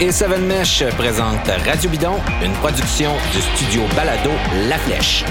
Et 0.00 0.12
Seven 0.12 0.46
Mesh 0.46 0.84
présentent 0.96 1.48
Radio 1.66 1.90
Bidon, 1.90 2.14
une 2.40 2.52
production 2.52 3.10
du 3.32 3.40
studio 3.40 3.82
Balado 3.96 4.30
La 4.68 4.78
Flèche. 4.78 5.24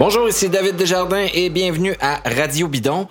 Bonjour, 0.00 0.28
ici 0.28 0.48
David 0.48 0.74
Desjardins 0.74 1.28
et 1.32 1.50
bienvenue 1.50 1.94
à 2.00 2.20
Radio 2.24 2.66
Bidon. 2.66 3.06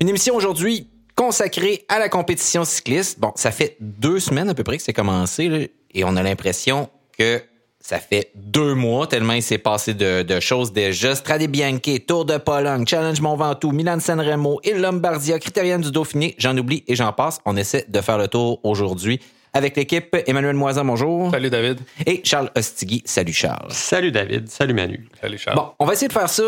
Une 0.00 0.08
émission 0.08 0.36
aujourd'hui 0.36 0.88
consacrée 1.16 1.84
à 1.88 1.98
la 1.98 2.08
compétition 2.08 2.64
cycliste. 2.64 3.18
Bon, 3.18 3.32
ça 3.34 3.50
fait 3.50 3.76
deux 3.80 4.20
semaines 4.20 4.50
à 4.50 4.54
peu 4.54 4.62
près 4.62 4.76
que 4.76 4.84
c'est 4.84 4.92
commencé 4.92 5.48
là, 5.48 5.66
et 5.94 6.04
on 6.04 6.14
a 6.14 6.22
l'impression 6.22 6.88
que 7.18 7.42
ça 7.88 7.98
fait 8.00 8.32
deux 8.34 8.74
mois 8.74 9.06
tellement 9.06 9.32
il 9.32 9.42
s'est 9.42 9.56
passé 9.56 9.94
de, 9.94 10.20
de 10.20 10.40
choses 10.40 10.74
déjà. 10.74 11.14
Strade 11.14 11.46
Bianchi, 11.46 12.02
Tour 12.02 12.26
de 12.26 12.36
Pologne, 12.36 12.86
Challenge 12.86 13.18
Mont 13.22 13.34
Ventoux, 13.34 13.72
Milan 13.72 13.98
San 13.98 14.20
Remo, 14.20 14.60
et 14.62 14.74
Lombardia, 14.74 15.38
Critérium 15.38 15.80
du 15.80 15.90
Dauphiné, 15.90 16.34
j'en 16.36 16.54
oublie 16.58 16.84
et 16.86 16.94
j'en 16.94 17.14
passe. 17.14 17.40
On 17.46 17.56
essaie 17.56 17.86
de 17.88 18.00
faire 18.02 18.18
le 18.18 18.28
tour 18.28 18.60
aujourd'hui 18.62 19.20
avec 19.54 19.74
l'équipe 19.74 20.14
Emmanuel 20.26 20.54
Moisin, 20.54 20.84
bonjour. 20.84 21.30
Salut 21.30 21.48
David. 21.48 21.78
Et 22.04 22.20
Charles 22.24 22.50
Ostigui. 22.54 23.02
Salut 23.06 23.32
Charles. 23.32 23.70
Salut 23.70 24.12
David. 24.12 24.50
Salut 24.50 24.74
Manu. 24.74 25.08
Salut 25.18 25.38
Charles. 25.38 25.56
Bon, 25.56 25.70
on 25.78 25.86
va 25.86 25.94
essayer 25.94 26.08
de 26.08 26.12
faire 26.12 26.28
ça 26.28 26.42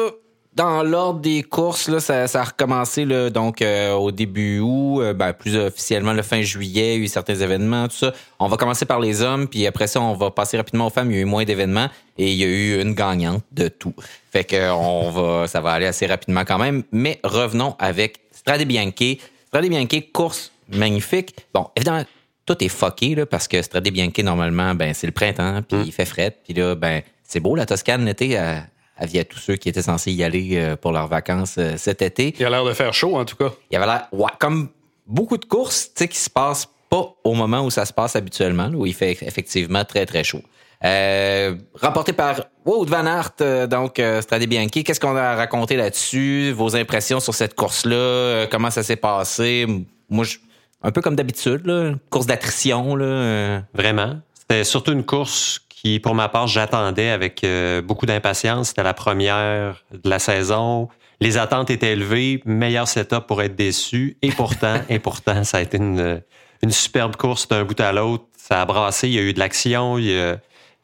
dans 0.55 0.83
l'ordre 0.83 1.21
des 1.21 1.43
courses. 1.43 1.89
Là, 1.89 2.01
ça, 2.01 2.27
ça 2.27 2.41
a 2.41 2.45
recommencé 2.45 3.05
là, 3.05 3.31
donc 3.31 3.63
euh, 3.63 3.93
au 3.93 4.11
début 4.11 4.61
août, 4.61 5.01
euh, 5.01 5.13
ben, 5.13 5.33
plus 5.33 5.57
officiellement 5.57 6.13
le 6.13 6.23
fin 6.23 6.43
juillet, 6.43 6.97
il 6.97 6.99
y 6.99 7.03
a 7.03 7.05
eu 7.05 7.09
certains 7.09 7.37
événements, 7.37 7.89
tout 7.89 7.97
ça. 7.97 8.13
On 8.39 8.49
va 8.49 8.57
commencer 8.57 8.85
par 8.85 9.01
les 9.01 9.23
hommes, 9.23 9.49
puis 9.49 9.67
après 9.67 9.87
ça, 9.87 10.01
on 10.01 10.15
va 10.15 10.31
passer 10.31 10.57
rapidement 10.57 10.87
aux 10.87 10.91
femmes. 10.91 11.11
Il 11.11 11.17
y 11.17 11.19
a 11.19 11.23
eu 11.23 11.27
moins 11.27 11.45
d'événements 11.45 11.89
et 12.19 12.33
il 12.33 12.37
y 12.37 12.45
a 12.45 12.47
eu 12.47 12.81
une 12.83 12.95
gagnante 12.95 13.43
de 13.53 13.69
tout. 13.69 13.95
Fait 14.31 14.45
que 14.45 14.71
on 14.73 15.11
va, 15.11 15.47
ça 15.47 15.61
va 15.61 15.73
aller 15.73 15.87
assez 15.87 16.07
rapidement 16.07 16.45
quand 16.45 16.59
même. 16.59 16.83
Mais 16.93 17.21
revenons 17.25 17.77
avec 17.79 18.21
Strade 18.33 18.63
Bianchi. 18.65 19.21
Strade 19.49 19.69
Bianchi, 19.69 20.11
course 20.11 20.53
magnifique. 20.69 21.35
Bon, 21.55 21.69
évidemment, 21.77 22.05
tout 22.47 22.63
est 22.65 22.69
fucké 22.69 23.15
là, 23.15 23.27
parce 23.27 23.49
que 23.49 23.63
Strade 23.63 23.89
Bianchi, 23.89 24.23
normalement, 24.23 24.75
ben, 24.75 24.95
c'est 24.95 25.07
le 25.07 25.13
printemps, 25.13 25.61
puis 25.63 25.79
il 25.87 25.93
fait 25.93 26.05
fret. 26.05 26.37
Puis 26.45 26.55
là, 26.55 26.75
ben, 26.75 27.03
c'est 27.23 27.41
beau, 27.41 27.55
la 27.55 27.67
Toscane, 27.67 28.05
l'été, 28.05 28.37
à, 28.37 28.65
à 29.01 29.25
tous 29.25 29.39
ceux 29.39 29.57
qui 29.57 29.69
étaient 29.69 29.83
censés 29.83 30.13
y 30.13 30.23
aller 30.23 30.51
euh, 30.53 30.77
pour 30.77 30.93
leurs 30.93 31.09
vacances 31.09 31.57
euh, 31.59 31.77
cet 31.77 32.03
été. 32.03 32.35
Il 32.39 32.45
a 32.45 32.51
l'air 32.51 32.65
de 32.65 32.73
faire 32.73 32.95
chaud, 32.95 33.17
en 33.17 33.25
tout 33.25 33.37
cas. 33.37 33.51
Il 33.71 33.75
y 33.75 33.77
avait 33.77 33.87
l'air, 33.87 34.09
ouais, 34.13 34.31
comme 34.39 34.69
beaucoup 35.07 35.39
de 35.39 35.45
courses, 35.45 35.87
tu 35.87 36.05
sais, 36.05 36.09
qui 36.09 36.19
se 36.19 36.31
passent 36.31 36.69
pas 36.89 37.15
au 37.25 37.35
moment 37.35 37.65
où 37.65 37.71
ça 37.71 37.85
se 37.85 37.93
passe 37.93 38.17
habituellement, 38.17 38.69
là, 38.69 38.77
où 38.77 38.87
il 38.87 38.95
fait 38.95 39.13
effectivement 39.23 39.85
très, 39.85 40.07
très 40.07 40.25
chaud. 40.25 40.43
Euh, 40.83 41.57
remporté 41.75 42.13
par 42.13 42.47
Wout 42.65 42.87
Van 42.87 43.05
Aert, 43.05 43.33
euh, 43.43 43.67
donc 43.67 43.99
euh, 43.99 44.23
Strade 44.23 44.45
Bianchi. 44.47 44.83
Qu'est-ce 44.83 45.01
qu'on 45.01 45.17
a 45.17 45.37
raconté 45.37 45.77
là-dessus? 45.77 46.53
Vos 46.53 46.75
impressions 46.75 47.21
sur 47.21 47.35
cette 47.35 47.55
course-là? 47.55 48.47
Comment 48.51 48.71
ça 48.71 48.83
s'est 48.83 48.97
passé? 48.97 49.67
Moi, 50.09 50.25
je, 50.25 50.39
un 50.83 50.91
peu 50.91 51.03
comme 51.03 51.17
d'habitude, 51.17 51.67
là, 51.67 51.91
une 51.91 51.99
course 52.09 52.27
d'attrition. 52.27 52.97
Là. 52.97 53.63
Vraiment. 53.75 54.21
C'était 54.33 54.65
surtout 54.65 54.93
une 54.93 55.05
course 55.05 55.61
qui, 55.81 55.99
pour 56.01 56.15
ma 56.15 56.29
part, 56.29 56.47
j'attendais 56.47 57.09
avec 57.11 57.43
euh, 57.45 57.81
beaucoup 57.81 58.07
d'impatience. 58.07 58.69
C'était 58.69 58.83
la 58.83 58.95
première 58.95 59.83
de 59.93 60.11
la 60.11 60.19
saison. 60.19 60.89
Les 61.21 61.39
attentes 61.39 61.71
étaient 61.71 61.93
élevées, 61.93 62.43
meilleur 62.45 62.87
setup 62.89 63.27
pour 63.27 63.43
être 63.43 63.57
déçu. 63.57 64.17
Et 64.23 64.31
pourtant, 64.31 64.81
et 64.89 64.99
pourtant, 64.99 65.45
ça 65.45 65.59
a 65.59 65.61
été 65.61 65.77
une, 65.79 66.23
une 66.63 66.71
superbe 66.71 67.17
course 67.17 67.49
d'un 67.49 67.65
bout 67.65 67.79
à 67.81 67.93
l'autre. 67.93 68.25
Ça 68.37 68.61
a 68.63 68.65
brassé, 68.67 69.09
il 69.09 69.15
y 69.15 69.19
a 69.19 69.23
eu 69.23 69.33
de 69.33 69.39
l'action. 69.39 69.97
il 69.99 70.07
y 70.11 70.21
a- 70.21 70.39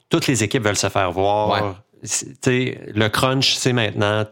Toutes 0.08 0.26
les 0.26 0.42
équipes 0.44 0.62
veulent 0.64 0.76
se 0.76 0.88
faire 0.88 1.10
voir. 1.12 1.48
Ouais. 1.50 1.60
Le 2.94 3.08
crunch, 3.08 3.54
c'est 3.54 3.72
maintenant. 3.72 4.24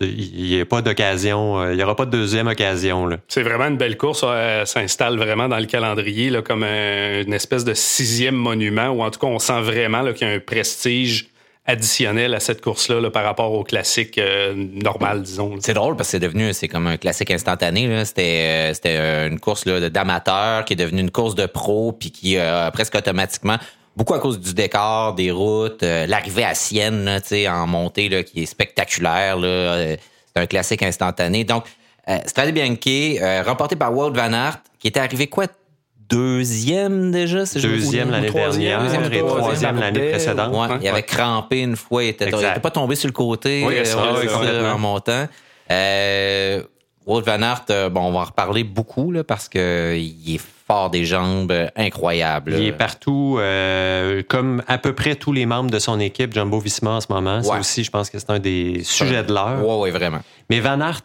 Il 0.00 0.42
n'y 0.42 0.60
a 0.60 0.64
pas 0.66 0.80
d'occasion. 0.82 1.60
euh, 1.60 1.72
Il 1.72 1.76
n'y 1.76 1.82
aura 1.82 1.96
pas 1.96 2.06
de 2.06 2.10
deuxième 2.10 2.46
occasion. 2.46 3.06
Là. 3.06 3.16
C'est 3.28 3.42
vraiment 3.42 3.66
une 3.66 3.76
belle 3.76 3.96
course. 3.96 4.24
Elle 4.24 4.66
s'installe 4.66 5.16
vraiment 5.18 5.48
dans 5.48 5.58
le 5.58 5.66
calendrier 5.66 6.30
là, 6.30 6.40
comme 6.42 6.62
un- 6.62 7.22
une 7.22 7.32
espèce 7.32 7.64
de 7.64 7.74
sixième 7.74 8.36
monument, 8.36 8.88
ou 8.90 9.02
en 9.02 9.10
tout 9.10 9.18
cas, 9.18 9.26
on 9.26 9.38
sent 9.38 9.60
vraiment 9.62 10.02
là, 10.02 10.12
qu'il 10.12 10.28
y 10.28 10.30
a 10.30 10.34
un 10.34 10.38
prestige 10.40 11.28
additionnel 11.66 12.32
à 12.32 12.40
cette 12.40 12.62
course-là 12.62 12.98
là, 13.00 13.10
par 13.10 13.24
rapport 13.24 13.52
au 13.52 13.62
classique 13.62 14.16
euh, 14.16 14.54
normal, 14.56 15.20
disons. 15.22 15.56
C'est 15.60 15.74
drôle 15.74 15.96
parce 15.96 16.08
que 16.08 16.12
c'est 16.12 16.18
devenu, 16.20 16.52
c'est 16.54 16.66
comme 16.68 16.86
un 16.86 16.96
classique 16.96 17.30
instantané. 17.30 17.86
là. 17.88 18.04
C'était, 18.06 18.22
euh, 18.70 18.74
c'était 18.74 18.96
euh, 18.98 19.28
une 19.28 19.38
course 19.38 19.66
là, 19.66 19.90
d'amateurs 19.90 20.64
qui 20.64 20.72
est 20.72 20.76
devenue 20.76 21.02
une 21.02 21.10
course 21.10 21.34
de 21.34 21.44
pro, 21.44 21.92
puis 21.92 22.10
qui 22.10 22.38
euh, 22.38 22.70
presque 22.70 22.94
automatiquement, 22.94 23.58
beaucoup 23.98 24.14
à 24.14 24.20
cause 24.20 24.38
du 24.38 24.54
décor, 24.54 25.14
des 25.14 25.32
routes, 25.32 25.82
euh, 25.82 26.06
l'arrivée 26.06 26.44
à 26.44 26.54
Sienne, 26.54 27.04
là, 27.04 27.20
tu 27.20 27.28
sais, 27.28 27.48
en 27.48 27.66
montée, 27.66 28.08
là, 28.08 28.22
qui 28.22 28.44
est 28.44 28.46
spectaculaire. 28.46 29.36
Euh, 29.42 29.96
c'est 30.32 30.40
un 30.40 30.46
classique 30.46 30.84
instantané. 30.84 31.42
Donc, 31.42 31.64
euh, 32.08 32.18
Strade 32.24 32.52
Bianchi, 32.52 33.18
euh, 33.20 33.42
remporté 33.42 33.74
par 33.74 33.92
Wout 33.92 34.12
Van 34.12 34.32
Aert, 34.32 34.58
qui 34.78 34.86
était 34.86 35.00
arrivé 35.00 35.26
quoi? 35.26 35.46
Deuxième 36.08 37.10
déjà, 37.10 37.40
me 37.40 37.60
Deuxième 37.60 38.10
l'année 38.10 38.30
dernière 38.30 38.82
deuxième, 38.82 39.12
et 39.12 39.18
troisième, 39.18 39.26
troisième 39.26 39.78
l'année 39.78 40.08
précédente. 40.08 40.54
Ouais, 40.54 40.78
il 40.80 40.88
avait 40.88 41.02
crampé 41.02 41.60
une 41.60 41.76
fois, 41.76 42.02
il 42.02 42.08
était, 42.08 42.30
il 42.30 42.34
était 42.34 42.60
pas 42.60 42.70
tombé 42.70 42.94
sur 42.94 43.08
le 43.08 43.12
côté 43.12 43.62
Oui, 43.66 43.74
euh, 43.76 43.84
c'est 43.84 43.90
c'est 44.22 44.28
ça, 44.28 44.74
en 44.74 44.78
montant. 44.78 45.26
Euh, 45.70 46.62
Wout 47.04 47.20
Van 47.20 47.42
Aert, 47.42 47.90
bon, 47.90 48.00
on 48.04 48.12
va 48.12 48.20
en 48.20 48.24
reparler 48.24 48.64
beaucoup 48.64 49.10
là, 49.10 49.22
parce 49.22 49.50
que 49.50 49.94
il 49.98 50.36
est 50.36 50.40
fort 50.70 50.90
des 50.90 51.06
jambes, 51.06 51.50
euh, 51.50 51.66
incroyable. 51.76 52.52
Il 52.54 52.66
est 52.66 52.72
partout, 52.72 53.38
euh, 53.40 54.22
comme 54.28 54.62
à 54.68 54.76
peu 54.76 54.92
près 54.94 55.14
tous 55.14 55.32
les 55.32 55.46
membres 55.46 55.70
de 55.70 55.78
son 55.78 55.98
équipe, 55.98 56.34
Jumbo 56.34 56.58
Visma 56.60 56.90
en 56.90 57.00
ce 57.00 57.06
moment. 57.10 57.42
Ça 57.42 57.54
Ouais. 57.54 57.60
aussi, 57.60 57.84
je 57.84 57.90
pense 57.90 58.10
que 58.10 58.18
c'est 58.18 58.28
un 58.30 58.38
des 58.38 58.82
sujets 58.84 59.22
de 59.22 59.32
l'heure. 59.32 59.66
Ouais, 59.66 59.76
ouais, 59.78 59.90
vraiment. 59.90 60.20
Mais 60.50 60.60
Van 60.60 60.78
Aert, 60.80 61.00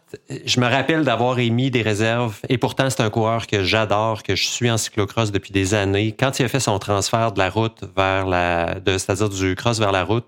je 0.46 0.60
me 0.60 0.68
rappelle 0.68 1.04
d'avoir 1.04 1.40
émis 1.40 1.72
des 1.72 1.82
réserves, 1.82 2.40
et 2.50 2.58
pourtant 2.58 2.90
c'est 2.90 3.02
un 3.02 3.10
coureur 3.10 3.48
que 3.48 3.64
j'adore, 3.64 4.22
que 4.24 4.36
je 4.36 4.46
suis 4.46 4.70
en 4.70 4.78
cyclocross 4.78 5.32
depuis 5.32 5.52
des 5.52 5.74
années. 5.74 6.14
Quand 6.18 6.40
il 6.40 6.46
a 6.46 6.50
fait 6.50 6.60
son 6.60 6.78
transfert 6.80 7.32
de 7.32 7.40
la 7.40 7.50
route 7.50 7.80
vers 7.96 8.26
la, 8.26 8.76
c'est-à-dire 8.86 9.30
du 9.30 9.56
cross 9.56 9.80
vers 9.80 9.92
la 9.94 10.04
route, 10.04 10.28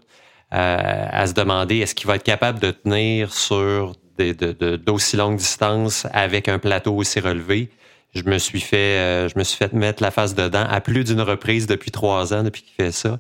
euh, 0.54 1.06
à 1.12 1.28
se 1.28 1.34
demander 1.34 1.80
est-ce 1.80 1.94
qu'il 1.96 2.08
va 2.08 2.16
être 2.16 2.24
capable 2.24 2.60
de 2.60 2.72
tenir 2.72 3.34
sur 3.34 3.94
des, 4.18 4.34
de, 4.34 4.54
de- 4.54 4.76
d'aussi 4.78 5.18
longues 5.18 5.38
distances 5.38 6.08
avec 6.14 6.48
un 6.48 6.60
plateau 6.60 6.94
aussi 6.96 7.20
relevé? 7.20 7.70
Je 8.16 8.24
me 8.24 8.38
suis 8.38 8.62
fait, 8.62 8.78
euh, 8.78 9.28
je 9.30 9.38
me 9.38 9.44
suis 9.44 9.58
fait 9.58 9.74
mettre 9.74 10.02
la 10.02 10.10
face 10.10 10.34
dedans 10.36 10.66
à 10.70 10.80
plus 10.82 11.04
d'une 11.04 11.22
reprise 11.22 11.68
depuis 11.68 11.92
trois 11.92 12.34
ans 12.34 12.44
depuis 12.44 12.62
qu'il 12.64 12.74
fait 12.74 12.92
ça. 12.94 13.20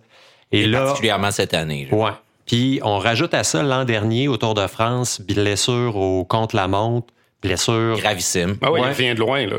Et 0.51 0.61
Et 0.61 0.67
là, 0.67 0.85
particulièrement 0.85 1.31
cette 1.31 1.53
année. 1.53 1.87
là. 1.91 1.97
Ouais. 1.97 2.11
Puis 2.45 2.79
on 2.83 2.97
rajoute 2.99 3.33
à 3.33 3.43
ça 3.43 3.61
l'an 3.63 3.83
dernier 3.85 4.27
au 4.27 4.37
Tour 4.37 4.53
de 4.53 4.65
France, 4.67 5.19
blessure 5.21 5.95
au 5.97 6.23
contre-la-montre, 6.23 7.07
blessure. 7.41 7.97
Gravissime. 7.97 8.57
Ah 8.61 8.71
oui, 8.71 8.79
Ouais. 8.81 8.87
il 8.91 8.93
vient 8.93 9.13
de 9.15 9.19
loin. 9.19 9.45
Là. 9.47 9.57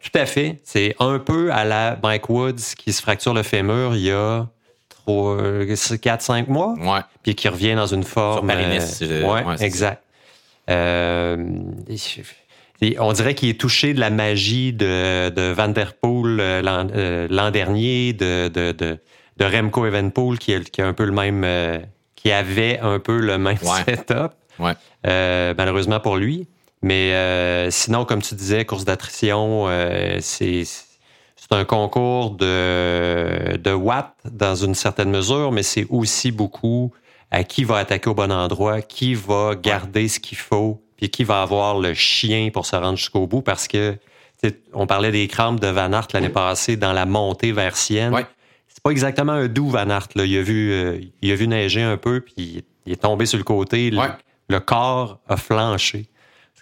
Tout 0.00 0.18
à 0.18 0.24
fait. 0.24 0.60
C'est 0.64 0.94
un 1.00 1.18
peu 1.18 1.52
à 1.52 1.64
la 1.64 1.98
Mike 2.02 2.28
Woods 2.30 2.74
qui 2.78 2.92
se 2.92 3.02
fracture 3.02 3.34
le 3.34 3.42
fémur 3.42 3.94
il 3.96 4.02
y 4.02 4.10
a 4.12 4.46
4-5 5.06 6.46
mois, 6.48 6.74
Ouais. 6.78 7.00
puis 7.22 7.34
qui 7.34 7.48
revient 7.48 7.74
dans 7.74 7.86
une 7.86 8.04
forme. 8.04 8.46
Paris-Nice, 8.46 9.00
euh, 9.02 9.22
ouais, 9.24 9.44
ouais, 9.44 9.56
c'est 9.58 9.64
exact. 9.64 10.02
Euh, 10.68 11.36
et 12.80 12.96
on 13.00 13.12
dirait 13.12 13.34
qu'il 13.34 13.48
est 13.48 13.60
touché 13.60 13.94
de 13.94 14.00
la 14.00 14.10
magie 14.10 14.72
de, 14.72 15.28
de 15.30 15.52
Van 15.52 15.68
Der 15.68 15.94
Poel 15.94 16.38
euh, 16.40 16.62
l'an 16.62 16.86
euh, 16.94 17.26
l'an 17.30 17.50
dernier, 17.50 18.12
de, 18.12 18.48
de, 18.48 18.72
de, 18.72 18.98
de 19.36 19.44
Remco 19.44 19.86
Evenepoel 19.86 20.38
qui, 20.38 20.52
est- 20.52 20.70
qui 20.70 20.80
a 20.82 20.86
un 20.86 20.92
peu 20.92 21.04
le 21.04 21.12
même, 21.12 21.42
euh, 21.44 21.78
qui 22.16 22.30
avait 22.32 22.78
un 22.80 22.98
peu 22.98 23.18
le 23.18 23.38
même 23.38 23.56
Ouais. 23.62 23.84
setup. 23.96 24.32
Ouais. 24.58 24.72
Euh, 25.06 25.54
malheureusement 25.56 26.00
pour 26.00 26.16
lui. 26.16 26.46
Mais 26.82 27.12
euh, 27.12 27.70
sinon, 27.70 28.04
comme 28.06 28.22
tu 28.22 28.34
disais, 28.34 28.64
course 28.64 28.84
d'attrition, 28.86 29.66
euh, 29.68 30.16
c'est 30.20 30.64
c'est 30.64 31.52
un 31.52 31.64
concours 31.64 32.30
de, 32.32 33.56
de 33.56 33.72
watts 33.72 34.14
dans 34.30 34.54
une 34.54 34.74
certaine 34.74 35.10
mesure, 35.10 35.52
mais 35.52 35.62
c'est 35.62 35.86
aussi 35.90 36.30
beaucoup 36.32 36.92
à 37.30 37.44
qui 37.44 37.64
va 37.64 37.76
attaquer 37.78 38.08
au 38.10 38.14
bon 38.14 38.30
endroit, 38.32 38.82
qui 38.82 39.14
va 39.14 39.54
garder 39.54 40.08
ce 40.08 40.20
qu'il 40.20 40.38
faut, 40.38 40.82
puis 41.00 41.08
qui 41.10 41.24
va 41.24 41.42
avoir 41.42 41.78
le 41.78 41.94
chien 41.94 42.50
pour 42.52 42.66
se 42.66 42.76
rendre 42.76 42.98
jusqu'au 42.98 43.26
bout, 43.26 43.40
parce 43.40 43.66
que 43.66 43.96
on 44.72 44.86
parlait 44.86 45.10
des 45.10 45.26
crampes 45.28 45.60
de 45.60 45.66
Van 45.66 45.92
Aert 45.92 46.08
l'année 46.14 46.28
passée 46.28 46.76
dans 46.76 46.92
la 46.92 47.04
montée 47.04 47.52
vers 47.52 47.76
Sienne. 47.76 48.14
Ouais. 48.14 48.26
C'est 48.68 48.82
pas 48.82 48.90
exactement 48.90 49.32
un 49.32 49.48
doux 49.48 49.68
Van 49.68 49.88
Aert. 49.90 50.08
Là. 50.14 50.24
Il, 50.24 50.38
a 50.38 50.42
vu, 50.42 50.72
euh, 50.72 50.98
il 51.20 51.32
a 51.32 51.34
vu 51.34 51.46
neiger 51.46 51.82
un 51.82 51.98
peu, 51.98 52.20
puis 52.20 52.64
il 52.86 52.92
est 52.92 53.02
tombé 53.02 53.26
sur 53.26 53.36
le 53.36 53.44
côté. 53.44 53.90
Le, 53.90 54.60
corps 54.60 55.20
a 55.28 55.36
flanché. 55.36 56.06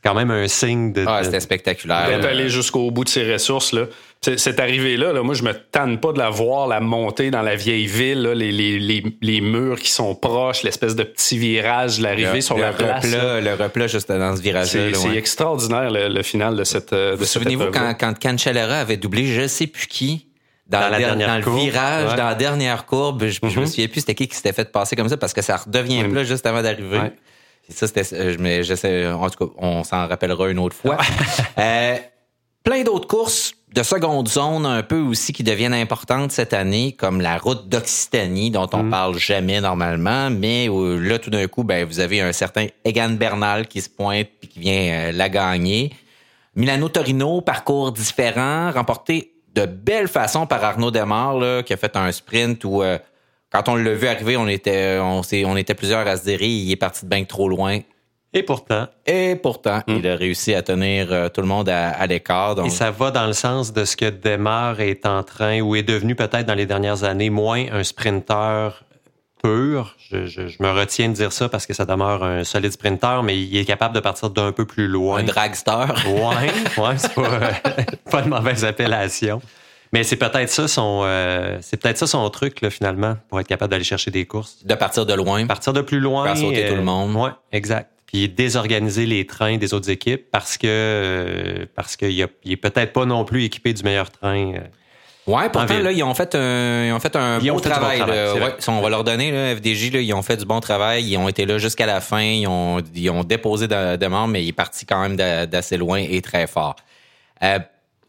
C'est 0.08 0.14
quand 0.14 0.18
même 0.18 0.30
un 0.30 0.48
signe 0.48 0.92
de... 0.92 1.04
Ah, 1.06 1.20
c'était 1.22 1.40
spectaculaire. 1.40 2.06
D'être 2.08 2.22
là. 2.22 2.30
allé 2.30 2.48
jusqu'au 2.48 2.90
bout 2.90 3.04
de 3.04 3.08
ses 3.10 3.30
ressources. 3.30 3.72
Là. 3.72 3.86
C'est- 4.22 4.38
Cette 4.38 4.58
arrivée-là, 4.58 5.12
là, 5.12 5.22
moi, 5.22 5.34
je 5.34 5.42
me 5.42 5.52
tanne 5.52 5.98
pas 6.00 6.12
de 6.12 6.18
la 6.18 6.30
voir, 6.30 6.66
la 6.66 6.80
montée 6.80 7.30
dans 7.30 7.42
la 7.42 7.56
vieille 7.56 7.86
ville, 7.86 8.22
là, 8.22 8.34
les, 8.34 8.50
les, 8.50 8.78
les, 8.78 9.04
les 9.20 9.40
murs 9.40 9.78
qui 9.78 9.90
sont 9.90 10.14
proches, 10.14 10.62
l'espèce 10.62 10.96
de 10.96 11.02
petit 11.02 11.36
virage, 11.38 12.00
l'arrivée 12.00 12.34
Le- 12.36 12.40
sur 12.40 12.56
le 12.56 12.62
la 12.62 12.72
place. 12.72 13.04
là. 13.10 13.18
replat, 13.36 13.40
le 13.42 13.62
replat 13.62 13.86
juste 13.86 14.10
dans 14.10 14.34
ce 14.34 14.40
virage-là. 14.40 14.66
C'est 14.70 14.90
là, 14.90 14.98
ouais. 15.12 15.16
extraordinaire, 15.18 15.90
le, 15.90 16.08
le 16.08 16.22
final 16.22 16.56
de 16.56 16.64
cette. 16.64 16.92
euh, 16.94 17.12
De 17.12 17.16
Vous 17.16 17.24
cette 17.24 17.42
souvenez-vous 17.42 17.70
quand, 17.70 17.94
quand 18.00 18.18
Cancellara 18.18 18.80
avait 18.80 18.96
doublé 18.96 19.26
je 19.26 19.46
sais 19.46 19.66
plus 19.66 19.86
qui 19.86 20.26
dans, 20.66 20.80
Dans 20.80 20.88
la 20.88 20.98
le, 20.98 21.04
dernière 21.04 21.28
dans 21.28 21.36
le 21.38 21.42
courbe, 21.44 21.58
virage, 21.60 22.10
ouais. 22.10 22.16
dans 22.16 22.26
la 22.28 22.34
dernière 22.34 22.86
courbe? 22.86 23.24
Je, 23.26 23.30
je 23.32 23.40
me 23.42 23.50
Mhm. 23.60 23.66
souviens 23.66 23.88
plus 23.88 24.00
c'était 24.00 24.14
qui 24.14 24.26
qui 24.28 24.36
s'était 24.36 24.52
fait 24.52 24.70
passer 24.72 24.96
comme 24.96 25.08
ça 25.08 25.16
parce 25.16 25.32
que 25.34 25.42
ça 25.42 25.56
redevient 25.58 26.02
Ouais. 26.02 26.08
plat 26.08 26.24
juste 26.24 26.44
avant 26.46 26.62
d'arriver. 26.62 26.98
Ouais. 26.98 27.12
Et 27.68 27.72
Ça, 27.72 27.86
c'était, 27.86 28.14
euh, 28.14 28.32
je, 28.32 28.38
mais 28.38 28.62
je 28.62 28.74
sais, 28.74 29.06
en 29.08 29.28
tout 29.30 29.46
cas, 29.46 29.52
on 29.58 29.84
s'en 29.84 30.08
rappellera 30.08 30.48
une 30.48 30.58
autre 30.58 30.76
fois. 30.76 30.98
Euh, 31.58 31.96
plein 32.62 32.84
d'autres 32.84 33.08
courses 33.08 33.54
de 33.74 33.82
seconde 33.82 34.28
zone 34.28 34.64
un 34.64 34.82
peu 34.82 35.00
aussi 35.00 35.32
qui 35.32 35.42
deviennent 35.42 35.74
importantes 35.74 36.32
cette 36.32 36.52
année, 36.52 36.92
comme 36.92 37.20
la 37.20 37.38
route 37.38 37.68
d'Occitanie 37.68 38.50
dont 38.50 38.68
on 38.72 38.88
parle 38.88 39.18
jamais 39.18 39.60
normalement, 39.60 40.30
mais 40.30 40.68
où, 40.68 40.98
là 40.98 41.18
tout 41.18 41.30
d'un 41.30 41.46
coup, 41.48 41.64
ben 41.64 41.84
vous 41.84 42.00
avez 42.00 42.20
un 42.20 42.32
certain 42.32 42.66
Egan 42.84 43.10
Bernal 43.10 43.66
qui 43.66 43.82
se 43.82 43.90
pointe 43.90 44.28
puis 44.40 44.48
qui 44.48 44.60
vient 44.60 45.08
euh, 45.08 45.12
la 45.12 45.28
gagner. 45.28 45.92
Milano 46.54 46.88
Torino, 46.88 47.40
parcours 47.40 47.92
différent, 47.92 48.70
remporté 48.72 49.32
de 49.54 49.66
belle 49.66 50.08
façon 50.08 50.46
par 50.46 50.64
Arnaud 50.64 50.90
Demar, 50.90 51.38
là, 51.38 51.62
qui 51.62 51.72
a 51.72 51.76
fait 51.76 51.96
un 51.96 52.10
sprint 52.12 52.64
où 52.64 52.82
euh, 52.82 52.98
quand 53.50 53.68
on 53.68 53.76
l'a 53.76 53.94
vu 53.94 54.06
arriver, 54.06 54.36
on 54.36 54.48
était, 54.48 54.98
on, 55.00 55.22
on 55.46 55.56
était 55.56 55.74
plusieurs 55.74 56.06
à 56.06 56.16
se 56.16 56.24
dire 56.24 56.40
il 56.42 56.70
est 56.72 56.76
parti 56.76 57.04
de 57.04 57.10
bien 57.10 57.24
trop 57.24 57.48
loin. 57.48 57.78
Et 58.34 58.42
pourtant, 58.42 58.86
Et 59.06 59.36
pourtant, 59.36 59.80
il 59.88 60.06
a 60.06 60.14
réussi 60.14 60.54
à 60.54 60.60
tenir 60.60 61.10
euh, 61.10 61.28
tout 61.30 61.40
le 61.40 61.46
monde 61.46 61.70
à, 61.70 61.88
à 61.88 62.06
l'écart. 62.06 62.54
Donc, 62.56 62.66
et 62.66 62.70
ça 62.70 62.90
va 62.90 63.10
dans 63.10 63.26
le 63.26 63.32
sens 63.32 63.72
de 63.72 63.86
ce 63.86 63.96
que 63.96 64.10
Demar 64.10 64.80
est 64.80 65.06
en 65.06 65.22
train, 65.22 65.60
ou 65.62 65.74
est 65.76 65.82
devenu 65.82 66.14
peut-être 66.14 66.44
dans 66.44 66.54
les 66.54 66.66
dernières 66.66 67.04
années, 67.04 67.30
moins 67.30 67.64
un 67.72 67.82
sprinter 67.82 68.84
pur. 69.42 69.96
Je, 70.10 70.26
je- 70.26 70.46
je 70.48 70.62
me 70.62 70.70
retiens 70.70 71.08
de 71.08 71.14
dire 71.14 71.32
ça 71.32 71.48
parce 71.48 71.64
que 71.66 71.72
ça 71.72 71.86
demeure 71.86 72.22
un 72.22 72.44
solide 72.44 72.72
sprinter, 72.72 73.22
mais 73.22 73.38
il 73.40 73.56
est 73.56 73.64
capable 73.64 73.94
de 73.94 74.00
partir 74.00 74.28
d'un 74.30 74.52
peu 74.52 74.66
plus 74.66 74.88
loin. 74.88 75.20
un 75.20 75.22
dragster. 75.24 75.70
Ouais, 76.06 76.82
ouais, 76.84 76.98
c'est 76.98 77.14
pas, 77.14 77.22
euh, 77.32 77.50
pas 78.10 78.20
de 78.22 78.28
mauvaise 78.28 78.64
appellation. 78.64 79.40
Mais 79.92 80.02
c'est 80.04 80.16
peut-être 80.16 80.50
ça 80.50 80.68
son, 80.68 81.00
euh, 81.04 81.58
c'est 81.62 81.76
peut-être 81.80 81.96
ça 81.98 82.06
son 82.06 82.28
truc 82.30 82.60
là, 82.60 82.70
finalement 82.70 83.16
pour 83.28 83.40
être 83.40 83.46
capable 83.46 83.70
d'aller 83.70 83.84
chercher 83.84 84.10
des 84.10 84.26
courses. 84.26 84.64
de 84.64 84.74
partir 84.74 85.06
de 85.06 85.14
loin. 85.14 85.46
Partir 85.46 85.72
de 85.72 85.80
plus 85.80 86.00
loin, 86.00 86.24
euh, 86.24 86.34
Faire 86.34 86.36
sauter 86.36 86.68
tout 86.68 86.74
le 86.76 86.82
monde. 86.82 87.14
Ouais, 87.16 87.30
exact. 87.52 87.90
Puis 88.06 88.28
désorganiser 88.28 89.04
les 89.06 89.26
trains 89.26 89.58
des 89.58 89.74
autres 89.74 89.90
équipes 89.90 90.30
parce 90.30 90.56
que 90.56 90.66
euh, 90.66 91.66
parce 91.74 91.96
qu'il 91.96 92.18
est 92.20 92.56
peut-être 92.56 92.92
pas 92.92 93.04
non 93.04 93.24
plus 93.24 93.44
équipé 93.44 93.72
du 93.72 93.82
meilleur 93.82 94.10
train. 94.10 94.54
euh. 94.54 94.60
Ouais, 95.26 95.50
pourtant, 95.50 95.78
là, 95.78 95.92
ils 95.92 96.02
ont 96.02 96.14
fait 96.14 96.34
un, 96.34 96.86
ils 96.86 96.92
ont 96.92 97.00
fait 97.00 97.14
un 97.14 97.38
Ils 97.40 97.50
beau 97.50 97.56
ont 97.56 97.58
fait 97.58 97.68
du 97.68 97.74
bon 97.74 97.80
travail. 97.80 97.98
travail. 97.98 98.40
Ouais, 98.40 98.54
on 98.68 98.80
va 98.80 98.88
leur 98.88 99.04
donner, 99.04 99.30
là, 99.30 99.54
FDJ, 99.56 99.92
là, 99.92 100.00
ils 100.00 100.14
ont 100.14 100.22
fait 100.22 100.38
du 100.38 100.46
bon 100.46 100.58
travail. 100.60 101.04
Ils 101.06 101.18
ont 101.18 101.28
été 101.28 101.44
là 101.44 101.58
jusqu'à 101.58 101.84
la 101.84 102.00
fin. 102.00 102.22
Ils 102.22 102.46
ont, 102.46 102.78
ils 102.94 103.10
ont 103.10 103.24
déposé 103.24 103.68
de, 103.68 103.96
de 103.96 104.06
membres, 104.06 104.28
mais 104.28 104.42
il 104.42 104.48
est 104.48 104.52
parti 104.52 104.86
quand 104.86 105.02
même 105.02 105.16
d'a- 105.16 105.44
d'assez 105.44 105.76
loin 105.76 105.98
et 105.98 106.22
très 106.22 106.46
fort. 106.46 106.76
Euh, 107.42 107.58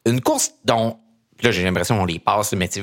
une 0.06 0.22
course 0.22 0.52
dont, 0.64 0.96
là, 1.44 1.52
j'ai 1.52 1.64
l'impression 1.64 1.98
qu'on 1.98 2.06
les 2.06 2.20
passe, 2.20 2.54
mais 2.54 2.68
tu 2.68 2.82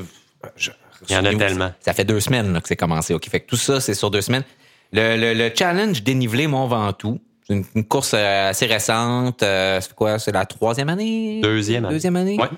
sais, 0.56 0.73
Il 1.08 1.14
y 1.14 1.17
en 1.17 1.25
a 1.25 1.35
tellement. 1.35 1.73
Ça 1.81 1.93
fait 1.93 2.05
deux 2.05 2.20
semaines 2.20 2.53
là, 2.53 2.61
que 2.61 2.69
c'est 2.69 2.76
commencé. 2.76 3.14
OK, 3.14 3.29
fait 3.29 3.41
que 3.41 3.47
tout 3.47 3.56
ça, 3.56 3.81
c'est 3.81 3.94
sur 3.94 4.11
deux 4.11 4.23
semaines. 4.23 4.44
Le, 4.93 5.17
le, 5.17 5.35
le 5.35 5.50
challenge 5.55 6.03
dénivelé 6.03 6.47
Mont 6.47 6.67
Ventoux, 6.67 7.20
c'est 7.47 7.55
une, 7.55 7.64
une 7.75 7.85
course 7.85 8.12
euh, 8.14 8.50
assez 8.50 8.67
récente. 8.67 9.43
Euh, 9.43 9.81
c'est 9.81 9.94
quoi? 9.94 10.19
C'est 10.19 10.32
la 10.32 10.47
troisième 10.47 10.88
année? 10.88 11.41
Deuxième 11.43 11.85
année. 11.85 11.94
Deuxième 11.94 12.17
année? 12.17 12.38
Ouais. 12.41 12.49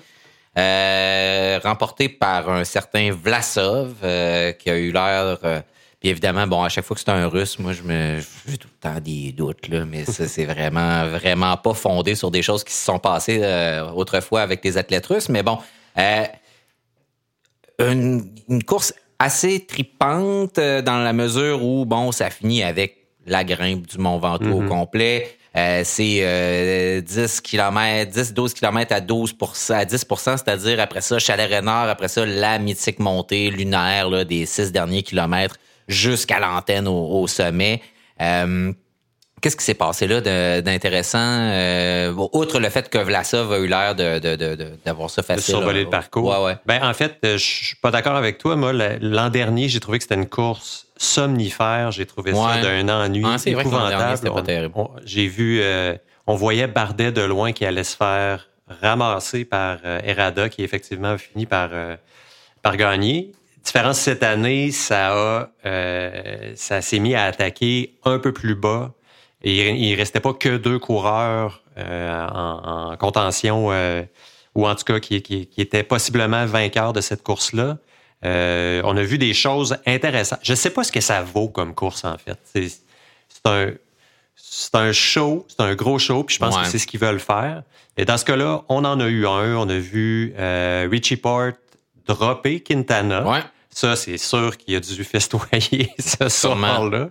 Euh, 0.58 1.60
remporté 1.62 2.08
par 2.08 2.50
un 2.50 2.64
certain 2.64 3.10
Vlasov, 3.12 3.94
euh, 4.02 4.52
qui 4.52 4.70
a 4.70 4.76
eu 4.78 4.90
l'air. 4.92 5.38
euh, 5.44 5.60
puis 6.00 6.10
évidemment, 6.10 6.46
bon, 6.46 6.62
à 6.62 6.68
chaque 6.68 6.84
fois 6.84 6.94
que 6.94 7.00
c'est 7.04 7.10
un 7.10 7.26
russe, 7.26 7.58
moi, 7.58 7.72
je 7.72 7.82
me 7.82 8.20
j'ai 8.46 8.56
tout 8.56 8.68
le 8.72 8.78
temps 8.80 9.00
des 9.00 9.32
doutes, 9.32 9.68
là, 9.68 9.84
mais 9.84 10.04
ça, 10.04 10.26
c'est 10.28 10.44
vraiment, 10.44 11.06
vraiment 11.08 11.56
pas 11.56 11.74
fondé 11.74 12.14
sur 12.14 12.30
des 12.30 12.42
choses 12.42 12.62
qui 12.64 12.72
se 12.72 12.84
sont 12.84 12.98
passées 12.98 13.40
euh, 13.42 13.90
autrefois 13.90 14.42
avec 14.42 14.62
des 14.62 14.76
athlètes 14.78 15.06
russes. 15.06 15.28
Mais 15.28 15.42
bon, 15.42 15.58
euh, 15.96 16.24
une, 17.78 18.30
une 18.48 18.62
course 18.64 18.92
assez 19.18 19.64
tripante 19.66 20.58
euh, 20.58 20.82
dans 20.82 20.98
la 20.98 21.12
mesure 21.12 21.64
où, 21.64 21.84
bon, 21.84 22.12
ça 22.12 22.30
finit 22.30 22.62
avec 22.62 22.96
la 23.26 23.44
grimpe 23.44 23.86
du 23.86 23.98
Mont 23.98 24.18
Ventoux 24.18 24.64
au 24.64 24.68
complet. 24.68 25.38
Euh, 25.56 25.82
c'est 25.84 26.18
euh, 26.20 27.00
10 27.00 27.40
km, 27.40 28.12
10-12 28.12 28.52
km 28.52 28.94
à 28.94 29.00
12 29.00 29.34
à 29.70 29.84
10 29.84 30.06
c'est-à-dire 30.18 30.78
après 30.78 31.00
ça, 31.00 31.18
Chalet-Renard, 31.18 31.88
après 31.88 32.08
ça, 32.08 32.24
la 32.26 32.58
mythique 32.58 32.98
montée 32.98 33.50
lunaire 33.50 34.10
là, 34.10 34.24
des 34.24 34.46
six 34.46 34.70
derniers 34.70 35.02
kilomètres 35.02 35.56
jusqu'à 35.88 36.38
l'antenne 36.38 36.86
au, 36.86 37.22
au 37.22 37.26
sommet. 37.26 37.80
Euh, 38.20 38.72
Qu'est-ce 39.40 39.56
qui 39.56 39.64
s'est 39.64 39.74
passé 39.74 40.06
là 40.06 40.20
de- 40.20 40.60
d'intéressant? 40.60 41.18
euh, 41.20 42.12
outre 42.32 42.58
le 42.58 42.68
fait 42.70 42.88
que 42.90 42.98
Vlasov 42.98 43.52
a 43.52 43.58
eu 43.58 43.66
l'air 43.66 43.94
de, 43.94 44.18
de- 44.18 44.36
de- 44.36 44.54
de- 44.56 44.70
d'avoir 44.84 45.10
ça 45.10 45.22
de 45.22 45.26
facile. 45.26 45.44
survoler 45.54 45.80
là. 45.80 45.84
le 45.84 45.90
parcours? 45.90 46.28
Ouais, 46.28 46.44
ouais. 46.44 46.56
Ben, 46.66 46.82
en 46.82 46.92
fait, 46.94 47.16
euh, 47.24 47.38
je 47.38 47.44
suis 47.44 47.76
pas 47.76 47.90
d'accord 47.90 48.16
avec 48.16 48.38
toi. 48.38 48.56
Moi, 48.56 48.72
l'an 48.72 49.28
dernier, 49.28 49.68
j'ai 49.68 49.80
trouvé 49.80 49.98
que 49.98 50.04
c'était 50.04 50.14
une 50.16 50.28
course 50.28 50.86
somnifère. 50.96 51.90
J'ai 51.92 52.06
trouvé 52.06 52.34
ça 52.34 52.60
d'un 52.62 52.88
ennui 52.88 53.22
Ah, 53.26 53.36
épouvantable. 53.46 54.16
c'était 54.16 54.28
pas 54.30 54.40
On- 54.40 54.42
terrible. 54.42 54.74
on- 54.76 54.90
j'ai 55.04 55.26
vu, 55.28 55.60
euh, 55.62 55.94
on 56.26 56.34
voyait 56.34 56.66
Bardet 56.66 57.12
de 57.12 57.22
loin 57.22 57.52
qui 57.52 57.64
allait 57.64 57.84
se 57.84 57.96
faire 57.96 58.48
ramasser 58.82 59.44
par 59.44 59.78
euh, 59.84 60.00
Errada, 60.04 60.48
qui 60.48 60.62
effectivement 60.62 61.12
a 61.12 61.18
fini 61.18 61.46
par, 61.46 61.70
euh, 61.72 61.96
par 62.62 62.76
gagner. 62.76 63.32
Différence 63.64 63.98
cette 63.98 64.22
année, 64.22 64.70
ça 64.72 65.12
a, 65.12 65.48
euh, 65.66 66.52
ça 66.54 66.80
s'est 66.80 66.98
mis 66.98 67.14
à 67.14 67.24
attaquer 67.24 67.94
un 68.04 68.18
peu 68.18 68.32
plus 68.32 68.54
bas. 68.54 68.92
Et 69.42 69.70
il, 69.70 69.76
il 69.84 69.94
restait 69.94 70.20
pas 70.20 70.32
que 70.34 70.56
deux 70.56 70.78
coureurs 70.78 71.62
euh, 71.78 72.26
en, 72.28 72.90
en 72.92 72.96
contention, 72.96 73.68
euh, 73.70 74.02
ou 74.54 74.66
en 74.66 74.74
tout 74.74 74.84
cas 74.84 74.98
qui, 75.00 75.22
qui, 75.22 75.46
qui 75.46 75.60
étaient 75.60 75.82
possiblement 75.84 76.44
vainqueurs 76.46 76.92
de 76.92 77.00
cette 77.00 77.22
course-là. 77.22 77.78
Euh, 78.24 78.82
on 78.84 78.96
a 78.96 79.02
vu 79.02 79.16
des 79.18 79.32
choses 79.34 79.76
intéressantes. 79.86 80.40
Je 80.42 80.54
sais 80.54 80.70
pas 80.70 80.82
ce 80.82 80.90
que 80.90 81.00
ça 81.00 81.22
vaut 81.22 81.48
comme 81.48 81.74
course, 81.74 82.04
en 82.04 82.16
fait. 82.18 82.38
C'est 82.52 83.46
un, 83.46 83.70
un 84.74 84.92
show, 84.92 85.46
c'est 85.48 85.60
un 85.60 85.74
gros 85.76 85.98
show, 86.00 86.24
puis 86.24 86.34
je 86.34 86.40
pense 86.40 86.56
Ouais. 86.56 86.62
que 86.62 86.68
c'est 86.68 86.78
ce 86.78 86.86
qu'ils 86.88 86.98
veulent 87.00 87.20
faire. 87.20 87.62
Et 87.96 88.04
dans 88.04 88.16
ce 88.16 88.24
cas-là, 88.24 88.62
on 88.68 88.84
en 88.84 88.98
a 88.98 89.06
eu 89.06 89.24
un. 89.26 89.56
On 89.56 89.68
a 89.68 89.78
vu 89.78 90.34
Richie 90.90 91.16
Port 91.16 91.52
dropper 92.06 92.60
Quintana. 92.60 93.24
Ouais. 93.28 93.40
Ça, 93.70 93.94
c'est 93.94 94.18
sûr 94.18 94.56
qu'il 94.56 94.74
a 94.74 94.80
dû 94.80 95.04
festoyer 95.04 95.92
ce 96.00 96.28
soir-là. 96.28 97.10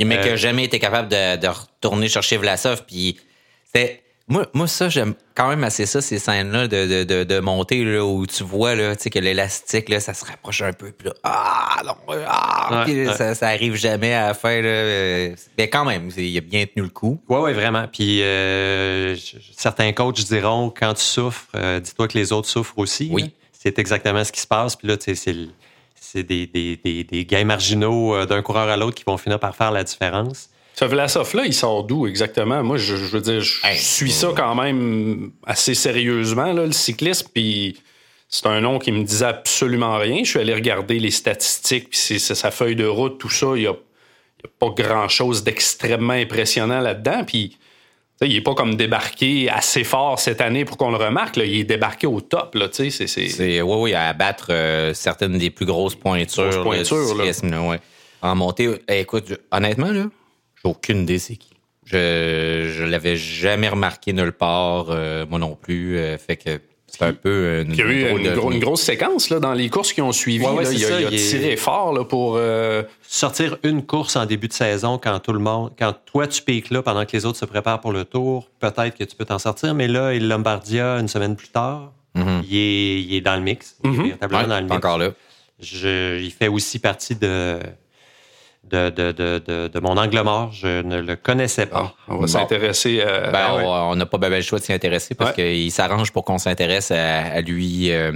Mec 0.00 0.20
Euh, 0.26 0.32
a 0.32 0.36
jamais 0.36 0.64
été 0.64 0.78
capable 0.78 1.08
de, 1.08 1.36
de 1.36 1.46
retourner 1.48 2.08
chercher 2.08 2.36
Vlasov. 2.36 2.84
Puis 2.86 3.18
c'était. 3.66 3.98
Moi, 4.28 4.46
moi, 4.54 4.68
ça, 4.68 4.88
j'aime 4.88 5.14
quand 5.34 5.48
même 5.48 5.64
assez 5.64 5.84
ça, 5.84 6.00
ces 6.00 6.18
scènes-là 6.20 6.68
de, 6.68 6.86
de, 6.86 7.04
de, 7.04 7.24
de 7.24 7.40
montée 7.40 7.84
là, 7.84 8.04
où 8.04 8.24
tu 8.24 8.44
vois 8.44 8.74
là, 8.76 8.94
que 8.94 9.18
l'élastique, 9.18 9.88
là, 9.88 9.98
ça 9.98 10.14
se 10.14 10.24
rapproche 10.24 10.62
un 10.62 10.72
peu. 10.72 10.92
Puis 10.92 11.08
là, 11.08 11.14
ah, 11.24 11.82
non, 11.84 11.94
ah, 12.28 12.84
Ouais, 12.86 12.94
là, 12.94 13.10
ouais. 13.10 13.16
Ça, 13.16 13.34
ça 13.34 13.48
arrive 13.48 13.74
jamais 13.74 14.14
à 14.14 14.28
la 14.28 14.34
fin. 14.34 14.62
Là, 14.62 14.68
euh, 14.68 15.34
mais 15.58 15.68
quand 15.68 15.84
même, 15.84 16.10
c'est- 16.12 16.24
il 16.24 16.38
a 16.38 16.40
bien 16.40 16.64
tenu 16.66 16.84
le 16.84 16.88
coup. 16.90 17.20
Oui, 17.28 17.38
oui, 17.42 17.52
vraiment. 17.52 17.86
Puis 17.92 18.22
euh, 18.22 19.16
certains 19.56 19.92
coachs 19.92 20.24
diront 20.24 20.70
quand 20.74 20.94
tu 20.94 21.02
souffres, 21.04 21.48
euh, 21.56 21.80
dis-toi 21.80 22.06
que 22.08 22.16
les 22.16 22.32
autres 22.32 22.48
souffrent 22.48 22.78
aussi. 22.78 23.08
Oui. 23.12 23.34
C'est 23.52 23.78
exactement 23.78 24.24
ce 24.24 24.32
qui 24.32 24.40
se 24.40 24.46
passe. 24.46 24.76
Puis 24.76 24.86
là, 24.88 24.96
c'est 25.00 25.14
c'est 26.12 26.22
des, 26.24 26.46
des, 26.46 26.76
des, 26.76 27.04
des 27.04 27.24
gains 27.24 27.44
marginaux 27.44 28.14
euh, 28.14 28.26
d'un 28.26 28.42
coureur 28.42 28.68
à 28.68 28.76
l'autre 28.76 28.94
qui 28.96 29.04
vont 29.04 29.16
finir 29.16 29.40
par 29.40 29.56
faire 29.56 29.70
la 29.70 29.82
différence. 29.84 30.50
Ce 30.74 30.84
Vlasov-là, 30.84 31.44
il 31.46 31.54
sort 31.54 31.84
d'où 31.84 32.06
exactement? 32.06 32.62
Moi, 32.62 32.76
je, 32.76 32.96
je 32.96 33.04
veux 33.04 33.20
dire, 33.20 33.40
je 33.40 33.66
Hey, 33.66 33.78
suis 33.78 34.10
ça 34.10 34.32
quand 34.36 34.54
même 34.54 35.32
assez 35.46 35.74
sérieusement, 35.74 36.52
là, 36.52 36.66
le 36.66 36.72
cyclisme, 36.72 37.28
puis 37.32 37.78
c'est 38.28 38.46
un 38.46 38.60
nom 38.60 38.78
qui 38.78 38.92
me 38.92 39.04
disait 39.04 39.26
absolument 39.26 39.98
rien. 39.98 40.24
Je 40.24 40.30
suis 40.30 40.38
allé 40.38 40.54
regarder 40.54 40.98
les 40.98 41.10
statistiques, 41.10 41.90
puis 41.90 41.98
c'est 41.98 42.18
sa 42.18 42.50
feuille 42.50 42.76
de 42.76 42.86
route, 42.86 43.18
tout 43.18 43.28
ça. 43.30 43.48
Il 43.54 43.60
n'y 43.60 43.66
a, 43.66 43.72
a 43.72 44.48
pas 44.58 44.70
grand-chose 44.70 45.44
d'extrêmement 45.44 46.14
impressionnant 46.14 46.80
là-dedans. 46.80 47.24
Puis, 47.26 47.58
il 48.26 48.34
n'est 48.34 48.40
pas 48.40 48.54
comme 48.54 48.76
débarqué 48.76 49.48
assez 49.50 49.84
fort 49.84 50.18
cette 50.18 50.40
année 50.40 50.64
pour 50.64 50.76
qu'on 50.76 50.90
le 50.90 50.96
remarque. 50.96 51.36
là. 51.36 51.44
Il 51.44 51.56
est 51.60 51.64
débarqué 51.64 52.06
au 52.06 52.20
top. 52.20 52.54
Là, 52.54 52.68
c'est- 52.70 52.90
c'est- 52.90 53.06
C'est 53.06 53.62
oui, 53.62 53.76
oui, 53.78 53.94
à 53.94 54.08
abattre 54.08 54.46
euh, 54.50 54.94
certaines 54.94 55.38
des 55.38 55.50
plus 55.50 55.66
grosses 55.66 55.94
pointures, 55.96 56.44
Grosses 56.50 56.56
pointures, 56.88 57.14
là. 57.16 57.24
cyclisme, 57.32 57.50
là, 57.50 57.62
ouais. 57.62 57.80
En 58.22 58.34
montée, 58.36 58.68
eh, 58.88 59.00
écoute, 59.00 59.32
honnêtement, 59.50 59.90
là, 59.90 60.04
j'ai 60.56 60.70
aucune 60.70 61.02
idée 61.02 61.18
c'est 61.18 61.36
qui. 61.36 61.50
Je 61.84 62.70
je 62.72 62.84
l'avais 62.84 63.16
jamais 63.16 63.68
remarqué 63.68 64.12
nulle 64.12 64.32
part, 64.32 64.86
euh, 64.90 65.26
moi 65.28 65.38
non 65.40 65.56
plus. 65.56 65.98
euh, 65.98 66.16
fait 66.18 66.36
que 66.36 66.60
c'est 66.94 67.04
un 67.06 67.12
peu 67.14 67.28
euh, 67.30 67.62
une, 67.64 67.70
Il 67.72 67.78
y 67.78 67.82
a 67.82 67.84
eu 67.86 68.18
une, 68.52 68.58
grosse 68.60 68.82
séquence 68.82 69.30
là, 69.30 69.40
dans 69.40 69.54
les 69.54 69.70
courses 69.70 69.92
qui 69.94 70.02
ont 70.02 70.12
suivi. 70.12 70.44
Ouais, 70.44 70.50
ouais, 70.52 70.64
là. 70.64 70.70
c'est 70.70 70.76
il, 70.76 70.84
a, 70.84 70.88
ça, 70.88 71.00
il 71.00 71.06
a 71.06 71.08
il 71.10 71.14
est- 71.14 71.28
tiré 71.30 71.56
fort 71.56 71.92
là, 71.94 72.04
pour. 72.04 72.34
euh, 72.36 72.82
Sortir 73.02 73.56
une 73.62 73.84
course 73.84 74.16
en 74.16 74.26
début 74.26 74.48
de 74.48 74.52
saison 74.52 74.98
quand 74.98 75.18
tout 75.20 75.32
le 75.32 75.38
monde, 75.38 75.72
quand 75.78 75.94
toi 76.06 76.26
tu 76.26 76.42
piques 76.42 76.70
là 76.70 76.82
pendant 76.82 77.04
que 77.04 77.12
les 77.12 77.24
autres 77.26 77.38
se 77.38 77.44
préparent 77.44 77.80
pour 77.80 77.92
le 77.92 78.04
tour, 78.04 78.48
peut-être 78.60 78.96
que 78.96 79.04
tu 79.04 79.16
peux 79.16 79.24
t'en 79.24 79.38
sortir. 79.38 79.74
Mais 79.74 79.88
là, 79.88 80.14
il 80.14 80.28
Lombardia, 80.28 80.98
une 80.98 81.08
semaine 81.08 81.34
plus 81.36 81.48
tard, 81.48 81.92
Mhm. 82.14 82.42
il, 82.48 82.56
est, 82.56 83.02
il 83.02 83.14
est 83.14 83.20
dans 83.22 83.36
le 83.36 83.42
mix. 83.42 83.76
Il 83.84 83.88
est 83.88 83.92
Mhm. 83.92 84.02
véritablement 84.04 84.40
Ouais, 84.42 84.48
dans 84.48 84.56
le 84.58 84.62
mix. 84.64 84.76
encore 84.76 84.98
là. 84.98 85.10
Je- 85.60 86.18
il 86.20 86.30
fait 86.30 86.48
aussi 86.48 86.78
partie 86.78 87.14
de, 87.14 87.58
de, 88.64 88.90
de, 88.90 89.12
de, 89.12 89.42
de, 89.44 89.68
de 89.68 89.80
mon 89.80 89.96
angle 89.96 90.20
mort. 90.22 90.50
Je 90.52 90.82
ne 90.82 91.00
le 91.00 91.16
connaissais 91.16 91.66
pas. 91.66 91.94
on 92.08 92.14
va 92.14 92.20
Bon. 92.20 92.26
s'intéresser 92.26 93.02
à. 93.02 93.30
Ben, 93.30 93.38
Ah 93.48 93.56
ouais. 93.56 93.64
on- 93.66 93.96
n'a 93.96 94.06
pas 94.06 94.18
bien 94.18 94.28
le 94.30 94.40
choix 94.40 94.58
de 94.58 94.64
s'y 94.64 94.72
intéresser 94.72 95.14
parce 95.14 95.36
Ouais. 95.36 95.44
qu'il 95.62 95.72
s'arrange 95.72 96.12
pour 96.12 96.24
qu'on 96.24 96.38
s'intéresse 96.38 96.90
à, 96.90 97.18
à 97.20 97.40
lui. 97.40 97.90
euh. 97.90 98.12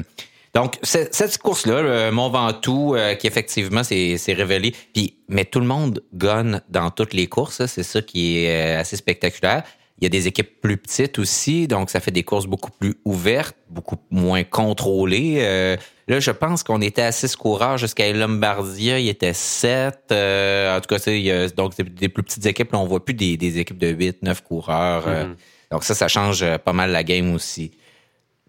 Donc, 0.55 0.79
cette 0.83 1.37
course-là, 1.37 1.83
le 1.83 2.11
Mont 2.11 2.31
Ventoux, 2.31 2.95
euh, 2.95 3.15
qui 3.15 3.27
effectivement 3.27 3.83
s'est 3.83 4.17
révélé, 4.29 4.75
puis 4.95 5.17
mais 5.29 5.45
tout 5.45 5.61
le 5.61 5.67
monde 5.67 6.03
gagne 6.15 6.63
dans 6.71 6.89
toutes 6.91 7.13
les 7.13 7.27
courses, 7.27 7.67
c'est 7.67 7.83
ça 7.83 8.01
qui 8.01 8.39
est 8.39 8.77
euh, 8.77 8.81
assez 8.81 8.97
spectaculaire. 8.97 9.65
Il 10.01 10.05
y 10.05 10.07
a 10.07 10.11
des 10.11 10.27
équipes 10.29 10.61
plus 10.63 10.77
petites 10.79 11.19
aussi, 11.19 11.67
donc 11.69 11.91
ça 11.91 12.01
fait 12.01 12.11
des 12.11 12.23
courses 12.23 12.47
beaucoup 12.47 12.71
plus 12.71 12.95
ouvertes, 13.05 13.57
beaucoup 13.69 13.97
moins 14.11 14.45
contrôlées. 14.45 15.37
Euh, 15.41 15.77
là, 16.09 16.21
je 16.21 16.31
pense 16.31 16.63
qu'on 16.63 16.81
était 16.81 17.03
à 17.03 17.13
six 17.13 17.37
coureurs 17.37 17.79
jusqu'à 17.79 18.13
Lombardia, 18.13 18.99
il 18.99 19.09
était 19.09 19.33
sept. 19.33 20.13
en 20.13 20.81
tout 20.81 20.89
cas, 20.89 20.99
c'est 20.99 21.55
donc 21.57 21.77
des 21.77 22.09
plus 22.09 22.23
petites 22.23 22.47
équipes. 22.47 22.73
Là, 22.73 22.79
on 22.79 22.87
voit 22.87 23.05
plus 23.05 23.15
des, 23.15 23.59
équipes 23.59 23.79
de 23.79 23.89
huit, 23.89 24.23
neuf 24.23 24.43
coureurs. 24.43 25.09
Mm-hmm. 25.09 25.37
donc 25.73 25.85
ça, 25.85 25.95
ça 25.95 26.09
change 26.09 26.45
pas 26.59 26.73
mal 26.73 26.91
la 26.91 27.03
game 27.03 27.35
aussi. 27.35 27.73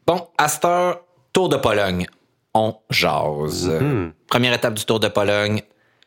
Bon, 0.07 0.25
Astor, 0.37 1.01
Tour 1.33 1.49
de 1.49 1.57
Pologne. 1.57 2.07
On 2.53 2.75
jase. 2.89 3.67
Mhm. 3.67 4.13
Première 4.27 4.53
étape 4.53 4.73
du 4.73 4.85
Tour 4.85 4.99
de 4.99 5.09
Pologne, 5.09 5.61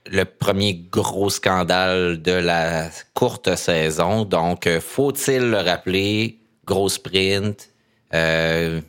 le 0.06 0.24
premier 0.24 0.74
gros 0.90 1.30
scandale 1.30 2.20
de 2.22 2.32
la 2.32 2.88
courte 3.14 3.54
saison. 3.56 4.24
Donc, 4.24 4.66
euh, 4.66 4.80
faut-il 4.80 5.50
le 5.50 5.58
rappeler? 5.58 6.38
Gros 6.64 6.88
sprint. 6.88 7.68
Euh, 8.14 8.80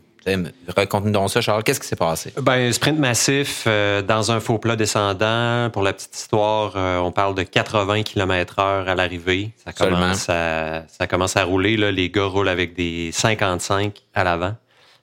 Raconte-nous 0.75 1.28
ça, 1.28 1.42
Charles. 1.42 1.63
Qu'est-ce 1.63 1.80
qui 1.80 1.88
s'est 1.88 1.96
passé? 1.96 2.34
Ben, 2.42 2.72
sprint 2.72 3.00
massif 3.00 3.63
euh, 3.68 4.01
dans 4.01 4.32
un 4.32 4.40
faux 4.40 4.58
plat 4.58 4.75
descendant. 4.75 5.70
Pour 5.72 5.82
la 5.82 5.94
petite 5.94 6.16
histoire, 6.16 6.74
euh, 6.75 7.00
on 7.00 7.12
parle 7.12 7.36
de 7.36 7.44
80 7.44 8.04
km 8.04 8.60
heure 8.60 8.88
à 8.88 8.96
l'arrivée. 8.96 9.51
Ça 9.63 9.74
commence 9.74 10.30
à, 10.30 10.84
ça 10.88 11.08
commence 11.08 11.38
à 11.38 11.44
rouler. 11.44 11.78
Là. 11.78 11.92
Les 11.92 12.10
gars 12.10 12.25
roulent 12.25 12.50
avec 12.50 12.75
des 12.75 13.12
55 13.12 13.98
à 14.13 14.24
l'avant 14.24 14.56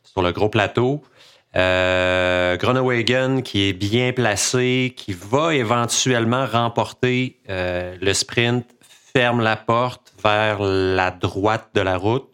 sur 0.04 0.22
le 0.22 0.32
gros 0.32 0.48
plateau. 0.48 1.02
Euh, 1.56 2.56
Groenewegen 2.56 3.42
qui 3.42 3.68
est 3.68 3.72
bien 3.72 4.12
placé, 4.12 4.92
qui 4.96 5.12
va 5.12 5.54
éventuellement 5.54 6.46
remporter 6.46 7.38
euh, 7.48 7.96
le 8.00 8.14
sprint, 8.14 8.66
ferme 9.14 9.40
la 9.40 9.56
porte 9.56 10.12
vers 10.22 10.60
la 10.60 11.10
droite 11.10 11.70
de 11.74 11.80
la 11.80 11.96
route 11.96 12.28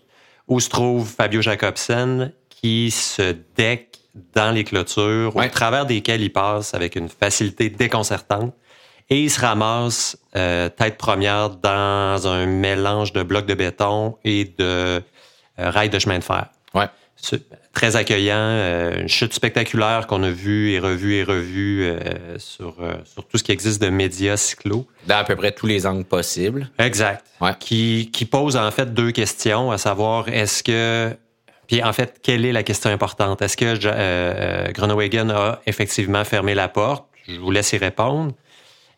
où 0.48 0.60
se 0.60 0.68
trouve 0.68 1.08
Fabio 1.08 1.40
Jacobsen 1.40 2.32
qui 2.64 2.90
se 2.90 3.36
deck 3.58 3.98
dans 4.34 4.50
les 4.50 4.64
clôtures 4.64 5.36
au 5.36 5.48
travers 5.48 5.84
desquelles 5.84 6.22
il 6.22 6.32
passe 6.32 6.72
avec 6.72 6.96
une 6.96 7.10
facilité 7.10 7.68
déconcertante 7.68 8.54
et 9.10 9.20
il 9.20 9.30
se 9.30 9.38
ramasse 9.38 10.16
euh, 10.34 10.70
tête 10.70 10.96
première 10.96 11.50
dans 11.50 12.26
un 12.26 12.46
mélange 12.46 13.12
de 13.12 13.22
blocs 13.22 13.44
de 13.44 13.52
béton 13.52 14.16
et 14.24 14.54
de 14.56 15.02
rails 15.58 15.90
de 15.90 15.98
chemin 15.98 16.18
de 16.18 16.24
fer. 16.24 16.46
Ouais 16.72 16.88
très 17.72 17.96
accueillant, 17.96 18.36
euh, 18.36 19.00
une 19.00 19.08
chute 19.08 19.32
spectaculaire 19.32 20.06
qu'on 20.06 20.22
a 20.22 20.30
vue 20.30 20.70
et 20.70 20.78
revue 20.78 21.14
et 21.14 21.24
revue 21.24 21.84
euh, 21.84 22.38
sur, 22.38 22.76
euh, 22.80 22.94
sur 23.04 23.26
tout 23.26 23.36
ce 23.36 23.42
qui 23.42 23.52
existe 23.52 23.82
de 23.82 23.88
médias 23.88 24.36
cyclo. 24.36 24.86
Dans 25.06 25.16
à 25.16 25.24
peu 25.24 25.36
près 25.36 25.52
tous 25.52 25.66
les 25.66 25.86
angles 25.86 26.04
possibles. 26.04 26.70
Exact. 26.78 27.24
Qui, 27.60 28.10
qui 28.12 28.24
pose 28.24 28.56
en 28.56 28.70
fait 28.70 28.94
deux 28.94 29.10
questions, 29.10 29.70
à 29.70 29.78
savoir 29.78 30.28
est-ce 30.28 30.62
que 30.62 31.14
puis 31.66 31.82
en 31.82 31.92
fait, 31.92 32.20
quelle 32.22 32.44
est 32.44 32.52
la 32.52 32.62
question 32.62 32.90
importante? 32.90 33.42
Est-ce 33.42 33.56
que 33.56 33.78
euh, 33.84 34.70
Groenewegen 34.72 35.30
a 35.30 35.60
effectivement 35.66 36.24
fermé 36.24 36.54
la 36.54 36.68
porte? 36.68 37.06
Je 37.28 37.38
vous 37.38 37.50
laisse 37.50 37.72
y 37.72 37.78
répondre. 37.78 38.32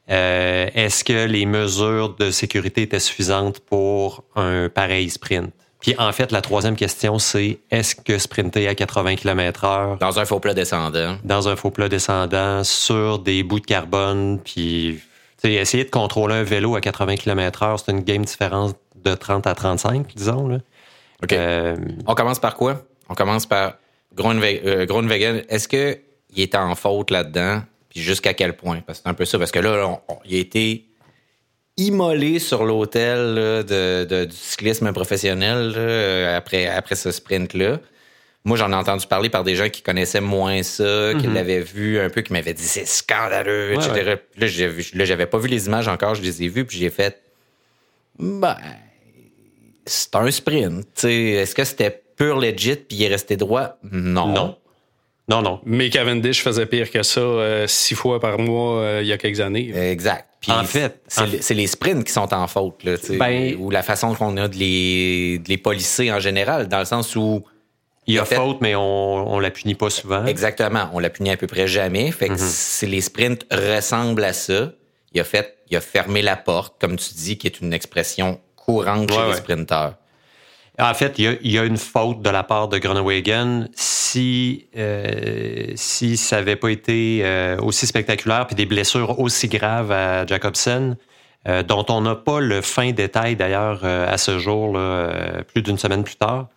Est-ce 0.08 1.02
que 1.02 1.26
les 1.26 1.46
mesures 1.46 2.14
de 2.14 2.30
sécurité 2.30 2.82
étaient 2.82 3.00
suffisantes 3.00 3.58
pour 3.60 4.22
un 4.36 4.68
pareil 4.68 5.10
sprint? 5.10 5.52
Puis 5.80 5.94
en 5.98 6.12
fait, 6.12 6.32
la 6.32 6.40
troisième 6.40 6.76
question, 6.76 7.18
c'est 7.18 7.58
est-ce 7.70 7.94
que 7.94 8.18
sprinter 8.18 8.68
à 8.68 8.74
80 8.74 9.16
km 9.16 9.64
heure... 9.64 9.98
Dans 9.98 10.18
un 10.18 10.24
faux 10.24 10.40
plat 10.40 10.54
descendant. 10.54 11.16
Dans 11.24 11.48
un 11.48 11.56
faux 11.56 11.70
plat 11.70 11.88
descendant, 11.88 12.64
sur 12.64 13.18
des 13.18 13.42
bouts 13.42 13.60
de 13.60 13.66
carbone, 13.66 14.40
puis 14.42 15.00
essayer 15.44 15.84
de 15.84 15.90
contrôler 15.90 16.34
un 16.34 16.42
vélo 16.42 16.74
à 16.76 16.80
80 16.80 17.16
km 17.16 17.62
heure, 17.62 17.78
c'est 17.78 17.92
une 17.92 18.00
game 18.00 18.24
différente 18.24 18.76
de 18.96 19.14
30 19.14 19.46
à 19.46 19.54
35, 19.54 20.14
disons. 20.14 20.48
Là. 20.48 20.58
OK. 21.22 21.32
Euh, 21.32 21.76
On 22.06 22.14
commence 22.14 22.38
par 22.38 22.56
quoi? 22.56 22.84
On 23.08 23.14
commence 23.14 23.46
par 23.46 23.74
Groenwegen. 24.14 24.60
Euh, 24.64 25.42
est-ce 25.48 25.68
qu'il 25.68 25.98
était 26.36 26.58
en 26.58 26.74
faute 26.74 27.10
là-dedans? 27.10 27.62
Puis 27.88 28.00
jusqu'à 28.00 28.34
quel 28.34 28.56
point? 28.56 28.80
Parce 28.86 28.98
que 28.98 29.04
c'est 29.04 29.10
un 29.10 29.14
peu 29.14 29.24
ça. 29.24 29.38
Parce 29.38 29.50
que 29.50 29.58
là, 29.58 29.98
il 30.24 30.36
a 30.36 30.38
été 30.38 30.86
immolé 31.76 32.38
sur 32.38 32.64
l'hôtel 32.64 33.34
de, 33.64 34.24
du 34.24 34.36
cyclisme 34.36 34.92
professionnel 34.92 35.74
après, 36.34 36.66
après 36.66 36.94
ce 36.94 37.10
sprint-là. 37.10 37.78
Moi, 38.46 38.56
j'en 38.56 38.70
ai 38.70 38.76
entendu 38.76 39.08
parler 39.08 39.28
par 39.28 39.42
des 39.42 39.56
gens 39.56 39.68
qui 39.68 39.82
connaissaient 39.82 40.20
moins 40.20 40.62
ça, 40.62 41.12
qui 41.18 41.26
mhm. 41.26 41.34
l'avaient 41.34 41.62
vu 41.62 41.98
un 41.98 42.08
peu, 42.08 42.22
qui 42.22 42.32
m'avaient 42.32 42.54
dit 42.54 42.62
c'est 42.62 42.86
scandaleux, 42.86 43.74
etc. 43.74 44.18
Là, 44.36 45.04
j'avais 45.04 45.26
pas 45.26 45.38
vu 45.38 45.48
les 45.48 45.66
images 45.66 45.88
encore, 45.88 46.14
je 46.14 46.22
les 46.22 46.44
ai 46.44 46.48
vues, 46.48 46.64
puis 46.64 46.78
j'ai 46.78 46.90
fait 46.90 47.20
ben, 48.20 48.56
c'est 49.86 50.14
un 50.16 50.30
sprint. 50.30 51.04
Est-ce 51.04 51.54
que 51.54 51.64
c'était 51.64 52.02
pur 52.16 52.38
legit 52.38 52.76
puis 52.76 52.98
il 52.98 53.02
est 53.04 53.08
resté 53.08 53.36
droit? 53.36 53.78
Non. 53.90 54.28
Non. 54.28 54.56
Non, 55.28 55.42
non. 55.42 55.60
Mais 55.64 55.90
Cavendish 55.90 56.42
faisait 56.42 56.66
pire 56.66 56.90
que 56.90 57.02
ça 57.02 57.20
euh, 57.20 57.66
six 57.66 57.96
fois 57.96 58.20
par 58.20 58.38
mois 58.38 58.80
euh, 58.80 59.00
il 59.02 59.08
y 59.08 59.12
a 59.12 59.18
quelques 59.18 59.40
années. 59.40 59.72
Exact 59.76 60.36
en 60.48 60.64
fait, 60.64 61.00
c'est 61.08 61.54
les 61.54 61.66
sprints 61.66 62.04
qui 62.04 62.12
sont 62.12 62.32
en 62.32 62.46
faute, 62.46 62.84
là, 62.84 62.94
ben, 63.18 63.56
ou 63.58 63.70
la 63.70 63.82
façon 63.82 64.14
qu'on 64.14 64.36
a 64.36 64.48
de 64.48 64.56
les, 64.56 65.38
de 65.38 65.48
les 65.48 65.58
polisser 65.58 66.12
en 66.12 66.20
général, 66.20 66.68
dans 66.68 66.78
le 66.78 66.84
sens 66.84 67.16
où 67.16 67.44
il 68.06 68.14
y 68.14 68.18
a 68.18 68.24
faute, 68.24 68.60
mais 68.60 68.76
on, 68.76 69.34
on 69.34 69.40
la 69.40 69.50
punit 69.50 69.74
pas 69.74 69.90
souvent. 69.90 70.24
Exactement, 70.26 70.88
on 70.92 71.00
la 71.00 71.10
punit 71.10 71.30
à 71.30 71.36
peu 71.36 71.46
près 71.46 71.66
jamais. 71.66 72.10
Fait 72.12 72.28
que 72.28 72.34
mm-hmm. 72.34 72.86
les 72.86 73.00
sprints 73.00 73.46
ressemblent 73.50 74.24
à 74.24 74.32
ça. 74.32 74.72
Il 75.12 75.20
a 75.20 75.24
fait, 75.24 75.56
il 75.70 75.76
a 75.76 75.80
fermé 75.80 76.22
la 76.22 76.36
porte, 76.36 76.76
comme 76.80 76.96
tu 76.96 77.14
dis, 77.14 77.38
qui 77.38 77.46
est 77.46 77.60
une 77.60 77.72
expression 77.72 78.40
courante 78.66 79.10
chez 79.10 79.26
les 79.28 79.34
sprinteurs. 79.34 79.94
En 80.78 80.92
fait, 80.92 81.18
il 81.18 81.38
y, 81.42 81.58
a, 81.58 81.64
une 81.64 81.78
faute 81.78 82.20
de 82.20 82.28
la 82.28 82.42
part 82.42 82.68
de 82.68 82.76
Groenewegen 82.76 83.70
si 83.74 84.66
euh, 84.76 85.72
si 85.74 86.18
ça 86.18 86.36
n'avait 86.36 86.56
pas 86.56 86.68
été 86.68 87.20
euh, 87.22 87.56
aussi 87.62 87.86
spectaculaire 87.86 88.46
puis 88.46 88.56
des 88.56 88.66
blessures 88.66 89.18
aussi 89.18 89.48
graves 89.48 89.90
à 89.90 90.26
Jacobsen, 90.26 90.96
euh, 91.48 91.62
dont 91.62 91.86
on 91.88 92.02
n'a 92.02 92.14
pas 92.14 92.40
le 92.40 92.60
fin 92.60 92.92
détail 92.92 93.36
d'ailleurs 93.36 93.86
à 93.86 94.18
ce 94.18 94.38
jour, 94.38 94.78
plus 95.50 95.62
d'une 95.62 95.78
semaine 95.78 96.04
plus 96.04 96.16
tard. 96.16 96.48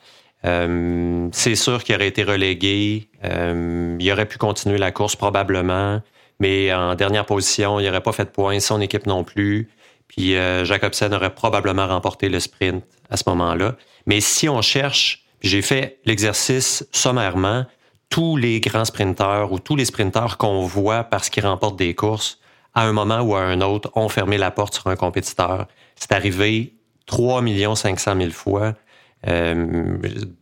c'est 0.43 1.55
sûr 1.55 1.81
qu'il 1.85 1.95
aurait 1.95 2.07
été 2.07 2.23
relégué. 2.23 3.09
il 3.23 4.11
aurait 4.11 4.27
pu 4.27 4.37
continuer 4.37 4.77
la 4.77 4.91
course 4.91 5.15
probablement, 5.15 6.01
mais 6.41 6.73
en 6.73 6.95
dernière 6.95 7.25
position, 7.25 7.79
il 7.79 7.85
n'aurait 7.85 8.01
pas 8.01 8.11
fait 8.11 8.25
de 8.25 8.31
points, 8.31 8.59
son 8.59 8.81
équipe 8.81 9.05
non 9.05 9.23
plus. 9.23 9.69
Puis 10.09 10.33
Jacobsen 10.33 11.13
aurait 11.13 11.33
probablement 11.33 11.87
remporté 11.87 12.27
le 12.27 12.41
sprint 12.41 12.83
à 13.09 13.15
ce 13.15 13.23
moment-là. 13.27 13.75
Mais 14.05 14.19
si 14.19 14.49
on 14.49 14.61
cherche, 14.61 15.23
j'ai 15.41 15.61
fait 15.61 15.99
l'exercice 16.03 16.85
sommairement, 16.91 17.65
tous 18.09 18.37
les 18.37 18.59
grands 18.59 18.85
sprinteurs 18.85 19.51
ou 19.51 19.59
tous 19.59 19.75
les 19.75 19.85
sprinteurs 19.85 20.37
qu'on 20.37 20.65
voit 20.65 21.03
parce 21.03 21.29
qu'ils 21.29 21.45
remportent 21.45 21.77
des 21.77 21.93
courses, 21.93 22.39
à 22.73 22.83
un 22.83 22.91
moment 22.91 23.21
ou 23.21 23.35
à 23.35 23.41
un 23.41 23.61
autre, 23.61 23.91
ont 23.95 24.09
fermé 24.09 24.37
la 24.37 24.51
porte 24.51 24.75
sur 24.75 24.87
un 24.87 24.95
compétiteur. 24.95 25.67
C'est 25.95 26.11
arrivé 26.11 26.73
3 27.05 27.43
500 27.75 28.15
000 28.17 28.29
fois. 28.31 28.73
Euh, 29.27 29.97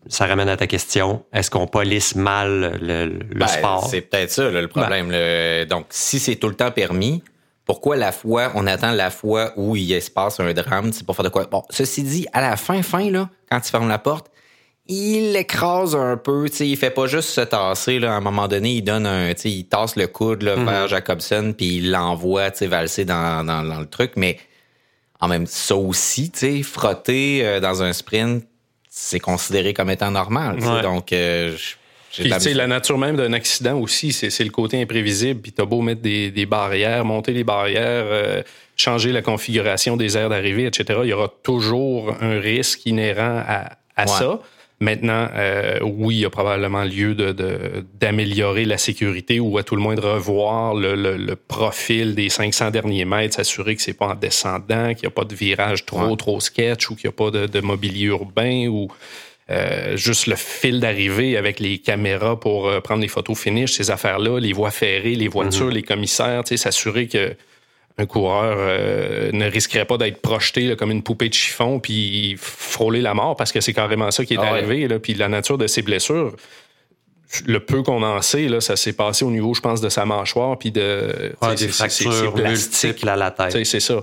ça 0.08 0.28
ramène 0.28 0.50
à 0.50 0.58
ta 0.58 0.68
question. 0.68 1.26
Est-ce 1.34 1.50
qu'on 1.50 1.68
police 1.68 2.16
mal 2.16 2.78
le, 2.82 3.20
ben, 3.36 3.48
sport? 3.48 3.88
C'est 3.90 4.02
peut-être 4.02 4.32
ça 4.32 4.50
le 4.50 4.68
problème. 4.68 5.12
donc, 5.66 5.88
si 5.90 6.20
c'est 6.20 6.36
tout 6.36 6.48
le 6.48 6.56
temps 6.56 6.72
permis, 6.72 7.24
pourquoi 7.68 7.98
la 7.98 8.14
fois, 8.14 8.52
on 8.56 8.66
attend 8.66 8.92
la 8.92 9.12
fois 9.12 9.52
où 9.58 9.76
il 9.76 10.02
se 10.02 10.10
passe 10.10 10.40
un 10.40 10.54
drame, 10.54 10.94
c'est 10.94 11.06
pour 11.06 11.16
faire 11.16 11.26
de 11.26 11.30
quoi? 11.30 11.46
Bon, 11.46 11.64
ceci 11.70 12.02
dit, 12.02 12.26
à 12.32 12.40
la 12.40 12.56
fin, 12.56 12.82
fin, 12.82 13.12
là, 13.12 13.30
quand 13.52 13.60
il 13.60 13.70
ferme 13.70 13.90
la 13.90 14.00
porte, 14.00 14.32
il 14.88 15.34
l'écrase 15.34 15.94
un 15.94 16.16
peu, 16.16 16.50
tu 16.50 16.56
sais, 16.56 16.68
il 16.68 16.78
fait 16.78 16.92
pas 16.92 17.08
juste 17.08 17.28
se 17.28 17.42
tasser, 17.42 18.00
là, 18.00 18.14
à 18.14 18.16
un 18.16 18.22
moment 18.22 18.48
donné, 18.48 18.76
il 18.76 18.84
donne 18.84 19.06
un, 19.06 19.34
tu 19.34 19.42
sais, 19.42 19.52
il 19.52 19.66
tasse 19.66 19.98
le 19.98 20.08
coude, 20.08 20.44
là, 20.44 20.56
vers 20.56 20.84
mhm. 20.84 20.88
Jacobson, 20.88 21.54
puis 21.56 21.78
il 21.78 21.92
l'envoie, 21.92 22.52
tu 22.52 22.60
sais, 22.60 22.68
valser 22.68 23.04
dans, 23.04 23.46
dans, 23.46 23.62
le 23.62 23.86
truc, 23.86 24.14
mais 24.16 24.40
en 25.20 25.28
même 25.28 25.46
ça 25.46 25.76
aussi, 25.76 26.32
tu 26.32 26.40
sais, 26.40 26.64
frotter 26.64 27.46
euh, 27.46 27.60
dans 27.60 27.84
un 27.84 27.92
sprint, 27.92 28.46
c'est 28.90 29.20
considéré 29.20 29.74
comme 29.74 29.90
étant 29.90 30.12
normal, 30.12 30.58
donc... 30.82 31.12
Euh, 31.12 31.56
la 32.20 32.68
nature 32.68 32.98
même 32.98 33.16
d'un 33.16 33.34
accident 33.34 33.78
aussi, 33.80 34.12
c'est 34.14 34.44
le 34.44 34.50
côté 34.50 34.82
imprévisible. 34.82 35.42
Puis, 35.42 35.52
t'as 35.52 35.66
beau 35.66 35.82
mettre 35.82 36.02
des, 36.02 36.32
des, 36.32 36.46
barrières, 36.46 37.06
monter 37.06 37.34
les 37.34 37.44
barrières, 37.44 38.06
euh, 38.08 38.42
changer 38.76 39.12
la 39.12 39.22
configuration 39.22 39.98
des 39.98 40.18
aires 40.18 40.30
d'arrivée, 40.30 40.66
etc. 40.66 41.00
Il 41.04 41.10
y 41.10 41.14
aura 41.14 41.32
toujours 41.44 42.16
un 42.22 42.40
risque 42.40 42.86
inhérent 42.86 43.44
à, 43.46 43.78
à 43.96 44.08
ça. 44.08 44.40
Maintenant, 44.80 45.28
euh, 45.34 45.80
oui, 45.82 46.18
il 46.18 46.20
y 46.20 46.26
a 46.26 46.30
probablement 46.30 46.84
lieu 46.84 47.16
d'améliorer 47.16 48.64
de, 48.64 48.70
la 48.70 48.78
sécurité 48.78 49.40
ou 49.40 49.58
à 49.58 49.64
tout 49.64 49.76
le 49.76 49.82
moins 49.82 49.96
de 49.96 50.02
revoir 50.02 50.76
le, 50.76 50.94
le, 50.94 51.18
le 51.18 51.36
profil 51.36 52.14
des 52.14 52.30
500 52.30 52.70
derniers 52.70 53.06
mètres, 53.06 53.36
s'assurer 53.36 53.76
que 53.76 53.82
c'est 53.82 53.94
pas 53.94 54.10
en 54.10 54.16
descendant, 54.16 54.94
qu'il 54.94 55.08
n'y 55.08 55.08
a 55.08 55.16
pas 55.16 55.24
de 55.24 55.34
virage 55.34 55.84
trop, 55.88 56.16
trop 56.16 56.40
sketch 56.40 56.92
ou 56.92 56.96
qu'il 56.96 57.10
n'y 57.10 57.14
a 57.14 57.18
pas 57.18 57.32
de, 57.32 57.48
de 57.48 57.60
mobilier 57.60 58.06
urbain 58.06 58.68
ou 58.68 58.88
juste 59.96 60.28
le 60.28 60.36
fil 60.36 60.80
d'arrivée 60.80 61.38
avec 61.38 61.60
les 61.60 61.78
caméras 61.78 62.40
pour 62.40 62.68
euh, 62.68 62.82
prendre 62.82 63.02
les 63.02 63.08
photos 63.08 63.40
finish, 63.40 63.74
ces 63.74 63.92
affaires-là, 63.92 64.40
les 64.40 64.52
voies 64.54 64.72
ferrées, 64.72 65.16
les 65.16 65.28
voitures, 65.30 65.70
les 65.70 65.84
commissaires, 65.84 66.44
s'assurer 66.46 67.08
que 67.08 67.36
un 68.00 68.06
coureur 68.06 68.58
euh, 68.60 69.32
ne 69.32 69.50
risquerait 69.50 69.86
pas 69.86 69.98
d'être 69.98 70.22
projeté 70.22 70.76
comme 70.76 70.92
une 70.92 71.02
poupée 71.02 71.30
de 71.30 71.34
chiffon 71.34 71.80
puis 71.80 72.36
frôler 72.38 73.02
la 73.02 73.16
mort 73.16 73.36
parce 73.36 73.52
que 73.52 73.60
c'est 73.60 73.74
carrément 73.74 74.12
ça 74.12 74.24
qui 74.24 74.36
est 74.36 74.38
Ah 74.38 74.44
ouais. 74.44 74.60
arrivé. 74.60 74.88
Là, 74.88 75.00
puis 75.00 75.16
la 75.16 75.30
nature 75.30 75.58
de 75.58 75.66
ses 75.66 75.82
blessures, 75.82 76.36
le 77.46 77.60
peu 77.60 77.84
qu'on 77.84 78.04
en 78.04 78.22
sait, 78.22 78.48
là, 78.48 78.62
ça 78.62 78.76
s'est 78.78 78.94
passé 78.94 79.26
au 79.26 79.32
niveau, 79.32 79.54
je 79.54 79.60
pense, 79.62 79.82
de 79.82 79.90
sa 79.90 80.06
mâchoire 80.06 80.58
puis 80.58 80.72
de 80.72 81.34
Ouais, 81.42 81.56
des 81.56 81.68
fractures 81.68 82.36
multiples 82.38 83.10
à 83.10 83.16
la 83.16 83.32
Tu 83.32 83.44
sais, 83.44 83.50
tête. 83.50 83.66
C'est 83.66 83.80
ça. 83.82 84.02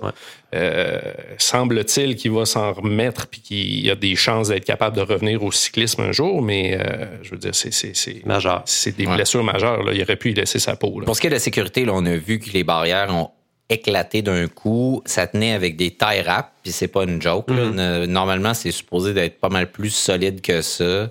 Euh, 0.55 1.01
Semble-t-il 1.39 2.17
qu'il 2.17 2.31
va 2.33 2.45
s'en 2.47 2.73
remettre 2.73 3.27
puis 3.27 3.41
qu'il 3.41 3.81
y 3.85 3.91
a 3.91 3.95
des 3.97 4.15
chances 4.17 4.49
d'être 4.49 4.65
capable 4.65 4.97
de 4.97 5.03
revenir 5.03 5.43
au 5.43 5.51
cyclisme 5.53 6.03
un 6.03 6.13
jour, 6.13 6.43
mais 6.43 6.79
euh, 6.81 7.07
je 7.23 7.31
veux 7.31 7.39
dire, 7.39 7.55
c'est- 7.55 7.73
c'est 7.73 7.95
c'est- 7.97 8.25
Majeur. 8.25 8.63
c'est 8.67 8.97
des 8.97 9.07
Ouais. 9.07 9.17
blessures 9.17 9.43
majeures. 9.45 9.83
Là. 9.83 9.93
Il 9.95 10.03
aurait 10.03 10.17
pu 10.17 10.31
y 10.31 10.35
laisser 10.35 10.59
sa 10.59 10.77
peau. 10.77 11.01
Là. 11.01 11.07
Pour 11.07 11.17
ce 11.17 11.21
qui 11.21 11.27
est 11.27 11.31
de 11.31 11.35
la 11.35 11.41
sécurité, 11.41 11.85
là, 11.85 11.93
on 11.95 12.05
a 12.07 12.15
vu 12.17 12.39
que 12.39 12.51
les 12.51 12.63
barrières 12.65 13.13
ont 13.15 13.31
éclaté 13.69 14.23
d'un 14.23 14.47
coup. 14.47 15.03
Ça 15.07 15.27
tenait 15.27 15.53
avec 15.55 15.77
des 15.77 15.91
tie 15.91 16.21
wraps, 16.25 16.51
puis 16.63 16.73
c'est 16.73 16.89
pas 16.89 17.05
une 17.05 17.21
joke. 17.21 17.49
là. 17.51 17.71
Ne- 17.71 18.07
Normalement, 18.07 18.55
c'est 18.55 18.71
supposé 18.71 19.13
d'être 19.15 19.41
pas 19.41 19.49
mal 19.49 19.71
plus 19.71 19.91
solide 19.91 20.41
que 20.41 20.61
ça. 20.61 21.11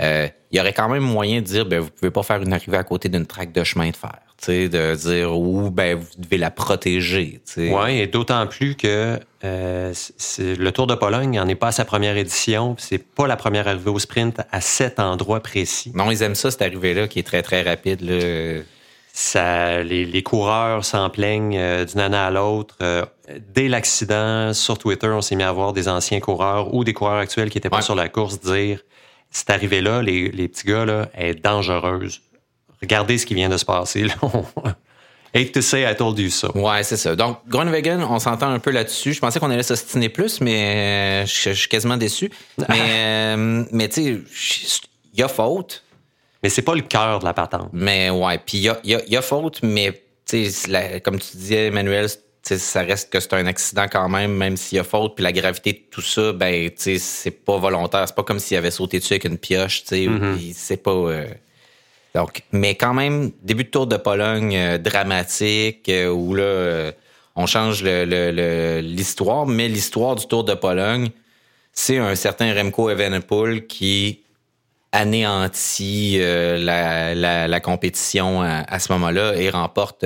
Euh, 0.00 0.26
Il 0.52 0.58
y 0.58 0.60
aurait 0.60 0.74
quand 0.74 0.88
même 0.90 1.02
moyen 1.02 1.40
de 1.40 1.46
dire, 1.46 1.64
ben, 1.64 1.80
vous 1.80 1.88
pouvez 1.90 2.10
pas 2.10 2.22
faire 2.22 2.42
une 2.42 2.52
arrivée 2.52 2.76
à 2.76 2.84
côté 2.84 3.08
d'une 3.08 3.24
traque 3.26 3.52
de 3.52 3.64
chemin 3.64 3.88
de 3.90 3.96
fer. 3.96 4.18
De 4.46 4.94
dire, 4.96 5.38
ou 5.38 5.70
ben, 5.70 5.96
vous 5.96 6.06
devez 6.18 6.36
la 6.36 6.50
protéger. 6.50 7.40
Oui, 7.56 7.98
et 8.00 8.06
d'autant 8.06 8.46
plus 8.46 8.74
que 8.74 9.18
euh, 9.44 9.94
le 10.38 10.70
Tour 10.70 10.86
de 10.88 10.94
Pologne 10.94 11.36
n'en 11.38 11.48
est 11.48 11.54
pas 11.54 11.68
à 11.68 11.72
sa 11.72 11.84
première 11.84 12.16
édition. 12.16 12.74
C'est 12.78 12.98
pas 12.98 13.26
la 13.26 13.36
première 13.36 13.66
arrivée 13.66 13.90
au 13.90 13.98
sprint 13.98 14.40
à 14.50 14.60
cet 14.60 15.00
endroit 15.00 15.40
précis. 15.40 15.92
Non, 15.94 16.10
ils 16.10 16.22
aiment 16.22 16.34
ça, 16.34 16.50
cette 16.50 16.62
arrivée-là, 16.62 17.08
qui 17.08 17.18
est 17.20 17.22
très, 17.22 17.42
très 17.42 17.62
rapide. 17.62 18.00
Là. 18.02 18.62
Ça, 19.14 19.82
les, 19.82 20.04
les 20.06 20.22
coureurs 20.22 20.84
s'en 20.84 21.08
plaignent 21.10 21.56
euh, 21.58 21.84
d'une 21.84 22.00
année 22.00 22.16
à 22.16 22.30
l'autre. 22.30 22.76
Euh, 22.82 23.04
dès 23.54 23.68
l'accident, 23.68 24.52
sur 24.54 24.78
Twitter, 24.78 25.06
on 25.08 25.20
s'est 25.20 25.36
mis 25.36 25.42
à 25.42 25.52
voir 25.52 25.72
des 25.72 25.88
anciens 25.88 26.18
coureurs 26.20 26.74
ou 26.74 26.82
des 26.82 26.94
coureurs 26.94 27.18
actuels 27.18 27.50
qui 27.50 27.58
n'étaient 27.58 27.68
pas 27.70 27.76
Ouais. 27.76 27.82
sur 27.82 27.94
la 27.94 28.08
course 28.08 28.40
dire 28.40 28.80
cette 29.32 29.50
arrivée-là, 29.50 30.02
les, 30.02 30.30
les 30.30 30.46
petits 30.48 30.66
gars, 30.66 30.84
là, 30.84 31.08
est 31.14 31.34
dangereuse. 31.34 32.20
Regardez 32.80 33.18
ce 33.18 33.26
qui 33.26 33.34
vient 33.34 33.48
de 33.48 33.56
se 33.56 33.64
passer. 33.64 34.04
Là. 34.04 34.14
Hate 35.34 35.52
to 35.52 35.62
say 35.62 35.90
I 35.90 35.96
told 35.96 36.18
you 36.18 36.28
so. 36.30 36.50
Ouais, 36.54 36.82
c'est 36.82 36.98
ça. 36.98 37.16
Donc, 37.16 37.38
Groenewegen, 37.48 38.02
on 38.04 38.18
s'entend 38.18 38.50
un 38.50 38.58
peu 38.58 38.70
là-dessus. 38.70 39.14
Je 39.14 39.20
pensais 39.20 39.40
qu'on 39.40 39.50
allait 39.50 39.62
s'ostiner 39.62 40.10
plus, 40.10 40.40
mais 40.42 41.22
euh, 41.24 41.26
je, 41.26 41.50
je 41.50 41.58
suis 41.58 41.68
quasiment 41.68 41.96
déçu. 41.96 42.30
Mais, 42.68 42.76
euh, 43.36 43.64
mais 43.72 43.88
tu 43.88 44.02
sais, 44.30 44.80
il 45.14 45.20
y 45.20 45.22
a 45.22 45.28
faute. 45.28 45.84
Mais 46.42 46.50
c'est 46.50 46.60
pas 46.62 46.74
le 46.74 46.82
cœur 46.82 47.20
de 47.20 47.24
la 47.24 47.32
patente. 47.32 47.70
Mais 47.72 48.10
ouais, 48.10 48.36
puis 48.38 48.58
il 48.58 48.62
y 48.64 48.68
a, 48.68 48.78
y 48.84 48.94
a- 48.94 49.02
il 49.06 49.12
y 49.12 49.16
a 49.16 49.22
faute, 49.22 49.60
mais 49.62 50.02
la- 50.68 51.00
comme 51.00 51.18
tu 51.18 51.36
disais, 51.36 51.66
Emmanuel, 51.68 52.08
ça 52.42 52.82
reste 52.82 53.12
que 53.12 53.20
c'est 53.20 53.32
un 53.34 53.46
accident 53.46 53.86
quand 53.90 54.08
même, 54.08 54.32
même 54.34 54.56
s'il 54.56 54.76
y 54.76 54.80
a 54.80 54.84
faute, 54.84 55.14
puis 55.14 55.22
la 55.22 55.32
gravité 55.32 55.72
de 55.72 55.78
tout 55.90 56.00
ça, 56.02 56.32
ben, 56.32 56.68
tu 56.70 56.74
sais, 56.76 56.98
c'est 56.98 57.30
pas 57.30 57.56
volontaire. 57.58 58.04
C'est 58.06 58.14
pas 58.16 58.24
comme 58.24 58.38
s'il 58.40 58.56
avait 58.56 58.70
sauté 58.72 58.98
dessus 58.98 59.12
avec 59.14 59.24
une 59.24 59.38
pioche, 59.38 59.82
tu 59.82 59.88
sais, 59.88 60.06
puis 60.36 60.52
c'est 60.54 60.76
pas. 60.82 60.90
euh, 60.90 61.26
donc, 62.14 62.42
mais 62.52 62.74
quand 62.74 62.92
même, 62.94 63.30
début 63.42 63.64
de 63.64 63.70
Tour 63.70 63.86
de 63.86 63.96
Pologne 63.96 64.54
euh, 64.56 64.76
dramatique, 64.78 65.88
euh, 65.88 66.08
où 66.10 66.34
là, 66.34 66.90
on 67.36 67.46
change 67.46 67.82
l'histoire, 67.84 69.46
mais 69.46 69.68
l'histoire 69.68 70.16
du 70.16 70.26
Tour 70.26 70.44
de 70.44 70.54
Pologne, 70.54 71.10
c'est 71.72 71.96
un 71.98 72.14
certain 72.14 72.52
Remco 72.54 72.90
Evenepoel 72.90 73.66
qui 73.66 74.20
anéantit 74.92 76.18
la, 76.20 77.14
la- 77.14 77.48
la 77.48 77.60
compétition 77.60 78.42
à, 78.42 78.58
à 78.68 78.78
ce 78.78 78.92
moment-là 78.92 79.34
et 79.36 79.48
remporte 79.50 80.04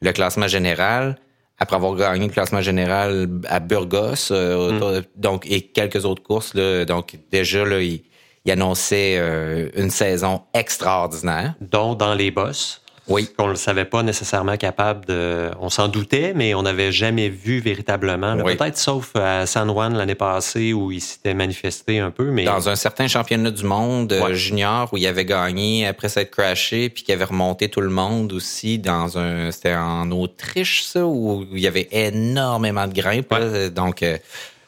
le 0.00 0.12
classement 0.12 0.46
général 0.48 1.16
après 1.62 1.76
avoir 1.76 1.94
gagné 1.94 2.26
le 2.26 2.32
classement 2.32 2.60
général 2.60 3.28
à 3.48 3.60
Burgos, 3.60 4.30
euh, 4.30 4.56
autour- 4.68 5.00
donc 5.16 5.46
et 5.50 5.60
quelques 5.62 6.04
autres 6.04 6.22
courses. 6.22 6.54
Là, 6.54 6.84
donc 6.84 7.16
déjà 7.30 7.64
là, 7.64 7.80
il, 7.80 8.02
il 8.44 8.52
annonçait 8.52 9.16
euh, 9.18 9.68
une 9.76 9.90
saison 9.90 10.42
extraordinaire. 10.54 11.54
dont 11.60 11.94
dans 11.94 12.14
les 12.14 12.30
bosses. 12.30 12.81
Oui. 13.08 13.28
Qu'on 13.36 13.46
ne 13.46 13.50
le 13.50 13.56
savait 13.56 13.84
pas 13.84 14.02
nécessairement 14.02 14.56
capable 14.56 15.04
de. 15.06 15.50
On 15.60 15.70
s'en 15.70 15.88
doutait, 15.88 16.32
mais 16.36 16.54
on 16.54 16.62
n'avait 16.62 16.92
jamais 16.92 17.28
vu 17.28 17.58
véritablement. 17.58 18.36
Oui. 18.44 18.54
Peut-être 18.56 18.78
sauf 18.78 19.16
à 19.16 19.44
San 19.46 19.68
Juan 19.68 19.94
l'année 19.96 20.14
passée 20.14 20.72
où 20.72 20.92
il 20.92 21.00
s'était 21.00 21.34
manifesté 21.34 21.98
un 21.98 22.10
peu, 22.12 22.30
mais 22.30 22.44
Dans 22.44 22.68
un 22.68 22.76
certain 22.76 23.08
championnat 23.08 23.50
du 23.50 23.64
monde 23.64 24.12
euh, 24.12 24.22
Ouais. 24.26 24.34
junior 24.34 24.88
où 24.92 24.96
il 24.98 25.06
avait 25.06 25.24
gagné 25.24 25.86
après 25.86 26.08
s'être 26.08 26.30
crashé 26.30 26.88
puis 26.90 27.02
qu'il 27.02 27.12
avait 27.14 27.24
remonté 27.24 27.68
tout 27.68 27.80
le 27.80 27.88
monde 27.90 28.32
aussi 28.32 28.78
dans 28.78 29.18
un 29.18 29.50
c'était 29.50 29.74
en 29.74 30.10
Autriche 30.12 30.84
ça 30.84 31.04
où 31.04 31.44
il 31.52 31.58
y 31.60 31.66
avait 31.66 31.88
énormément 31.90 32.86
de 32.86 32.92
grimpes 32.94 33.34
donc 33.74 34.02
euh, 34.02 34.16